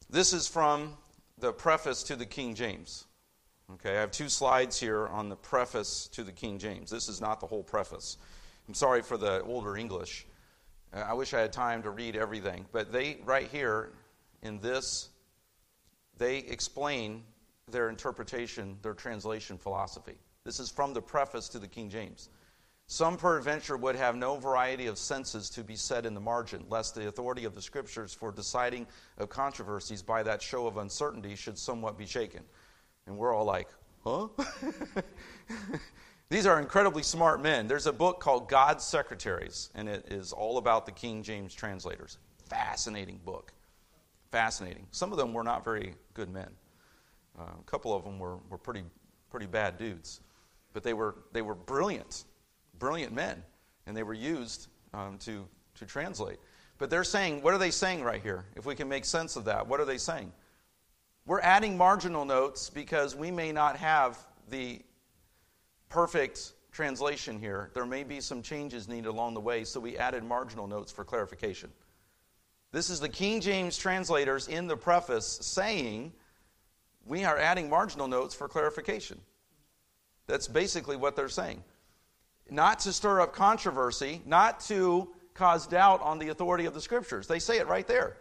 this 0.10 0.32
is 0.34 0.48
from 0.48 0.96
the 1.40 1.52
preface 1.52 2.04
to 2.04 2.16
the 2.16 2.26
King 2.26 2.54
James. 2.54 3.06
Okay, 3.76 3.96
I 3.96 4.02
have 4.02 4.12
two 4.12 4.28
slides 4.28 4.78
here 4.78 5.08
on 5.08 5.30
the 5.30 5.36
preface 5.36 6.08
to 6.14 6.24
the 6.24 6.32
King 6.32 6.58
James. 6.58 6.90
This 6.90 7.08
is 7.08 7.22
not 7.22 7.40
the 7.40 7.48
whole 7.48 7.64
preface. 7.64 8.18
I'm 8.68 8.74
sorry 8.74 9.02
for 9.02 9.16
the 9.16 9.42
older 9.44 9.78
English. 9.78 10.26
Uh, 10.94 11.06
I 11.08 11.14
wish 11.14 11.34
I 11.34 11.40
had 11.40 11.54
time 11.54 11.82
to 11.84 11.90
read 11.90 12.18
everything, 12.18 12.66
but 12.74 12.92
they, 12.92 13.20
right 13.24 13.48
here 13.48 13.94
in 14.42 14.60
this, 14.60 15.10
they 16.18 16.40
explain 16.40 17.24
their 17.70 17.88
interpretation, 17.88 18.78
their 18.82 18.94
translation 18.94 19.58
philosophy. 19.58 20.18
This 20.44 20.60
is 20.60 20.70
from 20.70 20.94
the 20.94 21.02
preface 21.02 21.48
to 21.50 21.60
the 21.60 21.68
King 21.68 21.90
James. 21.90 22.28
Some 22.88 23.16
peradventure 23.16 23.78
would 23.78 23.96
have 23.96 24.18
no 24.18 24.36
variety 24.36 24.88
of 24.88 24.98
senses 24.98 25.50
to 25.52 25.64
be 25.64 25.78
said 25.78 26.06
in 26.06 26.14
the 26.14 26.20
margin, 26.20 26.66
lest 26.68 26.94
the 26.94 27.08
authority 27.08 27.46
of 27.46 27.56
the 27.56 27.62
Scriptures 27.62 28.14
for 28.14 28.34
deciding 28.34 28.86
of 29.18 29.30
controversies 29.30 30.02
by 30.02 30.24
that 30.24 30.42
show 30.42 30.68
of 30.68 30.76
uncertainty 30.76 31.36
should 31.38 31.58
somewhat 31.58 31.98
be 31.98 32.06
shaken. 32.06 32.44
And 33.12 33.20
we're 33.20 33.36
all 33.36 33.44
like, 33.44 33.68
huh? 34.06 34.30
These 36.30 36.46
are 36.46 36.62
incredibly 36.62 37.04
smart 37.04 37.42
men. 37.42 37.68
There's 37.68 37.88
a 37.88 37.92
book 37.92 38.22
called 38.22 38.48
God's 38.48 38.86
Secretaries, 38.86 39.70
and 39.76 39.90
it 39.90 40.06
is 40.10 40.32
all 40.32 40.58
about 40.58 40.86
the 40.86 40.94
King 40.94 41.22
James 41.22 41.54
translators. 41.54 42.20
Fascinating 42.46 43.20
book. 43.26 43.52
Fascinating. 44.32 44.88
Some 44.92 45.12
of 45.12 45.18
them 45.18 45.34
were 45.34 45.44
not 45.44 45.66
very 45.66 45.94
good 46.14 46.30
men. 46.30 46.48
Uh, 47.38 47.44
a 47.60 47.64
couple 47.66 47.94
of 47.94 48.06
them 48.06 48.18
were, 48.18 48.38
were 48.50 48.58
pretty, 48.58 48.84
pretty 49.30 49.46
bad 49.46 49.78
dudes. 49.78 50.22
But 50.72 50.84
they 50.84 50.94
were, 50.94 51.16
they 51.34 51.42
were 51.42 51.56
brilliant, 51.56 52.24
brilliant 52.80 53.12
men, 53.12 53.44
and 53.88 53.98
they 53.98 54.04
were 54.04 54.14
used 54.14 54.70
um, 54.94 55.18
to, 55.18 55.46
to 55.76 55.86
translate. 55.86 56.38
But 56.78 56.90
they're 56.90 57.04
saying, 57.04 57.42
what 57.42 57.54
are 57.54 57.58
they 57.58 57.72
saying 57.72 58.04
right 58.04 58.22
here? 58.22 58.46
If 58.56 58.66
we 58.66 58.74
can 58.74 58.88
make 58.88 59.04
sense 59.04 59.36
of 59.36 59.44
that, 59.46 59.68
what 59.68 59.82
are 59.82 59.86
they 59.86 59.98
saying? 59.98 60.32
We're 61.32 61.40
adding 61.40 61.78
marginal 61.78 62.26
notes 62.26 62.70
because 62.70 63.16
we 63.16 63.32
may 63.32 63.54
not 63.54 63.78
have 63.78 64.20
the 64.50 64.82
perfect 65.88 66.52
translation 66.74 67.40
here. 67.40 67.72
There 67.74 67.86
may 67.86 68.04
be 68.04 68.20
some 68.20 68.42
changes 68.42 68.90
needed 68.90 69.08
along 69.08 69.36
the 69.36 69.40
way, 69.40 69.64
so 69.64 69.80
we 69.80 69.98
added 69.98 70.26
marginal 70.26 70.68
notes 70.68 70.92
for 70.92 71.06
clarification. 71.06 71.72
This 72.74 72.90
is 72.90 73.00
the 73.00 73.08
King 73.08 73.40
James 73.40 73.78
translators 73.78 74.50
in 74.50 74.68
the 74.68 74.76
preface 74.76 75.40
saying 75.42 76.12
we 77.06 77.24
are 77.24 77.38
adding 77.38 77.70
marginal 77.70 78.10
notes 78.10 78.36
for 78.36 78.50
clarification. 78.50 79.18
That's 80.28 80.50
basically 80.50 80.98
what 80.98 81.16
they're 81.16 81.30
saying. 81.30 81.64
Not 82.50 82.80
to 82.80 82.92
stir 82.92 83.22
up 83.22 83.32
controversy, 83.32 84.22
not 84.26 84.60
to 84.66 85.08
cause 85.34 85.66
doubt 85.66 86.02
on 86.02 86.20
the 86.20 86.28
authority 86.28 86.66
of 86.66 86.74
the 86.74 86.82
scriptures. 86.82 87.26
They 87.26 87.40
say 87.40 87.58
it 87.58 87.68
right 87.68 87.88
there 87.88 88.18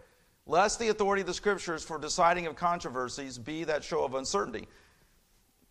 lest 0.46 0.78
the 0.78 0.88
authority 0.88 1.20
of 1.20 1.26
the 1.26 1.34
scriptures 1.34 1.84
for 1.84 1.98
deciding 1.98 2.46
of 2.46 2.56
controversies 2.56 3.38
be 3.38 3.64
that 3.64 3.84
show 3.84 4.04
of 4.04 4.14
uncertainty. 4.14 4.66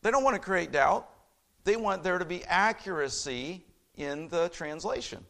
They 0.02 0.12
don't 0.12 0.24
want 0.24 0.36
to 0.36 0.42
create 0.42 0.72
doubt, 0.72 1.10
they 1.64 1.76
want 1.76 2.04
there 2.04 2.18
to 2.18 2.26
be 2.26 2.44
accuracy 2.46 3.66
in 3.96 4.30
the 4.30 4.50
translation. 4.50 5.26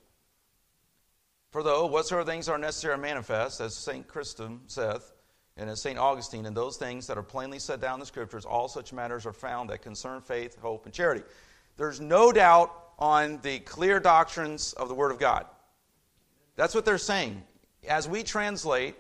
For 1.52 1.64
though 1.64 1.88
whatsoever 1.88 2.24
things 2.24 2.48
are 2.48 2.60
necessary 2.60 2.94
and 2.94 3.02
manifest, 3.02 3.60
as 3.60 3.76
St. 3.76 4.08
Chrysostom 4.08 4.62
saith, 4.68 5.14
and 5.58 5.70
as 5.70 5.82
St. 5.82 5.98
Augustine, 5.98 6.46
in 6.46 6.54
those 6.54 6.78
things 6.78 7.08
that 7.08 7.18
are 7.18 7.24
plainly 7.24 7.60
set 7.60 7.82
down 7.82 7.96
in 7.96 8.00
the 8.00 8.06
Scriptures, 8.06 8.46
all 8.46 8.68
such 8.68 8.94
matters 8.94 9.26
are 9.26 9.34
found 9.34 9.70
that 9.70 9.82
concern 9.82 10.22
faith, 10.22 10.58
hope, 10.62 10.86
and 10.86 10.94
charity. 10.94 11.24
There's 11.76 12.00
no 12.00 12.32
doubt 12.32 12.72
on 13.00 13.40
the 13.42 13.60
clear 13.60 14.00
doctrines 14.00 14.74
of 14.74 14.88
the 14.88 14.94
Word 14.94 15.12
of 15.12 15.20
God. 15.20 15.46
That's 16.56 16.76
what 16.76 16.86
they're 16.86 16.98
saying. 16.98 17.42
As 17.88 18.08
we 18.08 18.24
translate, 18.24 18.96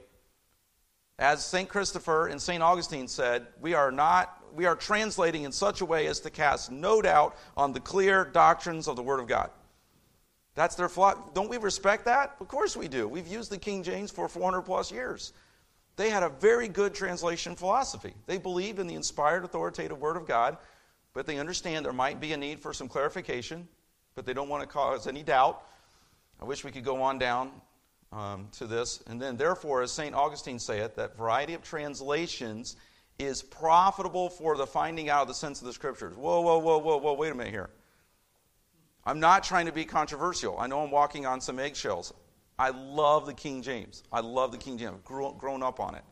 as 1.19 1.45
St. 1.45 1.67
Chrysostom 1.69 2.31
and 2.31 2.41
St. 2.41 2.63
Augustine 2.63 3.07
said, 3.07 3.45
we 3.61 3.73
are 3.75 3.91
not 3.91 4.35
we 4.51 4.65
are 4.65 4.75
translating 4.75 5.43
in 5.43 5.51
such 5.51 5.81
a 5.81 5.85
way 5.85 6.07
as 6.07 6.19
to 6.21 6.31
cast 6.31 6.71
no 6.71 7.03
doubt 7.03 7.37
on 7.55 7.71
the 7.71 7.79
clear 7.79 8.25
doctrines 8.25 8.87
of 8.87 8.95
the 8.95 9.03
Word 9.03 9.19
of 9.19 9.27
God. 9.27 9.51
That's 10.55 10.75
their 10.75 10.89
flock. 10.89 11.35
Don't 11.35 11.49
we 11.49 11.57
respect 11.57 12.05
that? 12.05 12.35
Of 12.39 12.47
course 12.47 12.75
we 12.75 12.87
do. 12.87 13.07
We've 13.07 13.27
used 13.27 13.51
the 13.51 13.59
King 13.59 13.83
James 13.83 14.09
for 14.09 14.27
400 14.27 14.63
plus 14.63 14.91
years. 14.91 15.33
They 15.97 16.09
had 16.09 16.23
a 16.23 16.29
very 16.29 16.67
good 16.67 16.95
translation 16.95 17.55
philosophy. 17.55 18.15
They 18.25 18.39
believe 18.39 18.79
in 18.79 18.87
the 18.87 18.95
inspired, 18.95 19.43
authoritative 19.43 19.99
Word 19.99 20.17
of 20.17 20.25
God, 20.25 20.57
but 21.13 21.27
they 21.27 21.37
understand 21.37 21.85
there 21.85 21.93
might 21.93 22.19
be 22.19 22.33
a 22.33 22.37
need 22.37 22.59
for 22.59 22.73
some 22.73 22.87
clarification, 22.87 23.67
but 24.15 24.25
they 24.25 24.33
don't 24.33 24.49
want 24.49 24.63
to 24.63 24.67
cause 24.67 25.05
any 25.05 25.21
doubt. 25.21 25.61
I 26.41 26.45
wish 26.45 26.63
we 26.63 26.71
could 26.71 26.83
go 26.83 27.03
on 27.03 27.19
down 27.19 27.51
um, 28.11 28.47
to 28.53 28.65
this. 28.65 29.03
And 29.07 29.21
then, 29.21 29.37
therefore, 29.37 29.81
as 29.81 29.91
St. 29.91 30.15
Augustine 30.15 30.59
saith, 30.59 30.95
that 30.95 31.17
variety 31.17 31.53
of 31.53 31.63
translations 31.63 32.75
is 33.17 33.41
profitable 33.43 34.29
for 34.29 34.55
the 34.55 34.65
finding 34.65 35.09
out 35.09 35.23
of 35.23 35.27
the 35.27 35.33
sense 35.33 35.59
of 35.59 35.67
the 35.67 35.73
scriptures. 35.73 36.15
Whoa, 36.15 36.41
whoa, 36.41 36.57
whoa, 36.59 36.77
whoa, 36.77 36.97
whoa, 36.97 37.13
wait 37.13 37.31
a 37.31 37.35
minute 37.35 37.51
here. 37.51 37.69
I'm 39.05 39.19
not 39.19 39.43
trying 39.43 39.65
to 39.65 39.71
be 39.71 39.85
controversial. 39.85 40.57
I 40.57 40.67
know 40.67 40.81
I'm 40.81 40.91
walking 40.91 41.25
on 41.25 41.41
some 41.41 41.59
eggshells. 41.59 42.13
I 42.57 42.69
love 42.69 43.25
the 43.25 43.33
King 43.33 43.61
James. 43.61 44.03
I 44.11 44.19
love 44.19 44.51
the 44.51 44.57
King 44.57 44.77
James. 44.77 44.93
I've 44.95 45.05
grown, 45.05 45.63
up 45.63 45.79
on 45.79 45.95
it. 45.95 46.03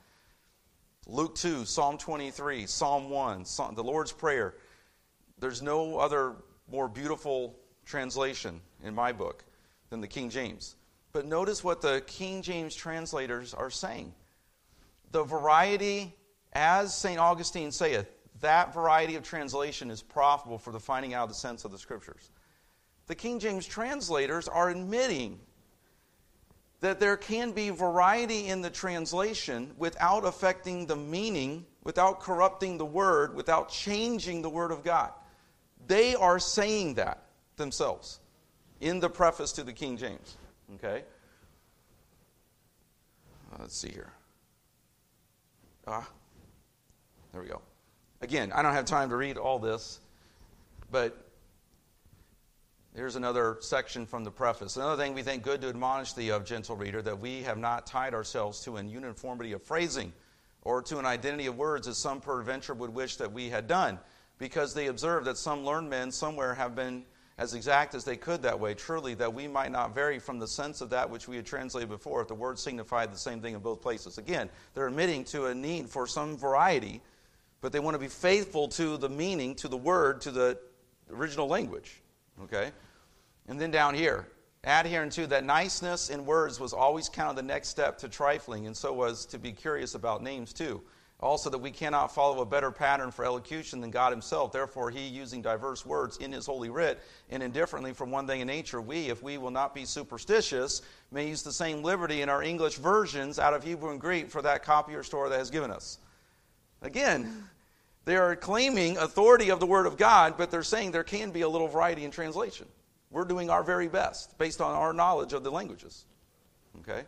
Luke 1.05 1.35
2, 1.35 1.65
Psalm 1.65 1.97
23, 1.97 2.65
Psalm 2.65 3.09
1, 3.09 3.45
Psalm, 3.45 3.75
the 3.75 3.83
Lord's 3.83 4.11
Prayer. 4.11 4.55
There's 5.39 5.61
no 5.61 5.97
other 5.97 6.35
more 6.69 6.87
beautiful 6.87 7.55
translation 7.85 8.61
in 8.83 8.93
my 8.93 9.11
book 9.11 9.43
than 9.89 10.01
the 10.01 10.07
King 10.07 10.29
James. 10.29 10.75
But 11.18 11.26
notice 11.26 11.63
what 11.63 11.82
the 11.82 12.03
King 12.05 12.43
James 12.43 12.76
translators 12.76 13.55
are 13.55 13.72
saying. 13.72 14.13
The 15.09 15.24
variety, 15.24 16.15
as 16.53 16.93
St. 16.93 17.18
Augustine 17.18 17.72
saith, 17.72 18.07
that 18.41 18.72
variety 18.72 19.15
of 19.15 19.24
translation 19.24 19.89
is 19.89 20.03
profitable 20.03 20.59
for 20.59 20.72
the 20.72 20.80
finding 20.80 21.15
out 21.15 21.24
of 21.24 21.30
the 21.30 21.34
sense 21.34 21.65
of 21.65 21.72
the 21.72 21.80
scriptures. 21.80 22.30
The 23.07 23.15
King 23.15 23.39
James 23.39 23.65
translators 23.65 24.47
are 24.47 24.70
admitting 24.70 25.39
that 26.82 26.99
there 26.99 27.18
can 27.18 27.51
be 27.51 27.72
variety 27.72 28.49
in 28.49 28.61
the 28.61 28.70
translation 28.70 29.74
without 29.76 30.24
affecting 30.24 30.86
the 30.86 30.95
meaning, 30.95 31.65
without 31.84 32.20
corrupting 32.20 32.78
the 32.78 32.86
word, 32.86 33.34
without 33.34 33.70
changing 33.70 34.43
the 34.43 34.51
word 34.51 34.70
of 34.72 34.84
God. 34.84 35.11
They 35.88 36.13
are 36.13 36.38
saying 36.38 36.93
that 36.93 37.24
themselves 37.55 38.20
in 38.80 38.99
the 38.99 39.09
preface 39.09 39.51
to 39.53 39.63
the 39.63 39.74
King 39.74 39.97
James. 39.97 40.38
Okay? 40.76 41.03
Uh, 43.53 43.57
let's 43.59 43.78
see 43.78 43.89
here. 43.89 44.11
Ah, 45.88 46.07
there 47.32 47.41
we 47.41 47.47
go. 47.47 47.61
Again, 48.22 48.51
I 48.51 48.61
don't 48.61 48.74
have 48.74 48.86
time 48.86 49.09
to 49.09 49.15
read 49.15 49.38
all 49.38 49.59
this, 49.59 49.99
but 50.91 51.26
here's 52.93 53.15
another 53.15 53.57
section 53.61 54.05
from 54.05 54.24
the 54.24 54.32
preface. 54.32 54.76
Another 54.76 55.01
thing 55.01 55.13
we 55.13 55.22
think 55.22 55.43
good 55.43 55.61
to 55.61 55.70
admonish 55.70 56.13
thee 56.13 56.30
of, 56.30 56.43
gentle 56.43 56.76
reader, 56.76 57.01
that 57.01 57.20
we 57.20 57.43
have 57.43 57.57
not 57.57 57.86
tied 57.86 58.13
ourselves 58.13 58.61
to 58.61 58.78
an 58.78 58.89
uniformity 58.89 59.53
of 59.53 59.61
phrasing 59.63 60.11
or 60.63 60.82
to 60.82 60.97
an 60.97 61.05
identity 61.05 61.45
of 61.45 61.55
words 61.57 61.88
as 61.88 61.97
some 61.97 62.20
peradventure 62.20 62.74
would 62.74 62.93
wish 62.93 63.15
that 63.15 63.32
we 63.32 63.49
had 63.49 63.68
done, 63.68 63.97
because 64.38 64.74
they 64.74 64.88
observe 64.88 65.24
that 65.24 65.38
some 65.38 65.63
learned 65.63 65.89
men 65.89 66.11
somewhere 66.11 66.53
have 66.53 66.76
been 66.76 67.05
as 67.38 67.53
exact 67.53 67.93
as 67.93 68.03
they 68.03 68.15
could 68.17 68.41
that 68.41 68.59
way, 68.59 68.73
truly, 68.73 69.13
that 69.15 69.33
we 69.33 69.47
might 69.47 69.71
not 69.71 69.93
vary 69.93 70.19
from 70.19 70.39
the 70.39 70.47
sense 70.47 70.81
of 70.81 70.89
that 70.89 71.09
which 71.09 71.27
we 71.27 71.35
had 71.35 71.45
translated 71.45 71.89
before, 71.89 72.21
if 72.21 72.27
the 72.27 72.33
word 72.33 72.57
signified 72.57 73.13
the 73.13 73.17
same 73.17 73.41
thing 73.41 73.53
in 73.53 73.59
both 73.59 73.81
places. 73.81 74.17
Again, 74.17 74.49
they're 74.73 74.88
admitting 74.88 75.23
to 75.25 75.45
a 75.45 75.55
need 75.55 75.88
for 75.88 76.07
some 76.07 76.35
variety, 76.35 77.01
but 77.61 77.71
they 77.71 77.79
want 77.79 77.95
to 77.95 77.99
be 77.99 78.07
faithful 78.07 78.67
to 78.69 78.97
the 78.97 79.09
meaning, 79.09 79.53
to 79.55 79.67
the 79.67 79.77
word, 79.77 80.21
to 80.21 80.31
the 80.31 80.57
original 81.11 81.47
language. 81.47 82.01
Okay? 82.43 82.71
And 83.47 83.61
then 83.61 83.71
down 83.71 83.93
here, 83.93 84.27
Add 84.67 84.85
here 84.85 85.01
and 85.01 85.11
too 85.11 85.27
that 85.27 85.45
niceness 85.45 86.09
in 86.09 86.25
words 86.25 86.59
was 86.59 86.73
always 86.73 87.07
counted 87.07 87.38
the 87.38 87.43
next 87.43 87.69
step 87.69 87.97
to 87.99 88.09
trifling, 88.09 88.67
and 88.67 88.75
so 88.75 88.91
was 88.91 89.25
to 89.27 89.39
be 89.39 89.53
curious 89.53 89.95
about 89.95 90.21
names 90.21 90.51
too. 90.51 90.81
Also, 91.20 91.49
that 91.49 91.57
we 91.57 91.72
cannot 91.72 92.13
follow 92.13 92.41
a 92.41 92.45
better 92.45 92.70
pattern 92.70 93.09
for 93.09 93.26
elocution 93.26 93.82
than 93.82 93.89
God 93.89 94.11
Himself. 94.11 94.51
Therefore, 94.51 94.91
He, 94.91 95.07
using 95.07 95.41
diverse 95.41 95.84
words 95.84 96.18
in 96.18 96.32
His 96.32 96.45
holy 96.45 96.70
writ, 96.70 96.99
and 97.32 97.41
indifferently 97.41 97.91
from 97.93 98.11
one 98.11 98.28
thing 98.28 98.39
in 98.39 98.47
nature, 98.47 98.80
we, 98.80 99.09
if 99.09 99.24
we 99.24 99.39
will 99.39 99.49
not 99.49 99.74
be 99.74 99.84
superstitious, 99.84 100.84
may 101.11 101.28
use 101.28 101.41
the 101.41 101.51
same 101.51 101.82
liberty 101.82 102.22
in 102.22 102.30
our 102.30 102.43
English 102.43 102.76
versions 102.76 103.39
out 103.39 103.55
of 103.55 103.63
Hebrew 103.63 103.89
and 103.89 103.99
Greek 103.99 104.30
for 104.30 104.43
that 104.43 104.63
copier 104.63 105.01
store 105.01 105.28
that 105.30 105.39
has 105.39 105.49
given 105.49 105.72
us. 105.72 105.97
Again, 106.84 107.49
they 108.05 108.15
are 108.15 108.36
claiming 108.36 108.97
authority 108.97 109.49
of 109.49 109.59
the 109.59 109.65
Word 109.65 109.88
of 109.88 109.97
God, 109.97 110.36
but 110.38 110.51
they're 110.51 110.61
saying 110.61 110.91
there 110.91 111.03
can 111.03 111.32
be 111.32 111.41
a 111.41 111.49
little 111.49 111.68
variety 111.68 112.05
in 112.05 112.11
translation. 112.11 112.68
We're 113.09 113.26
doing 113.26 113.49
our 113.49 113.63
very 113.63 113.88
best 113.88 114.38
based 114.38 114.61
on 114.61 114.76
our 114.76 114.93
knowledge 114.93 115.34
of 115.34 115.43
the 115.43 115.51
languages. 115.51 116.05
Okay? 116.82 117.05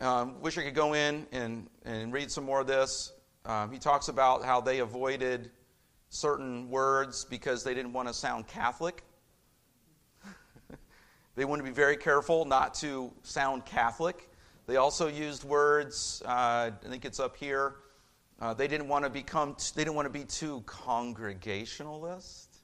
Um, 0.00 0.40
wish 0.40 0.56
I 0.56 0.62
could 0.62 0.76
go 0.76 0.94
in 0.94 1.26
and, 1.32 1.68
and 1.84 2.12
read 2.12 2.30
some 2.30 2.44
more 2.44 2.60
of 2.60 2.68
this. 2.68 3.12
Um, 3.44 3.72
he 3.72 3.78
talks 3.78 4.06
about 4.06 4.44
how 4.44 4.60
they 4.60 4.78
avoided 4.78 5.50
certain 6.08 6.70
words 6.70 7.24
because 7.24 7.64
they 7.64 7.74
didn't 7.74 7.92
want 7.92 8.06
to 8.06 8.14
sound 8.14 8.46
Catholic. 8.46 9.02
they 11.34 11.44
wanted 11.44 11.62
to 11.62 11.68
be 11.68 11.74
very 11.74 11.96
careful 11.96 12.44
not 12.44 12.74
to 12.74 13.12
sound 13.24 13.64
Catholic. 13.64 14.30
They 14.68 14.76
also 14.76 15.08
used 15.08 15.42
words, 15.42 16.22
uh, 16.24 16.70
I 16.70 16.88
think 16.88 17.04
it's 17.04 17.18
up 17.18 17.36
here. 17.36 17.76
Uh, 18.40 18.54
they 18.54 18.68
didn't 18.68 18.86
want 18.86 19.04
to 19.04 19.10
become, 19.10 19.56
they 19.74 19.82
didn't 19.82 19.96
want 19.96 20.06
to 20.06 20.16
be 20.16 20.24
too 20.24 20.62
congregationalist. 20.66 22.58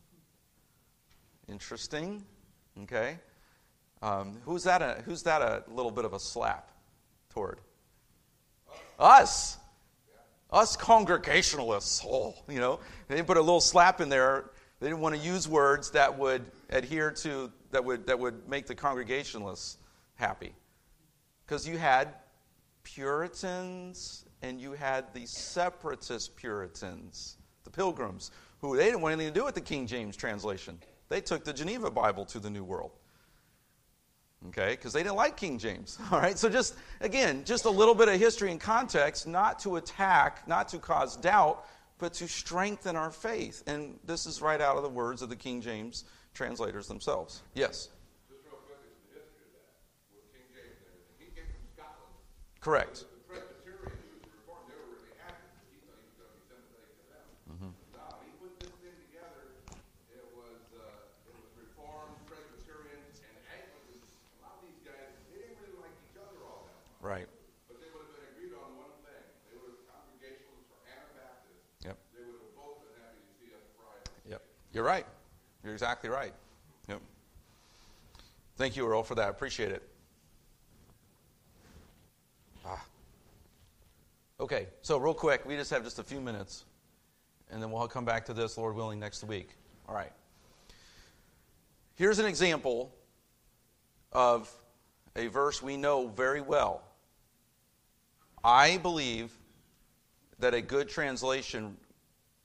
Interesting. 1.49 2.25
Okay. 2.83 3.19
Um, 4.03 4.39
who's 4.45 4.63
that? 4.65 4.83
A, 4.83 5.03
who's 5.05 5.25
that? 5.25 5.43
A 5.43 5.65
little 5.69 5.91
bit 5.91 6.05
of 6.05 6.13
a 6.13 6.21
slap 6.21 6.71
toward? 7.35 7.61
Us. 8.99 9.59
Us 10.51 10.77
Congregationalists. 10.77 12.03
Oh, 12.07 12.35
you 12.49 12.61
know, 12.61 12.79
they 13.09 13.23
put 13.23 13.37
a 13.37 13.41
little 13.41 13.61
slap 13.61 14.01
in 14.01 14.09
there. 14.09 14.51
They 14.81 14.89
didn't 14.89 15.01
want 15.01 15.17
to 15.17 15.21
use 15.21 15.49
words 15.49 15.91
that 15.91 16.17
would 16.19 16.45
adhere 16.71 17.11
to 17.11 17.51
that 17.73 17.85
would 17.85 18.07
that 18.07 18.19
would 18.19 18.49
make 18.49 18.67
the 18.67 18.75
Congregationalists 18.75 19.79
happy, 20.15 20.55
because 21.45 21.67
you 21.67 21.77
had 21.77 22.15
Puritans 22.85 24.27
and 24.43 24.61
you 24.61 24.73
had 24.73 25.13
the 25.13 25.27
separatist 25.27 26.37
Puritans, 26.37 27.39
the 27.65 27.71
Pilgrims, 27.71 28.31
who 28.61 28.77
they 28.77 28.85
didn't 28.85 29.01
want 29.01 29.15
anything 29.15 29.33
to 29.33 29.41
do 29.41 29.45
with 29.45 29.55
the 29.55 29.61
King 29.61 29.87
James 29.87 30.17
translation. 30.17 30.79
They 31.09 31.21
took 31.21 31.45
the 31.45 31.53
Geneva 31.53 31.91
Bible 31.91 32.25
to 32.27 32.39
the 32.39 32.51
New 32.51 32.65
World 32.65 32.93
okay? 34.49 34.71
Because 34.71 34.93
they 34.93 35.03
didn't 35.03 35.17
like 35.17 35.37
king 35.37 35.59
james 35.59 35.99
all 36.13 36.21
right? 36.21 36.39
So 36.39 36.49
just 36.49 36.75
again 37.01 37.43
just 37.45 37.65
a 37.65 37.71
little 37.71 37.95
bit 37.95 38.09
of 38.09 38.19
history 38.19 38.51
and 38.51 38.61
context 38.61 39.27
not 39.27 39.59
to 39.61 39.77
attack 39.77 40.47
not 40.47 40.69
to 40.69 40.79
cause 40.79 41.17
doubt 41.17 41.67
but 41.99 42.13
to 42.15 42.29
strengthen 42.29 42.97
our 42.97 43.11
faith. 43.11 43.63
And 43.67 43.99
this 44.05 44.27
is 44.27 44.43
right 44.43 44.61
out 44.61 44.77
of 44.77 44.83
the 44.83 44.89
words 44.89 45.23
of 45.23 45.29
the 45.29 45.37
king 45.37 45.61
james 45.61 46.05
translators 46.35 46.89
themselves. 46.89 47.43
Yes? 47.55 47.89
Quick, 48.27 48.43
the 48.43 49.23
history 49.23 49.47
of 49.47 49.55
that, 49.55 49.71
with 50.11 50.27
King 50.35 50.43
James 50.51 50.75
and 50.83 50.91
everything. 50.91 51.23
He 51.23 51.27
came 51.31 51.47
from 51.47 51.65
Scotland. 51.71 52.11
correct 52.59 53.07
The 53.07 53.23
Presbyterians 53.31 54.03
who 54.03 54.19
was 54.19 54.27
reformed, 54.35 54.67
they 54.67 54.75
were 54.75 54.91
really 54.99 55.15
happy 55.23 55.47
because 55.55 55.71
he 55.71 55.79
thought 55.87 56.03
he 56.03 56.11
was 56.11 56.19
going 56.19 56.29
to 56.29 56.37
be 56.37 56.45
sympathetic 56.51 56.93
to 56.99 57.05
them. 57.15 57.73
No, 57.95 58.05
he 58.27 58.31
put 58.43 58.53
this 58.59 58.75
thing 58.83 58.99
together. 59.07 59.55
It 60.11 60.27
was, 60.35 60.61
uh, 60.75 61.31
it 61.31 61.35
was 61.39 61.47
Reformed, 61.55 62.19
Presbyterians, 62.27 63.23
and 63.23 63.35
Anglicans. 63.55 64.03
A 64.03 64.39
lot 64.43 64.59
of 64.59 64.67
these 64.67 64.83
guys, 64.83 65.15
they 65.31 65.47
didn't 65.47 65.57
really 65.63 65.79
like 65.79 65.95
each 66.11 66.19
other 66.19 66.37
all 66.43 66.67
that 66.67 66.75
much. 66.83 66.94
Right 67.05 67.29
But 67.69 67.79
they 67.81 67.87
would 67.93 68.09
have 68.09 68.17
been 68.17 68.27
agreed 68.33 68.57
on 68.57 68.81
one 68.81 68.97
thing. 69.05 69.23
They 69.53 69.61
would 69.61 69.77
have 69.77 69.85
Congregationalists 69.93 70.73
or 70.73 70.81
Anabaptists. 70.89 71.69
Yep. 71.85 71.97
They 72.17 72.25
would 72.25 72.41
have 72.41 72.57
both 72.57 72.81
been 72.81 72.97
happy 72.97 73.21
to 73.21 73.33
see 73.37 73.53
us 73.53 73.65
Friday. 73.77 74.09
Yep. 74.33 74.43
You're 74.73 74.89
right. 74.89 75.07
You're 75.63 75.77
exactly 75.77 76.09
right. 76.09 76.33
Yep. 76.89 77.01
Thank 78.57 78.77
you, 78.77 78.89
Earl, 78.89 79.03
for 79.03 79.15
that. 79.17 79.29
Appreciate 79.29 79.73
it. 79.73 79.83
Ah. 82.65 82.83
Okay, 84.41 84.69
so 84.83 84.99
real 84.99 85.15
quick, 85.15 85.45
we 85.45 85.57
just 85.57 85.71
have 85.71 85.85
just 85.85 85.99
a 85.99 86.05
few 86.05 86.21
minutes, 86.21 86.65
and 87.51 87.63
then 87.63 87.71
we'll 87.71 87.87
come 87.87 88.05
back 88.05 88.25
to 88.27 88.35
this, 88.35 88.57
Lord 88.57 88.75
willing, 88.75 88.99
next 88.99 89.23
week. 89.25 89.51
All 89.89 89.95
right. 89.95 90.13
Here's 91.97 92.19
an 92.19 92.27
example 92.27 92.95
of 94.13 94.51
a 95.17 95.29
verse 95.29 95.63
we 95.63 95.77
know 95.77 96.09
very 96.09 96.41
well. 96.41 96.83
I 98.45 98.77
believe 98.77 99.33
that 100.39 100.53
a 100.53 100.61
good 100.61 100.89
translation 100.89 101.77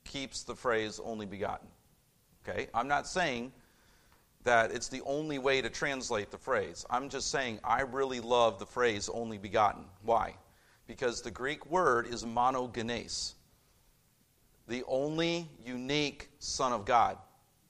keeps 0.05 0.43
the 0.43 0.55
phrase 0.55 0.99
only 1.03 1.25
begotten. 1.25 1.67
Okay? 2.47 2.67
I'm 2.73 2.87
not 2.87 3.05
saying 3.05 3.51
that 4.45 4.71
it's 4.71 4.87
the 4.87 5.01
only 5.05 5.37
way 5.37 5.61
to 5.61 5.69
translate 5.69 6.31
the 6.31 6.37
phrase. 6.37 6.85
I'm 6.89 7.09
just 7.09 7.29
saying 7.29 7.59
I 7.63 7.81
really 7.81 8.21
love 8.21 8.57
the 8.57 8.65
phrase 8.65 9.09
only 9.09 9.37
begotten. 9.37 9.83
Why? 10.03 10.35
Because 10.87 11.21
the 11.21 11.31
Greek 11.31 11.65
word 11.69 12.07
is 12.07 12.23
monogenes, 12.23 13.33
the 14.67 14.83
only 14.87 15.47
unique 15.65 16.29
Son 16.39 16.71
of 16.71 16.85
God. 16.85 17.17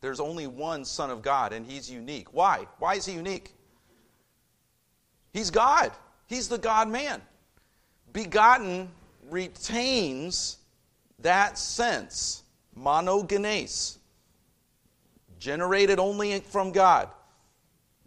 There's 0.01 0.19
only 0.19 0.47
one 0.47 0.85
Son 0.85 1.09
of 1.09 1.21
God, 1.21 1.51
and 1.51 1.65
he's 1.65 1.89
unique. 1.89 2.33
Why? 2.33 2.67
Why 2.77 2.93
is 2.95 3.05
he 3.05 3.13
unique? 3.13 3.53
He's 5.33 5.49
God, 5.49 5.91
he's 6.27 6.47
the 6.47 6.57
God 6.57 6.87
man. 6.87 7.21
Begotten 8.13 8.89
retains 9.29 10.57
that 11.19 11.57
sense, 11.57 12.43
monogenes 12.77 13.97
generated 15.39 15.99
only 15.99 16.39
from 16.39 16.71
God, 16.71 17.09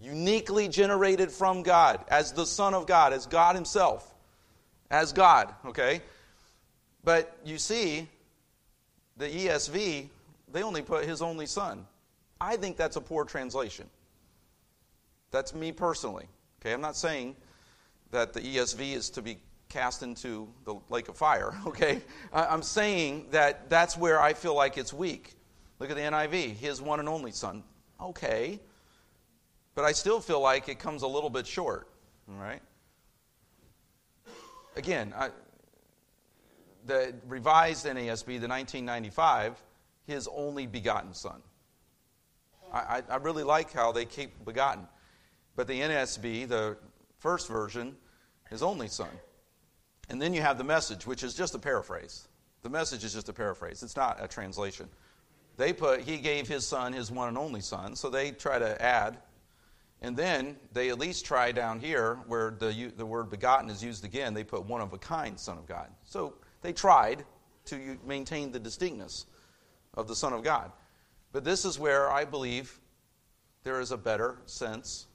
uniquely 0.01 0.69
generated 0.69 1.31
from 1.31 1.63
God, 1.63 2.05
as 2.09 2.33
the 2.33 2.45
Son 2.47 2.75
of 2.75 2.87
God, 2.87 3.13
as 3.13 3.27
God 3.27 3.55
Himself, 3.55 4.15
as 4.91 5.13
God, 5.13 5.55
okay? 5.67 6.03
But 7.05 7.37
you 7.45 7.59
see, 7.59 8.09
the 9.17 9.29
ESV, 9.29 10.09
they 10.53 10.63
only 10.63 10.83
put 10.83 11.05
His 11.05 11.23
only 11.23 11.47
Son. 11.47 11.87
I 12.41 12.57
think 12.57 12.77
that's 12.77 12.97
a 12.97 13.01
poor 13.01 13.25
translation. 13.25 13.89
That's 15.31 15.55
me 15.55 15.73
personally, 15.73 16.27
okay? 16.61 16.73
I'm 16.73 16.81
not 16.81 16.97
saying 16.97 17.37
that 18.11 18.33
the 18.33 18.41
ESV 18.41 18.95
is 18.95 19.11
to 19.11 19.23
be 19.23 19.39
cast 19.73 20.03
into 20.03 20.49
the 20.65 20.75
lake 20.91 21.09
of 21.09 21.17
fire, 21.17 21.55
okay? 21.67 22.03
I'm 22.33 22.63
saying 22.63 23.29
that 23.31 23.71
that's 23.71 23.97
where 23.97 24.21
I 24.21 24.35
feel 24.35 24.55
like 24.55 24.77
it's 24.77 24.93
weak. 24.93 25.35
Look 25.79 25.91
at 25.91 25.97
the 25.97 26.03
NIV, 26.03 26.57
his 26.57 26.81
one 26.81 27.01
and 27.01 27.09
only 27.09 27.33
son. 27.33 27.65
Okay. 28.01 28.61
But 29.75 29.85
I 29.85 29.93
still 29.93 30.21
feel 30.21 30.41
like 30.41 30.69
it 30.69 30.79
comes 30.79 31.03
a 31.03 31.07
little 31.07 31.31
bit 31.31 31.47
short, 31.47 31.89
all 32.29 32.37
right? 32.37 32.61
Again, 34.77 35.15
I, 35.17 35.31
the 36.87 37.15
revised 37.27 37.87
NASB, 37.87 38.27
the 38.27 38.49
1995, 38.49 39.63
his 40.07 40.29
only 40.35 40.67
begotten 40.67 41.15
son. 41.15 41.43
I, 42.73 42.79
I, 42.79 43.03
I 43.11 43.17
really 43.17 43.45
like 43.45 43.73
how 43.73 43.93
they 43.93 44.05
keep 44.05 44.45
begotten. 44.45 44.87
But 45.57 45.67
the 45.67 45.81
NASB, 45.81 46.49
the 46.49 46.77
first 47.19 47.49
version, 47.49 47.97
his 48.51 48.63
only 48.63 48.89
son. 48.89 49.09
And 50.13 50.21
then 50.21 50.35
you 50.35 50.43
have 50.43 50.59
the 50.59 50.65
message, 50.65 51.07
which 51.07 51.23
is 51.23 51.33
just 51.33 51.55
a 51.55 51.59
paraphrase. 51.59 52.29
The 52.61 52.69
message 52.69 53.03
is 53.03 53.15
just 53.15 53.31
a 53.31 53.33
paraphrase, 53.33 53.83
it's 53.83 53.97
not 53.97 54.23
a 54.23 54.29
translation. 54.29 54.89
They 55.57 55.73
put, 55.73 56.03
he 56.03 56.19
gave 56.19 56.47
his 56.47 56.67
son 56.67 56.93
his 56.93 57.11
one 57.11 57.29
and 57.29 57.39
only 57.39 57.63
son, 57.63 57.97
so 57.97 58.11
they 58.11 58.31
try 58.31 58.59
to 58.59 58.81
add. 58.81 59.19
And 60.03 60.15
then 60.15 60.57
they 60.75 60.91
at 60.91 60.99
least 60.99 61.25
try 61.25 61.51
down 61.51 61.81
here 61.81 62.17
where 62.27 62.51
the, 62.51 62.93
the 62.95 63.07
word 63.07 63.31
begotten 63.31 63.71
is 63.71 63.83
used 63.83 64.05
again, 64.05 64.35
they 64.35 64.45
put 64.45 64.67
one 64.67 64.83
of 64.83 64.93
a 64.93 64.99
kind 64.99 65.41
Son 65.41 65.57
of 65.57 65.67
God. 65.67 65.89
So 66.05 66.35
they 66.61 66.75
tried 66.75 67.25
to 67.67 67.99
maintain 68.07 68.53
the 68.53 68.59
distinctness 68.59 69.25
of 69.95 70.09
the 70.09 70.17
Son 70.17 70.35
of 70.35 70.45
God. 70.45 70.73
But 71.33 71.43
this 71.43 71.65
is 71.65 71.79
where 71.79 72.11
I 72.11 72.27
believe 72.27 72.79
there 73.65 73.81
is 73.81 73.93
a 73.93 73.97
better 73.97 74.37
sense 74.45 75.07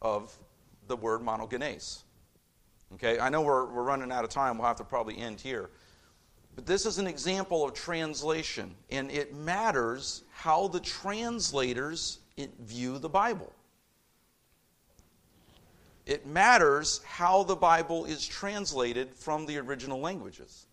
of 0.00 0.32
the 0.86 0.96
word 0.96 1.22
monogenes. 1.22 2.04
Okay, 2.94 3.18
I 3.18 3.28
know 3.28 3.40
we're, 3.40 3.66
we're 3.66 3.82
running 3.82 4.10
out 4.10 4.24
of 4.24 4.30
time. 4.30 4.58
We'll 4.58 4.66
have 4.66 4.76
to 4.76 4.84
probably 4.84 5.18
end 5.18 5.40
here. 5.40 5.70
But 6.56 6.66
this 6.66 6.86
is 6.86 6.98
an 6.98 7.06
example 7.06 7.64
of 7.64 7.72
translation, 7.72 8.74
and 8.90 9.10
it 9.10 9.34
matters 9.34 10.24
how 10.30 10.68
the 10.68 10.80
translators 10.80 12.18
view 12.60 12.98
the 12.98 13.08
Bible. 13.08 13.52
It 16.06 16.26
matters 16.26 17.00
how 17.04 17.44
the 17.44 17.54
Bible 17.54 18.04
is 18.04 18.26
translated 18.26 19.14
from 19.14 19.46
the 19.46 19.58
original 19.58 20.00
languages. 20.00 20.66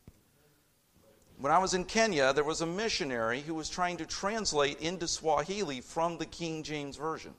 When 1.40 1.52
I 1.52 1.60
was 1.60 1.76
in 1.76 1.86
Kenya, 1.86 2.34
there 2.34 2.44
was 2.44 2.62
a 2.62 2.66
missionary 2.66 3.42
who 3.42 3.54
was 3.54 3.70
trying 3.70 3.98
to 3.98 4.06
translate 4.08 4.82
into 4.82 5.08
Swahili 5.08 5.82
from 5.82 6.18
the 6.18 6.26
King 6.26 6.64
James 6.64 6.96
Version. 6.98 7.36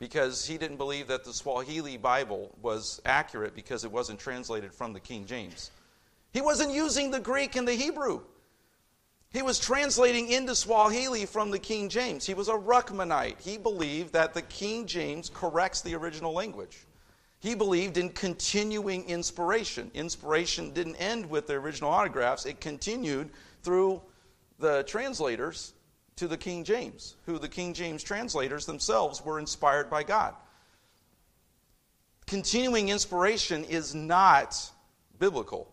Because 0.00 0.46
he 0.46 0.58
didn't 0.58 0.78
believe 0.78 1.06
that 1.06 1.24
the 1.24 1.32
Swahili 1.32 1.98
Bible 1.98 2.50
was 2.60 3.00
accurate 3.04 3.54
because 3.54 3.84
it 3.84 3.92
wasn't 3.92 4.18
translated 4.18 4.72
from 4.72 4.94
the 4.94 4.98
King 4.98 5.26
James. 5.26 5.70
He 6.32 6.40
wasn't 6.40 6.72
using 6.72 7.10
the 7.10 7.20
Greek 7.20 7.54
and 7.54 7.68
the 7.68 7.74
Hebrew. 7.74 8.22
He 9.30 9.42
was 9.42 9.60
translating 9.60 10.32
into 10.32 10.56
Swahili 10.56 11.26
from 11.26 11.50
the 11.50 11.58
King 11.58 11.88
James. 11.88 12.26
He 12.26 12.34
was 12.34 12.48
a 12.48 12.54
Ruckmanite. 12.54 13.40
He 13.40 13.58
believed 13.58 14.12
that 14.14 14.34
the 14.34 14.42
King 14.42 14.86
James 14.86 15.30
corrects 15.32 15.82
the 15.82 15.94
original 15.94 16.32
language. 16.32 16.78
He 17.38 17.54
believed 17.54 17.96
in 17.96 18.08
continuing 18.08 19.08
inspiration. 19.08 19.90
Inspiration 19.94 20.72
didn't 20.72 20.96
end 20.96 21.28
with 21.28 21.46
the 21.46 21.54
original 21.54 21.90
autographs, 21.90 22.46
it 22.46 22.60
continued 22.60 23.30
through 23.62 24.00
the 24.58 24.82
translators 24.84 25.74
to 26.20 26.28
the 26.28 26.36
King 26.36 26.64
James, 26.64 27.16
who 27.24 27.38
the 27.38 27.48
King 27.48 27.72
James 27.72 28.02
translators 28.02 28.66
themselves 28.66 29.24
were 29.24 29.38
inspired 29.38 29.88
by 29.88 30.02
God. 30.02 30.34
Continuing 32.26 32.90
inspiration 32.90 33.64
is 33.64 33.94
not 33.94 34.70
biblical. 35.18 35.72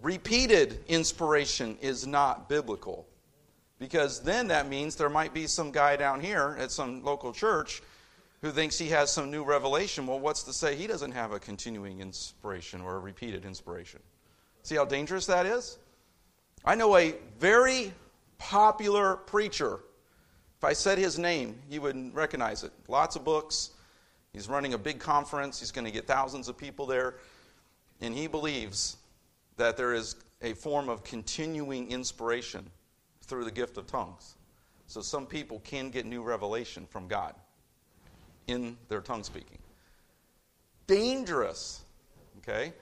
Repeated 0.00 0.82
inspiration 0.88 1.76
is 1.82 2.06
not 2.06 2.48
biblical. 2.48 3.06
Because 3.78 4.22
then 4.22 4.48
that 4.48 4.70
means 4.70 4.96
there 4.96 5.10
might 5.10 5.34
be 5.34 5.46
some 5.46 5.70
guy 5.70 5.96
down 5.96 6.20
here 6.20 6.56
at 6.58 6.70
some 6.70 7.04
local 7.04 7.30
church 7.30 7.82
who 8.40 8.52
thinks 8.52 8.78
he 8.78 8.88
has 8.88 9.12
some 9.12 9.30
new 9.30 9.44
revelation. 9.44 10.06
Well, 10.06 10.18
what's 10.18 10.44
to 10.44 10.52
say 10.54 10.76
he 10.76 10.86
doesn't 10.86 11.12
have 11.12 11.32
a 11.32 11.38
continuing 11.38 12.00
inspiration 12.00 12.80
or 12.80 12.96
a 12.96 13.00
repeated 13.00 13.44
inspiration? 13.44 14.00
See 14.62 14.76
how 14.76 14.86
dangerous 14.86 15.26
that 15.26 15.44
is? 15.44 15.76
I 16.64 16.74
know 16.74 16.96
a 16.96 17.16
very 17.38 17.92
popular 18.42 19.14
preacher. 19.14 19.78
If 20.58 20.64
I 20.64 20.72
said 20.72 20.98
his 20.98 21.16
name, 21.16 21.56
you 21.70 21.80
wouldn't 21.80 22.12
recognize 22.12 22.64
it. 22.64 22.72
Lots 22.88 23.14
of 23.14 23.24
books. 23.24 23.70
He's 24.32 24.48
running 24.48 24.74
a 24.74 24.78
big 24.78 24.98
conference. 24.98 25.60
He's 25.60 25.70
going 25.70 25.84
to 25.84 25.92
get 25.92 26.08
thousands 26.08 26.48
of 26.48 26.58
people 26.58 26.84
there. 26.84 27.14
And 28.00 28.12
he 28.12 28.26
believes 28.26 28.96
that 29.58 29.76
there 29.76 29.94
is 29.94 30.16
a 30.42 30.54
form 30.54 30.88
of 30.88 31.04
continuing 31.04 31.88
inspiration 31.88 32.68
through 33.22 33.44
the 33.44 33.50
gift 33.52 33.76
of 33.76 33.86
tongues. 33.86 34.34
So 34.88 35.00
some 35.00 35.24
people 35.24 35.60
can 35.60 35.90
get 35.90 36.04
new 36.04 36.22
revelation 36.22 36.84
from 36.90 37.06
God 37.06 37.36
in 38.48 38.76
their 38.88 39.00
tongue 39.00 39.22
speaking. 39.22 39.58
Dangerous. 40.88 41.82
Okay? 42.38 42.72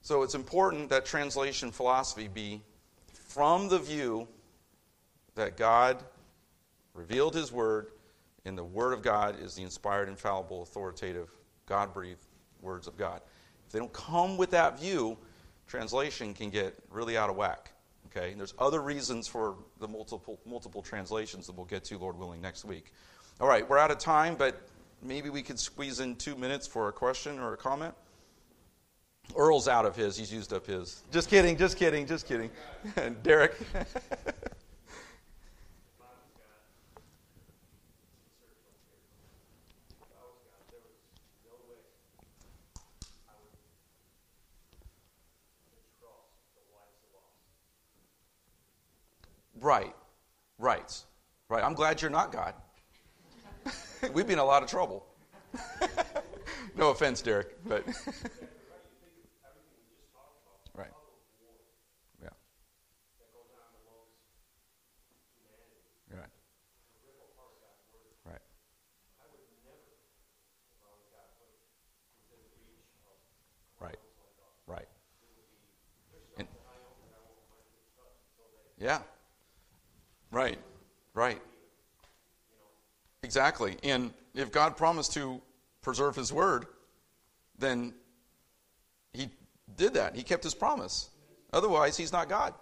So 0.00 0.24
it's 0.24 0.34
important 0.34 0.90
that 0.90 1.06
translation 1.06 1.70
philosophy 1.70 2.26
be 2.26 2.60
from 3.32 3.68
the 3.68 3.78
view 3.78 4.28
that 5.36 5.56
God 5.56 6.02
revealed 6.92 7.34
His 7.34 7.50
Word, 7.50 7.86
and 8.44 8.58
the 8.58 8.64
Word 8.64 8.92
of 8.92 9.02
God 9.02 9.40
is 9.40 9.54
the 9.54 9.62
inspired, 9.62 10.08
infallible, 10.08 10.62
authoritative, 10.62 11.30
God 11.64 11.94
breathed 11.94 12.26
words 12.60 12.86
of 12.86 12.98
God. 12.98 13.22
If 13.66 13.72
they 13.72 13.78
don't 13.78 13.92
come 13.92 14.36
with 14.36 14.50
that 14.50 14.78
view, 14.78 15.16
translation 15.66 16.34
can 16.34 16.50
get 16.50 16.74
really 16.90 17.16
out 17.16 17.30
of 17.30 17.36
whack. 17.36 17.72
Okay? 18.08 18.32
And 18.32 18.38
there's 18.38 18.52
other 18.58 18.82
reasons 18.82 19.26
for 19.26 19.56
the 19.80 19.88
multiple, 19.88 20.38
multiple 20.44 20.82
translations 20.82 21.46
that 21.46 21.56
we'll 21.56 21.64
get 21.64 21.84
to, 21.84 21.96
Lord 21.96 22.18
willing, 22.18 22.42
next 22.42 22.66
week. 22.66 22.92
All 23.40 23.48
right, 23.48 23.66
we're 23.66 23.78
out 23.78 23.90
of 23.90 23.98
time, 23.98 24.34
but 24.34 24.60
maybe 25.02 25.30
we 25.30 25.40
could 25.40 25.58
squeeze 25.58 26.00
in 26.00 26.16
two 26.16 26.34
minutes 26.34 26.66
for 26.66 26.88
a 26.88 26.92
question 26.92 27.38
or 27.38 27.54
a 27.54 27.56
comment. 27.56 27.94
Earl's 29.36 29.68
out 29.68 29.86
of 29.86 29.96
his. 29.96 30.16
He's 30.16 30.32
used 30.32 30.52
up 30.52 30.66
his. 30.66 31.02
Just 31.10 31.28
kidding, 31.30 31.56
just 31.56 31.76
kidding, 31.76 32.06
just 32.06 32.26
kidding. 32.26 32.50
Derek. 33.22 33.56
right, 49.60 49.94
right, 50.58 51.04
right. 51.48 51.64
I'm 51.64 51.74
glad 51.74 52.02
you're 52.02 52.10
not 52.10 52.32
God. 52.32 52.54
We'd 54.12 54.26
be 54.26 54.32
in 54.32 54.38
a 54.38 54.44
lot 54.44 54.62
of 54.62 54.68
trouble. 54.68 55.06
no 56.76 56.90
offense, 56.90 57.22
Derek, 57.22 57.56
but. 57.66 57.86
right. 60.74 60.90
Yeah. 62.22 62.28
Right. 66.10 66.26
Right. 68.24 68.40
Right. 73.80 73.98
Right. 74.66 74.88
And, 76.38 76.48
yeah. 78.82 78.98
Right. 80.30 80.58
Right. 81.14 81.40
Exactly. 83.22 83.76
And 83.84 84.12
if 84.34 84.50
God 84.50 84.76
promised 84.76 85.12
to 85.14 85.40
preserve 85.82 86.16
his 86.16 86.32
word, 86.32 86.66
then 87.58 87.94
he 89.12 89.28
did 89.76 89.94
that. 89.94 90.16
He 90.16 90.22
kept 90.22 90.42
his 90.42 90.54
promise. 90.54 91.10
Otherwise, 91.52 91.96
he's 91.96 92.12
not 92.12 92.28
God. 92.28 92.54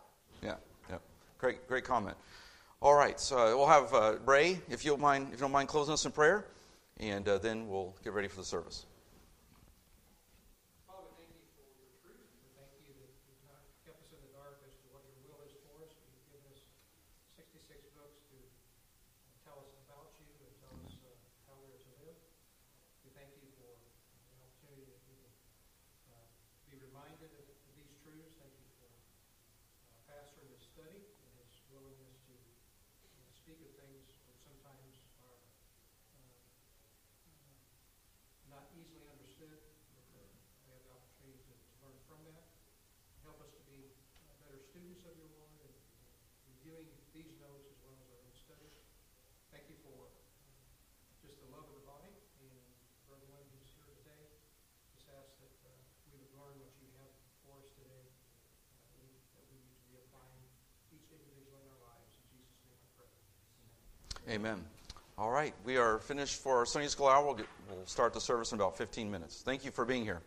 Yeah. 0.42 0.56
Yeah. 0.88 0.98
Great 1.38 1.66
great 1.68 1.84
comment. 1.84 2.16
All 2.82 2.94
right. 2.94 3.20
So 3.20 3.56
we'll 3.56 3.68
have 3.68 3.94
uh, 3.94 4.16
Ray, 4.26 4.60
if 4.68 4.84
you 4.84 4.90
don't 4.90 5.00
mind, 5.00 5.28
if 5.28 5.34
you 5.34 5.42
don't 5.46 5.52
mind 5.52 5.68
closing 5.68 5.94
us 5.94 6.04
in 6.04 6.12
prayer, 6.12 6.46
and 6.98 7.26
uh, 7.28 7.38
then 7.38 7.68
we'll 7.68 7.94
get 8.02 8.12
ready 8.12 8.26
for 8.26 8.36
the 8.36 8.44
service. 8.44 8.84
Father, 10.88 11.06
thank 11.16 11.30
you 11.30 11.46
for 11.54 11.62
your 11.70 11.86
truth. 12.02 12.26
We 12.42 12.50
thank 12.58 12.72
you 12.82 12.92
that 12.98 13.14
you've 13.30 13.44
not 13.46 13.62
kept 13.86 14.02
us 14.02 14.10
in 14.10 14.18
the 14.26 14.32
dark 14.34 14.58
as 14.66 14.74
to 14.82 14.86
what 14.90 15.06
your 15.06 15.22
will 15.30 15.38
is 15.46 15.54
for 15.62 15.78
us. 15.86 15.94
You've 16.02 16.34
given 16.34 16.50
us 16.50 16.66
66 17.38 17.62
books 17.94 18.18
to 18.34 18.36
tell 19.46 19.62
us 19.62 19.70
about 19.86 20.10
you 20.18 20.26
and 20.42 20.50
tell 20.58 20.74
us 20.82 20.98
uh, 20.98 21.14
how 21.46 21.54
we 21.62 21.70
are 21.70 21.78
to 21.78 21.92
live. 22.02 22.18
We 23.06 23.14
thank 23.14 23.30
you 23.38 23.46
for 23.54 23.70
the 23.70 24.34
opportunity 24.34 24.82
that 24.88 24.98
we 25.06 25.14
can 25.14 25.30
uh, 26.10 26.26
be 26.66 26.74
reminded 26.80 27.30
of 27.38 27.50
of 27.70 27.72
these 27.78 27.94
truths. 28.02 28.34
Thank 28.40 28.50
you 28.58 28.66
for 28.74 28.90
uh, 28.90 30.00
Pastor 30.10 30.42
and 30.42 30.50
his 30.50 30.64
study 30.66 30.98
and 30.98 31.30
his 31.38 31.62
willingness 31.70 32.18
to 32.26 32.34
uh, 32.34 33.30
speak 33.30 33.62
of 33.62 33.70
things 33.78 34.02
that 34.26 34.36
sometimes 34.42 35.06
are 35.22 35.38
uh, 36.18 36.34
uh, 37.30 37.54
not 38.50 38.66
easily 38.74 39.06
understood, 39.06 39.54
but 39.94 40.06
uh, 40.18 40.26
we 40.66 40.74
have 40.74 40.82
the 40.82 40.90
opportunity 40.90 41.38
to 41.46 41.54
to 41.54 41.74
learn 41.86 41.98
from 42.10 42.20
that. 42.26 42.42
Help 43.22 43.38
us 43.38 43.54
to 43.54 43.62
be 43.70 43.94
uh, 44.26 44.50
of 44.98 45.14
your 45.14 45.30
and 45.62 45.70
reviewing 46.50 46.90
these 47.14 47.30
notes 47.38 47.62
as 47.70 47.78
well 47.86 47.94
as 47.94 48.02
our 48.10 48.18
own. 48.26 48.26
Thank 49.54 49.70
you 49.70 49.78
for 49.86 50.10
just 51.22 51.38
the 51.38 51.50
love 51.54 51.62
of 51.70 51.78
the 51.78 51.86
body 51.86 52.10
and 52.42 52.58
for 53.06 53.14
everyone 53.14 53.46
who's 53.54 53.70
here 53.78 53.86
today. 54.02 54.34
Just 54.98 55.06
ask 55.14 55.30
that 55.38 55.54
uh, 55.62 55.70
we 56.10 56.18
would 56.18 56.34
learn 56.34 56.58
what 56.58 56.74
you 56.82 56.90
have 56.98 57.14
for 57.46 57.54
us 57.62 57.70
today, 57.78 58.02
uh, 58.98 59.14
that 59.38 59.46
we 59.46 59.62
need 59.62 59.78
to 59.78 59.86
be 59.86 59.94
applying 60.02 60.42
each 60.90 61.06
individual 61.14 61.54
in 61.62 61.70
our 61.70 61.82
lives. 61.86 62.10
In 62.18 62.26
Jesus' 62.34 62.58
name 62.66 62.78
I 62.82 62.90
pray. 62.98 63.10
Amen. 64.26 64.58
Amen. 64.58 64.58
All 65.14 65.30
right. 65.30 65.54
We 65.62 65.78
are 65.78 66.02
finished 66.02 66.42
for 66.42 66.58
our 66.58 66.66
Sunday 66.66 66.90
school 66.90 67.06
hour. 67.06 67.22
We'll, 67.22 67.38
get, 67.38 67.46
we'll 67.70 67.86
start 67.86 68.10
the 68.10 68.22
service 68.22 68.50
in 68.50 68.58
about 68.58 68.74
15 68.74 69.06
minutes. 69.06 69.42
Thank 69.46 69.62
you 69.62 69.70
for 69.70 69.86
being 69.86 70.02
here. 70.02 70.18